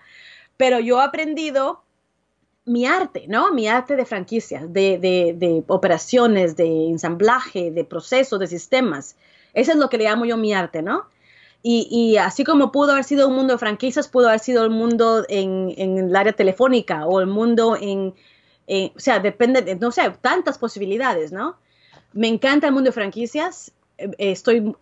Pero 0.58 0.80
yo 0.80 1.00
he 1.00 1.04
aprendido 1.04 1.85
mi 2.66 2.86
arte, 2.86 3.26
¿no? 3.28 3.52
Mi 3.52 3.68
arte 3.68 3.96
de 3.96 4.06
franquicias, 4.06 4.74
de, 4.74 4.98
de, 4.98 5.64
operaciones, 5.68 6.56
de 6.56 6.88
ensamblaje, 6.90 7.72
de 7.72 7.84
procesos, 7.84 8.40
de 8.40 8.48
sistemas. 8.48 9.16
Eso 9.54 9.72
es 9.72 9.78
lo 9.78 9.90
que 9.90 9.98
le 9.98 10.06
llamo 10.06 10.26
yo 10.26 10.38
mi 10.38 10.54
arte, 10.54 10.82
¿no? 10.82 11.06
Y, 11.62 11.88
y, 11.90 12.18
así 12.18 12.44
como 12.44 12.72
pudo 12.72 12.92
haber 12.92 13.04
sido 13.04 13.28
un 13.28 13.36
mundo 13.36 13.54
de 13.54 13.60
franquicias, 13.60 14.08
pudo 14.08 14.28
haber 14.28 14.40
sido 14.40 14.64
el 14.64 14.70
mundo 14.70 15.26
en, 15.30 15.74
en 15.78 15.98
el 15.98 16.16
área 16.16 16.34
telefónica 16.34 17.08
o 17.08 17.20
el 17.20 17.28
mundo 17.28 17.76
en, 17.80 18.14
o 18.68 19.00
sea, 19.00 19.20
depende 19.20 19.62
de, 19.62 19.76
no 19.76 19.92
sé, 19.92 20.02
tantas 20.22 20.58
posibilidades, 20.58 21.32
¿no? 21.32 21.58
Me 22.14 22.28
encanta 22.28 22.68
el 22.68 22.74
mundo 22.74 22.90
de 22.90 22.94
franquicias, 22.94 23.72
eh, 23.98 24.10
estoy, 24.18 24.76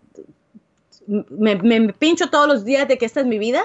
me, 1.08 1.94
pincho 1.94 2.30
todos 2.30 2.48
los 2.48 2.64
días 2.66 2.88
de 2.88 2.98
que 2.98 3.06
esta 3.06 3.22
es 3.22 3.26
mi 3.26 3.40
vida 3.40 3.64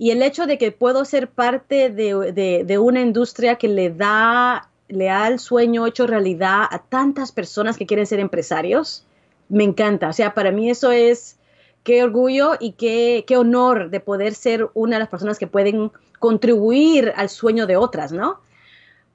y 0.00 0.12
el 0.12 0.22
hecho 0.22 0.46
de 0.46 0.56
que 0.56 0.72
puedo 0.72 1.04
ser 1.04 1.28
parte 1.28 1.90
de, 1.90 2.78
una 2.78 3.02
industria 3.02 3.56
que 3.56 3.68
le 3.68 3.90
da, 3.90 4.70
le 4.88 5.04
da 5.04 5.28
el 5.28 5.38
sueño 5.38 5.86
hecho 5.86 6.06
realidad 6.06 6.62
a 6.70 6.78
tantas 6.78 7.32
personas 7.32 7.76
que 7.76 7.84
quieren 7.84 8.06
ser 8.06 8.18
empresarios, 8.18 9.04
me 9.50 9.62
encanta. 9.62 10.08
O 10.08 10.14
sea, 10.14 10.32
para 10.32 10.52
mí 10.52 10.70
eso 10.70 10.90
es 10.90 11.36
qué 11.84 12.02
orgullo 12.02 12.52
y 12.58 12.72
qué, 12.72 13.24
qué 13.26 13.36
honor 13.36 13.90
de 13.90 14.00
poder 14.00 14.32
ser 14.32 14.70
una 14.72 14.96
de 14.96 15.00
las 15.00 15.10
personas 15.10 15.38
que 15.38 15.46
pueden 15.46 15.92
contribuir 16.18 17.12
al 17.14 17.28
sueño 17.28 17.66
de 17.66 17.76
otras, 17.76 18.10
¿no? 18.10 18.40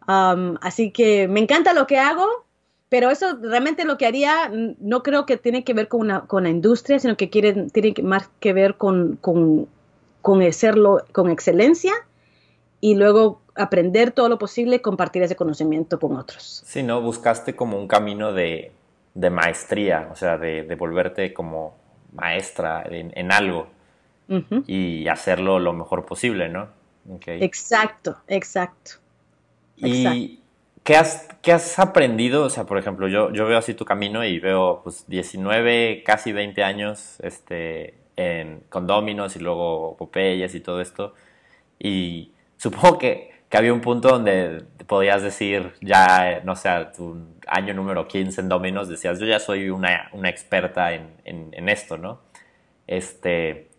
así 0.08 0.92
que 0.92 1.28
me 1.28 1.40
encanta 1.40 1.74
lo 1.74 1.88
que 1.88 1.98
hago, 1.98 2.28
pero 2.90 3.10
eso 3.10 3.40
realmente 3.42 3.86
lo 3.86 3.98
que 3.98 4.06
haría 4.06 4.52
no 4.80 5.02
creo 5.02 5.26
que 5.26 5.38
tiene 5.38 5.64
que 5.64 5.74
ver 5.74 5.88
con, 5.88 6.02
una, 6.02 6.28
con 6.28 6.44
la 6.44 6.50
industria, 6.50 7.00
sino 7.00 7.18
que 7.18 7.32
quiere, 7.32 7.72
tiene 7.72 7.96
más 8.04 8.30
que 8.40 8.54
ver 8.54 8.76
con, 8.76 9.18
con 10.26 10.41
hacerlo 10.41 11.05
con 11.11 11.30
excelencia 11.30 11.93
y 12.82 12.95
luego 12.95 13.43
aprender 13.53 14.09
todo 14.09 14.28
lo 14.28 14.39
posible 14.39 14.78
y 14.78 14.80
compartir 14.80 15.21
ese 15.21 15.36
conocimiento 15.36 15.99
con 15.99 16.17
otros. 16.17 16.63
Sí, 16.65 16.82
¿no? 16.82 16.99
Buscaste 16.99 17.55
como 17.55 17.78
un 17.78 17.88
camino 17.88 18.34
de, 18.34 18.71
de 19.13 19.30
maestría, 19.30 20.09
o 20.11 20.15
sea, 20.15 20.39
de, 20.39 20.63
de, 20.63 20.73
volverte 20.73 21.32
como 21.32 21.76
maestra 22.11 22.84
en, 22.89 23.32
algo 23.32 23.67
y 24.65 25.07
hacerlo 25.09 25.59
lo 25.59 25.73
mejor 25.73 26.07
posible, 26.07 26.49
¿no? 26.49 26.69
Exacto, 27.28 28.17
exacto. 28.28 28.93
¿Y 29.76 30.39
qué 30.84 30.95
has, 30.95 31.28
qué 31.43 31.51
has 31.51 31.78
aprendido? 31.78 32.45
O 32.45 32.49
sea, 32.49 32.63
por 32.63 32.80
ejemplo, 32.80 33.07
yo, 33.07 33.32
yo 33.32 33.45
veo 33.45 33.59
así 33.59 33.76
tu 33.76 33.86
camino 33.86 34.26
y 34.26 34.39
veo 34.39 34.82
pues 34.84 35.05
19, 35.07 36.01
casi 36.03 36.32
20 36.32 36.63
años 36.63 37.17
este, 37.21 38.05
en, 38.16 38.61
con 38.70 38.88
Dominos 38.88 39.36
y 39.36 39.39
luego 39.39 39.95
Popeyes 39.97 40.55
y 40.55 40.59
todo 40.59 40.82
esto. 40.82 41.13
Y 41.80 42.32
supongo 42.57 42.97
que, 42.97 43.32
que, 43.49 43.57
había 43.57 43.74
un 43.74 43.82
punto 43.82 44.09
donde 44.09 44.63
podías 44.88 45.22
decir, 45.22 45.74
ya, 45.82 46.41
no 46.43 46.55
sé, 46.55 46.70
tu 46.95 47.18
año 47.47 47.74
número 47.74 48.07
15 48.07 48.41
en 48.41 48.49
Dominos, 48.49 48.89
decías, 48.89 49.20
yo 49.20 49.26
ya 49.26 49.39
soy 49.39 49.70
una, 49.70 50.09
una 50.13 50.30
experta 50.30 50.93
en, 50.93 51.09
en, 51.26 51.49
en, 51.51 51.70
esto, 51.70 51.97
¿no? 51.97 52.22
Este, 52.88 53.70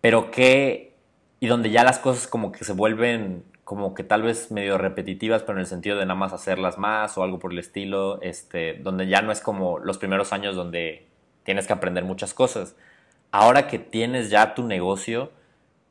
pero 0.00 0.30
qué, 0.30 0.94
y 1.40 1.46
donde 1.46 1.70
ya 1.70 1.84
las 1.84 1.98
cosas 1.98 2.26
como 2.26 2.52
que 2.52 2.64
se 2.64 2.72
vuelven 2.72 3.44
como 3.64 3.94
que 3.94 4.04
tal 4.04 4.22
vez 4.22 4.50
medio 4.50 4.78
repetitivas, 4.78 5.42
pero 5.42 5.54
en 5.54 5.60
el 5.60 5.66
sentido 5.66 5.98
de 5.98 6.04
nada 6.04 6.14
más 6.18 6.32
hacerlas 6.32 6.78
más 6.78 7.16
o 7.16 7.22
algo 7.22 7.38
por 7.38 7.52
el 7.52 7.58
estilo, 7.58 8.20
este, 8.20 8.74
donde 8.74 9.08
ya 9.08 9.22
no 9.22 9.32
es 9.32 9.40
como 9.40 9.78
los 9.78 9.96
primeros 9.98 10.32
años 10.32 10.54
donde 10.54 11.08
tienes 11.44 11.66
que 11.66 11.72
aprender 11.72 12.04
muchas 12.04 12.34
cosas. 12.34 12.76
Ahora 13.36 13.66
que 13.66 13.80
tienes 13.80 14.30
ya 14.30 14.54
tu 14.54 14.62
negocio, 14.62 15.32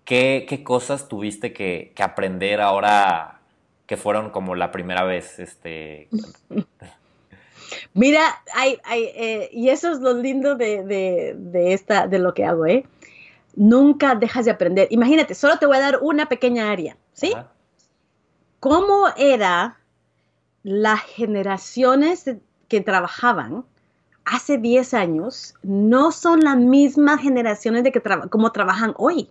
¿qué, 0.05 0.45
qué 0.47 0.63
cosas 0.63 1.09
tuviste 1.09 1.51
que, 1.51 1.91
que, 1.93 2.01
aprender 2.01 2.61
ahora 2.61 3.41
que 3.85 3.97
fueron 3.97 4.29
como 4.29 4.55
la 4.55 4.71
primera 4.71 5.03
vez? 5.03 5.39
Este... 5.39 6.07
Mira, 7.93 8.21
hay, 8.55 8.79
hay, 8.85 9.03
eh, 9.13 9.49
y 9.51 9.67
eso 9.67 9.91
es 9.91 9.99
lo 9.99 10.13
lindo 10.13 10.55
de, 10.55 10.85
de, 10.85 11.35
de, 11.37 11.73
esta, 11.73 12.07
de 12.07 12.19
lo 12.19 12.33
que 12.33 12.45
hago, 12.45 12.65
¿eh? 12.65 12.85
Nunca 13.57 14.15
dejas 14.15 14.45
de 14.45 14.51
aprender. 14.51 14.87
Imagínate, 14.91 15.35
solo 15.35 15.59
te 15.59 15.65
voy 15.65 15.75
a 15.75 15.81
dar 15.81 15.99
una 16.01 16.29
pequeña 16.29 16.71
área, 16.71 16.95
¿sí? 17.11 17.33
cómo 18.61 19.07
era 19.17 19.81
las 20.63 21.01
generaciones 21.01 22.37
que 22.69 22.79
trabajaban 22.79 23.65
hace 24.26 24.57
10 24.57 24.93
años 24.93 25.55
no 25.63 26.11
son 26.11 26.41
las 26.41 26.57
mismas 26.57 27.21
generaciones 27.21 27.84
de 27.84 27.91
que 27.91 28.01
como 28.30 28.51
trabajan 28.51 28.93
hoy. 28.97 29.30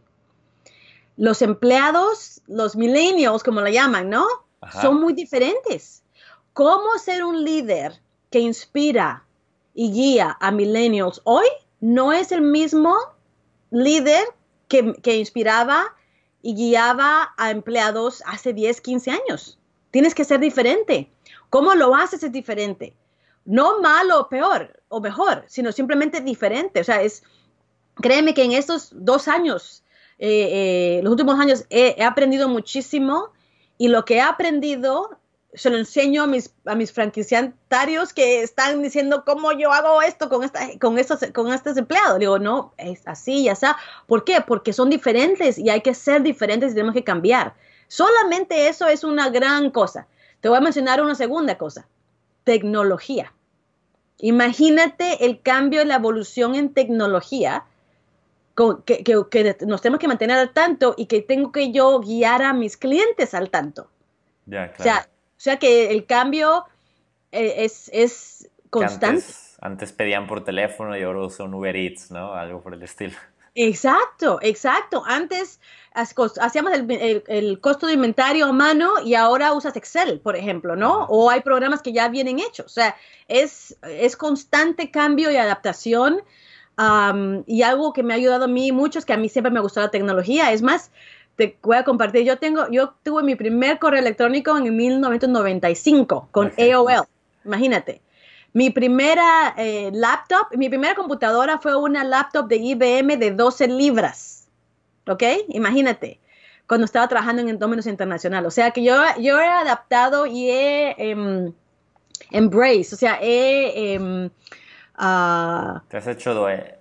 Los 1.16 1.42
empleados, 1.42 2.42
los 2.46 2.76
millennials, 2.76 3.42
como 3.42 3.60
la 3.60 3.70
llaman, 3.70 4.10
¿no? 4.10 4.26
Son 4.80 5.00
muy 5.00 5.12
diferentes. 5.12 6.02
¿Cómo 6.52 6.98
ser 6.98 7.24
un 7.24 7.44
líder 7.44 8.00
que 8.30 8.40
inspira 8.40 9.24
y 9.74 9.92
guía 9.92 10.36
a 10.40 10.50
millennials 10.50 11.20
hoy 11.24 11.46
no 11.80 12.12
es 12.12 12.30
el 12.30 12.42
mismo 12.42 12.96
líder 13.70 14.24
que, 14.68 14.94
que 15.02 15.16
inspiraba 15.16 15.94
y 16.42 16.54
guiaba 16.54 17.32
a 17.36 17.50
empleados 17.50 18.22
hace 18.26 18.52
10, 18.52 18.80
15 18.80 19.10
años. 19.10 19.58
Tienes 19.90 20.14
que 20.14 20.24
ser 20.24 20.40
diferente. 20.40 21.10
¿Cómo 21.50 21.74
lo 21.74 21.94
haces 21.94 22.22
es 22.22 22.32
diferente? 22.32 22.94
No 23.44 23.80
malo 23.80 24.20
o 24.20 24.28
peor 24.28 24.82
o 24.88 25.00
mejor, 25.00 25.44
sino 25.48 25.72
simplemente 25.72 26.20
diferente. 26.20 26.80
O 26.80 26.84
sea, 26.84 27.02
es, 27.02 27.22
créeme 27.96 28.34
que 28.34 28.44
en 28.44 28.52
estos 28.52 28.90
dos 28.92 29.28
años, 29.28 29.84
eh, 30.18 30.98
eh, 30.98 31.00
los 31.02 31.10
últimos 31.10 31.38
años, 31.38 31.64
he, 31.70 32.02
aprendido 32.04 32.48
muchísimo 32.48 33.32
y 33.78 33.88
lo 33.88 34.04
que 34.04 34.16
he 34.16 34.20
aprendido 34.20 35.18
se 35.54 35.68
lo 35.68 35.76
enseño 35.76 36.22
a 36.22 36.26
mis, 36.26 36.54
a 36.64 36.74
mis 36.74 36.92
que 38.14 38.42
están 38.42 38.82
diciendo 38.82 39.22
cómo 39.26 39.52
yo 39.52 39.70
hago 39.70 40.00
esto 40.00 40.30
con, 40.30 40.44
esta, 40.44 40.78
con, 40.78 40.98
estos, 40.98 41.20
con 41.34 41.52
estos 41.52 41.76
empleados. 41.76 42.18
Digo, 42.18 42.38
no, 42.38 42.72
es 42.78 43.06
así, 43.06 43.44
ya 43.44 43.52
está. 43.52 43.76
¿Por 44.06 44.24
qué? 44.24 44.40
Porque 44.40 44.72
son 44.72 44.88
diferentes 44.88 45.58
y 45.58 45.68
hay 45.68 45.82
que 45.82 45.94
ser 45.94 46.22
diferentes 46.22 46.72
y 46.72 46.74
tenemos 46.74 46.94
que 46.94 47.04
cambiar. 47.04 47.54
Solamente 47.88 48.68
eso 48.68 48.88
es 48.88 49.04
una 49.04 49.28
gran 49.28 49.70
cosa. 49.70 50.06
Te 50.40 50.48
voy 50.48 50.56
a 50.56 50.62
mencionar 50.62 51.02
una 51.02 51.14
segunda 51.14 51.58
cosa. 51.58 51.86
Tecnología. 52.44 53.32
Imagínate 54.18 55.24
el 55.24 55.40
cambio 55.40 55.84
la 55.84 55.96
evolución 55.96 56.54
en 56.54 56.72
tecnología 56.72 57.64
que, 58.84 59.02
que, 59.02 59.24
que, 59.30 59.56
nos 59.66 59.82
tenemos 59.82 59.98
que 59.98 60.08
mantener 60.08 60.38
al 60.38 60.52
tanto 60.52 60.94
y 60.96 61.06
que 61.06 61.22
tengo 61.22 61.52
que 61.52 61.72
yo 61.72 61.98
guiar 62.00 62.42
a 62.42 62.52
mis 62.52 62.76
clientes 62.76 63.34
al 63.34 63.50
tanto. 63.50 63.88
Ya, 64.46 64.72
claro. 64.72 64.80
O 64.80 64.82
sea, 64.82 65.08
o 65.08 65.40
sea 65.40 65.58
que 65.58 65.90
el 65.90 66.06
cambio 66.06 66.66
eh, 67.32 67.64
es, 67.64 67.90
es 67.92 68.48
constante. 68.70 69.24
Antes, 69.60 69.92
pedían 69.92 70.26
por 70.26 70.44
teléfono 70.44 70.96
y 70.96 71.02
ahora 71.02 71.28
son 71.30 71.54
Uber 71.54 71.74
Eats, 71.74 72.10
¿no? 72.10 72.34
Algo 72.34 72.62
por 72.62 72.74
el 72.74 72.82
estilo. 72.82 73.16
Exacto, 73.54 74.38
exacto. 74.40 75.02
Antes 75.06 75.60
hacíamos 75.94 76.72
el, 76.72 77.22
el, 77.26 77.60
costo 77.60 77.86
de 77.86 77.92
inventario 77.92 78.46
a 78.46 78.52
mano 78.52 78.92
y 79.04 79.14
ahora 79.14 79.52
usas 79.52 79.76
Excel, 79.76 80.20
por 80.20 80.36
ejemplo, 80.36 80.74
¿no? 80.74 81.04
O 81.04 81.28
hay 81.28 81.42
programas 81.42 81.82
que 81.82 81.92
ya 81.92 82.08
vienen 82.08 82.38
hechos. 82.38 82.66
O 82.66 82.70
sea, 82.70 82.96
es, 83.28 83.76
es 83.82 84.16
constante 84.16 84.90
cambio 84.90 85.30
y 85.30 85.36
adaptación. 85.36 86.22
y 87.46 87.62
algo 87.62 87.92
que 87.92 88.02
me 88.02 88.14
ha 88.14 88.16
ayudado 88.16 88.44
a 88.44 88.48
mí 88.48 88.72
mucho 88.72 88.98
es 88.98 89.04
que 89.04 89.12
a 89.12 89.18
mí 89.18 89.28
siempre 89.28 89.52
me 89.52 89.60
gustó 89.60 89.80
la 89.80 89.90
tecnología. 89.90 90.52
Es 90.52 90.62
más, 90.62 90.90
te 91.36 91.58
voy 91.62 91.76
a 91.76 91.84
compartir. 91.84 92.24
Yo 92.24 92.38
tengo, 92.38 92.70
yo 92.70 92.94
tuve 93.02 93.22
mi 93.22 93.34
primer 93.34 93.78
correo 93.78 94.00
electrónico 94.00 94.56
en 94.56 94.74
1995 94.74 96.28
con 96.30 96.52
AOL. 96.58 97.06
Imagínate. 97.44 98.00
Mi 98.52 98.70
primera 98.70 99.54
eh, 99.56 99.90
laptop, 99.92 100.54
mi 100.56 100.68
primera 100.68 100.94
computadora 100.94 101.58
fue 101.58 101.76
una 101.76 102.04
laptop 102.04 102.48
de 102.48 102.56
IBM 102.56 103.16
de 103.18 103.30
12 103.30 103.68
libras. 103.68 104.48
¿Ok? 105.06 105.22
Imagínate. 105.48 106.20
Cuando 106.66 106.84
estaba 106.84 107.08
trabajando 107.08 107.42
en 107.42 107.48
entornos 107.48 107.86
internacional. 107.86 108.46
O 108.46 108.50
sea 108.50 108.70
que 108.70 108.82
yo, 108.82 108.94
yo 109.18 109.40
he 109.40 109.48
adaptado 109.48 110.26
y 110.26 110.48
he 110.50 111.14
embrace, 112.32 112.94
o 112.94 112.98
sea, 112.98 113.18
he... 113.20 113.94
Em, 113.94 114.30
ah, 114.96 115.82
Te 115.88 115.96
has 115.98 116.06
hecho 116.06 116.48
eh, 116.48 116.78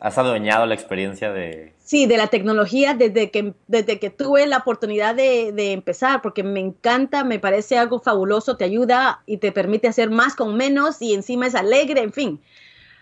has, 0.00 0.18
adueñado 0.18 0.66
la 0.66 0.74
experiencia 0.74 1.32
de... 1.32 1.74
Sí, 1.90 2.06
de 2.06 2.16
la 2.16 2.28
tecnología 2.28 2.94
desde 2.94 3.32
que, 3.32 3.52
desde 3.66 3.98
que 3.98 4.10
tuve 4.10 4.46
la 4.46 4.58
oportunidad 4.58 5.12
de, 5.16 5.72
empezar, 5.72 6.22
porque 6.22 6.44
me 6.44 6.60
encanta, 6.60 7.24
me 7.24 7.40
parece 7.40 7.76
algo 7.78 7.98
fabuloso, 7.98 8.56
te 8.56 8.62
ayuda 8.62 9.24
y 9.26 9.38
te 9.38 9.50
permite 9.50 9.88
hacer 9.88 10.08
más 10.08 10.36
con 10.36 10.56
menos 10.56 11.02
y 11.02 11.14
encima 11.14 11.48
es 11.48 11.56
alegre, 11.56 12.00
en 12.02 12.12
fin. 12.12 12.40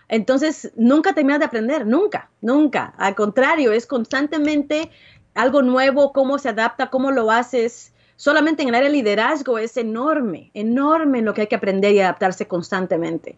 Entonces, 0.07 0.71
nunca 0.75 1.13
terminas 1.13 1.37
de 1.37 1.45
aprender, 1.45 1.85
nunca, 1.85 2.31
nunca. 2.41 2.95
Al 2.97 3.13
contrario, 3.13 3.73
es 3.73 3.85
constantemente 3.85 4.89
algo 5.35 5.61
nuevo, 5.61 6.11
cómo 6.11 6.39
se 6.39 6.49
adapta, 6.49 6.89
cómo 6.89 7.11
lo 7.11 7.29
haces. 7.29 7.93
Solamente 8.15 8.63
en 8.63 8.69
el 8.69 8.73
área 8.73 8.89
de 8.89 8.95
liderazgo 8.95 9.59
es 9.59 9.77
enorme, 9.77 10.49
enorme 10.55 11.21
lo 11.21 11.35
que 11.35 11.41
hay 11.41 11.47
que 11.47 11.57
aprender 11.57 11.93
y 11.93 11.99
adaptarse 11.99 12.47
constantemente. 12.47 13.37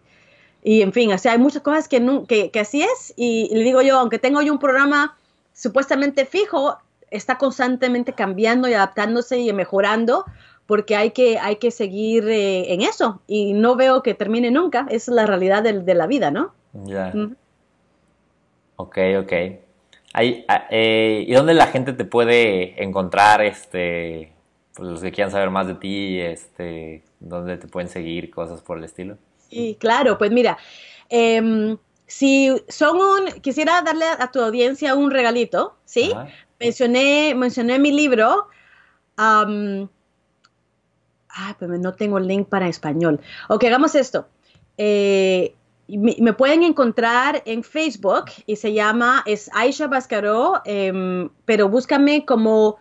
Y 0.63 0.81
en 0.81 0.93
fin, 0.93 1.11
o 1.11 1.15
hay 1.21 1.37
muchas 1.37 1.61
cosas 1.61 1.89
que, 1.89 2.01
que, 2.29 2.51
que 2.51 2.59
así 2.61 2.83
es. 2.83 3.13
Y, 3.17 3.49
le 3.53 3.65
digo 3.65 3.81
yo, 3.81 3.99
aunque 3.99 4.17
tengo 4.17 4.41
yo 4.41 4.53
un 4.53 4.59
programa 4.59 5.17
supuestamente 5.61 6.25
fijo, 6.25 6.77
está 7.11 7.37
constantemente 7.37 8.13
cambiando 8.13 8.67
y 8.67 8.73
adaptándose 8.73 9.37
y 9.37 9.53
mejorando 9.53 10.25
porque 10.65 10.95
hay 10.95 11.11
que, 11.11 11.37
hay 11.37 11.57
que 11.57 11.69
seguir 11.69 12.27
eh, 12.27 12.73
en 12.73 12.81
eso 12.81 13.21
y 13.27 13.53
no 13.53 13.75
veo 13.75 14.01
que 14.01 14.15
termine 14.15 14.49
nunca. 14.49 14.87
Esa 14.89 15.11
es 15.11 15.15
la 15.15 15.27
realidad 15.27 15.61
de, 15.61 15.81
de 15.81 15.93
la 15.93 16.07
vida, 16.07 16.31
¿no? 16.31 16.55
Ya. 16.73 17.13
Ok, 18.77 18.97
ok. 19.19 19.33
Hay, 20.13 20.45
ah, 20.47 20.65
eh, 20.71 21.25
¿Y 21.27 21.33
dónde 21.33 21.53
la 21.53 21.67
gente 21.67 21.93
te 21.93 22.05
puede 22.05 22.81
encontrar, 22.83 23.43
este, 23.43 24.33
pues 24.73 24.89
los 24.89 25.01
que 25.01 25.11
quieran 25.11 25.31
saber 25.31 25.51
más 25.51 25.67
de 25.67 25.75
ti, 25.75 26.19
este, 26.19 27.03
dónde 27.19 27.57
te 27.57 27.67
pueden 27.67 27.87
seguir, 27.87 28.31
cosas 28.31 28.61
por 28.61 28.79
el 28.79 28.83
estilo? 28.83 29.17
Sí, 29.49 29.77
claro, 29.79 30.17
pues 30.17 30.31
mira, 30.31 30.57
em, 31.09 31.77
si 32.11 32.51
son 32.67 32.97
un, 32.97 33.31
quisiera 33.41 33.81
darle 33.81 34.03
a 34.05 34.29
tu 34.31 34.41
audiencia 34.41 34.95
un 34.95 35.11
regalito, 35.11 35.77
¿sí? 35.85 36.11
Mencioné, 36.59 37.33
mencioné 37.35 37.79
mi 37.79 37.93
libro. 37.93 38.47
ah, 39.15 39.45
pues 41.57 41.79
no 41.79 41.93
tengo 41.93 42.17
el 42.17 42.27
link 42.27 42.49
para 42.49 42.67
español. 42.67 43.21
Ok, 43.47 43.63
hagamos 43.63 43.95
esto. 43.95 44.27
Eh, 44.77 45.55
me, 45.87 46.33
pueden 46.33 46.63
encontrar 46.63 47.41
en 47.45 47.63
Facebook 47.63 48.25
y 48.45 48.57
se 48.57 48.73
llama, 48.73 49.23
es 49.25 49.49
Aisha 49.53 49.87
Bascaró, 49.87 50.61
em, 50.65 51.29
pero 51.45 51.69
búscame 51.69 52.25
como 52.25 52.75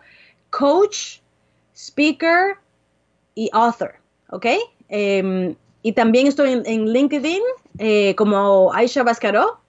coach, 0.49 1.21
speaker 1.73 2.57
y 3.33 3.49
author, 3.53 3.93
¿ok? 4.29 4.45
Em, 4.89 5.55
y 5.83 5.93
también 5.93 6.27
estoy 6.27 6.51
en, 6.51 6.91
LinkedIn 6.91 7.41
eh, 7.83 8.13
como 8.15 8.71
Aisha 8.73 9.01
Bascaró. 9.01 9.59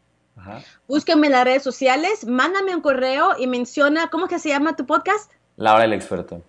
Búsquenme 0.87 1.29
en 1.29 1.33
las 1.33 1.45
redes 1.45 1.63
sociales, 1.63 2.27
mándame 2.27 2.75
un 2.75 2.83
correo 2.83 3.31
y 3.39 3.47
menciona, 3.47 4.11
¿cómo 4.11 4.27
es 4.27 4.31
que 4.31 4.39
se 4.39 4.51
llama 4.51 4.77
tu 4.77 4.85
podcast? 4.85 5.33
La 5.57 5.73
hora 5.73 5.85
del 5.85 5.95
experto. 5.95 6.43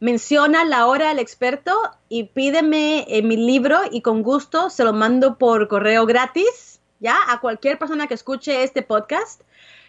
Menciona 0.00 0.64
la 0.64 0.86
hora 0.86 1.08
del 1.08 1.18
experto 1.18 1.78
y 2.08 2.24
pídeme 2.24 3.04
eh, 3.06 3.22
mi 3.22 3.36
libro 3.36 3.80
y 3.90 4.00
con 4.00 4.22
gusto 4.22 4.70
se 4.70 4.82
lo 4.82 4.94
mando 4.94 5.36
por 5.36 5.68
correo 5.68 6.06
gratis, 6.06 6.80
¿ya? 7.00 7.16
A 7.28 7.40
cualquier 7.40 7.78
persona 7.78 8.06
que 8.06 8.14
escuche 8.14 8.62
este 8.62 8.80
podcast. 8.80 9.42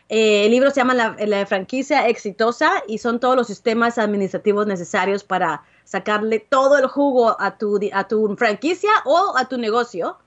Eh, 0.09 0.47
el 0.47 0.51
libro 0.51 0.69
se 0.71 0.81
llama 0.81 0.95
la, 0.95 1.45
franquicia 1.45 2.09
exitosa 2.09 2.83
y 2.89 2.97
son 2.97 3.21
todos 3.21 3.37
los 3.37 3.47
sistemas 3.47 3.97
administrativos 3.97 4.67
necesarios 4.67 5.23
para 5.23 5.63
sacarle 5.85 6.39
todo 6.39 6.77
el 6.77 6.87
jugo 6.87 7.39
a 7.39 7.57
tu, 7.57 7.79
a 7.93 8.05
tu 8.05 8.35
franquicia 8.35 8.91
o 9.05 9.37
a 9.37 9.47
tu 9.47 9.57
negocio. 9.57 10.17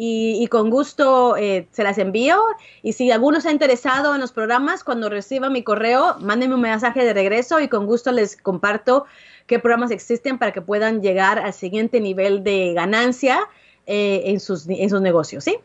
Y, 0.00 0.46
con 0.46 0.70
gusto 0.70 1.36
eh, 1.36 1.66
se 1.72 1.82
las 1.82 1.98
envío. 1.98 2.40
Y 2.84 2.92
si 2.92 3.10
alguno 3.10 3.38
está 3.38 3.50
interesado 3.50 4.14
en 4.14 4.20
los 4.20 4.30
programas, 4.30 4.84
cuando 4.84 5.08
reciba 5.08 5.50
mi 5.50 5.64
correo, 5.64 6.14
mándenme 6.20 6.54
un 6.54 6.60
mensaje 6.60 7.04
de 7.04 7.12
regreso 7.12 7.58
y 7.58 7.66
con 7.66 7.84
gusto 7.84 8.12
les 8.12 8.36
comparto 8.36 9.06
qué 9.48 9.58
programas 9.58 9.90
existen 9.90 10.38
para 10.38 10.52
que 10.52 10.62
puedan 10.62 11.02
llegar 11.02 11.40
al 11.40 11.52
siguiente 11.52 12.00
nivel 12.00 12.44
de 12.44 12.74
ganancia 12.74 13.40
eh, 13.86 14.22
en, 14.26 14.38
sus, 14.38 14.68
en 14.68 14.88
sus 14.88 15.00
negocios, 15.00 15.42
¿sí? 15.42 15.56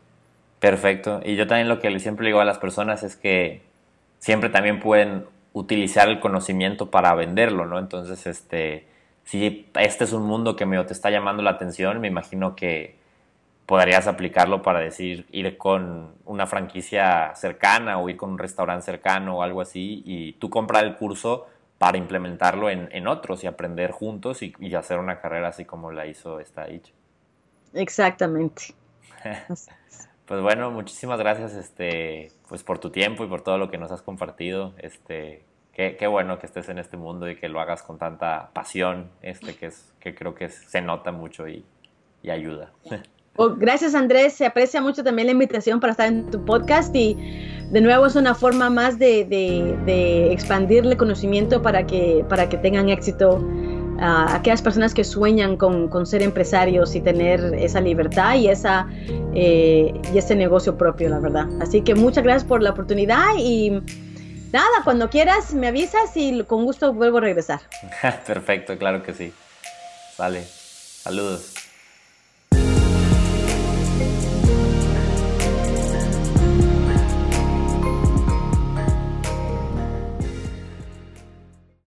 Perfecto. 0.58 1.20
Y 1.24 1.36
yo 1.36 1.46
también 1.46 1.68
lo 1.68 1.78
que 1.78 1.96
siempre 2.00 2.26
digo 2.26 2.40
a 2.40 2.44
las 2.44 2.58
personas 2.58 3.04
es 3.04 3.14
que 3.14 3.62
siempre 4.18 4.48
también 4.48 4.80
pueden 4.80 5.26
utilizar 5.52 6.08
el 6.08 6.18
conocimiento 6.18 6.90
para 6.90 7.14
venderlo, 7.14 7.66
¿no? 7.66 7.78
Entonces, 7.78 8.26
este, 8.26 8.88
si 9.22 9.68
este 9.78 10.02
es 10.02 10.12
un 10.12 10.24
mundo 10.24 10.56
que 10.56 10.66
me 10.66 10.82
te 10.82 10.92
está 10.92 11.10
llamando 11.10 11.44
la 11.44 11.50
atención, 11.50 12.00
me 12.00 12.08
imagino 12.08 12.56
que 12.56 13.03
podrías 13.66 14.06
aplicarlo 14.06 14.62
para 14.62 14.80
decir, 14.80 15.26
ir 15.30 15.56
con 15.56 16.14
una 16.24 16.46
franquicia 16.46 17.34
cercana 17.34 17.98
o 17.98 18.08
ir 18.08 18.16
con 18.16 18.30
un 18.30 18.38
restaurante 18.38 18.84
cercano 18.84 19.38
o 19.38 19.42
algo 19.42 19.60
así 19.60 20.02
y 20.04 20.32
tú 20.34 20.50
comprar 20.50 20.84
el 20.84 20.96
curso 20.96 21.46
para 21.78 21.98
implementarlo 21.98 22.70
en, 22.70 23.06
otros 23.08 23.44
y 23.44 23.46
aprender 23.46 23.90
juntos 23.90 24.42
y, 24.42 24.74
hacer 24.74 24.98
una 24.98 25.20
carrera 25.20 25.48
así 25.48 25.64
como 25.64 25.92
la 25.92 26.06
hizo 26.06 26.40
esta 26.40 26.62
H. 26.62 26.92
Exactamente. 27.72 28.74
pues 30.26 30.40
bueno, 30.40 30.70
muchísimas 30.70 31.18
gracias 31.18 31.54
este, 31.54 32.30
pues 32.48 32.62
por 32.62 32.78
tu 32.78 32.90
tiempo 32.90 33.24
y 33.24 33.28
por 33.28 33.42
todo 33.42 33.58
lo 33.58 33.70
que 33.70 33.78
nos 33.78 33.90
has 33.90 34.02
compartido. 34.02 34.72
Este, 34.78 35.44
qué, 35.72 35.96
qué 35.96 36.06
bueno 36.06 36.38
que 36.38 36.46
estés 36.46 36.68
en 36.68 36.78
este 36.78 36.96
mundo 36.96 37.28
y 37.28 37.36
que 37.36 37.48
lo 37.48 37.60
hagas 37.60 37.82
con 37.82 37.98
tanta 37.98 38.50
pasión, 38.52 39.10
este, 39.20 39.56
que, 39.56 39.66
es, 39.66 39.92
que 40.00 40.14
creo 40.14 40.34
que 40.34 40.48
se 40.48 40.80
nota 40.80 41.12
mucho 41.12 41.48
y, 41.48 41.64
y 42.22 42.30
ayuda. 42.30 42.72
Oh, 43.36 43.56
gracias 43.56 43.96
Andrés, 43.96 44.34
se 44.34 44.46
aprecia 44.46 44.80
mucho 44.80 45.02
también 45.02 45.26
la 45.26 45.32
invitación 45.32 45.80
para 45.80 45.90
estar 45.90 46.06
en 46.06 46.30
tu 46.30 46.44
podcast 46.44 46.94
y 46.94 47.16
de 47.70 47.80
nuevo 47.80 48.06
es 48.06 48.14
una 48.14 48.32
forma 48.34 48.70
más 48.70 48.98
de, 49.00 49.24
de, 49.24 50.32
expandir 50.32 50.86
el 50.86 50.96
conocimiento 50.96 51.60
para 51.60 51.84
que, 51.84 52.24
para 52.28 52.48
que 52.48 52.56
tengan 52.58 52.88
éxito 52.88 53.44
a 53.98 54.36
aquellas 54.36 54.62
personas 54.62 54.94
que 54.94 55.02
sueñan 55.02 55.56
con, 55.56 55.88
con, 55.88 56.06
ser 56.06 56.22
empresarios 56.22 56.94
y 56.94 57.00
tener 57.00 57.54
esa 57.54 57.80
libertad 57.80 58.36
y, 58.36 58.48
esa, 58.48 58.86
eh, 59.34 59.92
y 60.12 60.18
ese 60.18 60.36
negocio 60.36 60.76
propio, 60.76 61.08
la 61.08 61.18
verdad. 61.18 61.48
Así 61.60 61.82
que 61.82 61.96
muchas 61.96 62.22
gracias 62.22 62.44
por 62.44 62.62
la 62.62 62.70
oportunidad 62.70 63.34
y 63.38 63.70
nada, 64.52 64.82
cuando 64.84 65.10
quieras 65.10 65.54
me 65.54 65.68
avisas 65.68 66.16
y 66.16 66.44
con 66.44 66.64
gusto 66.64 66.92
vuelvo 66.92 67.18
a 67.18 67.22
regresar. 67.22 67.60
Perfecto, 68.26 68.78
claro 68.78 69.02
que 69.02 69.12
sí. 69.14 69.32
Vale, 70.18 70.44
saludos. 70.44 71.53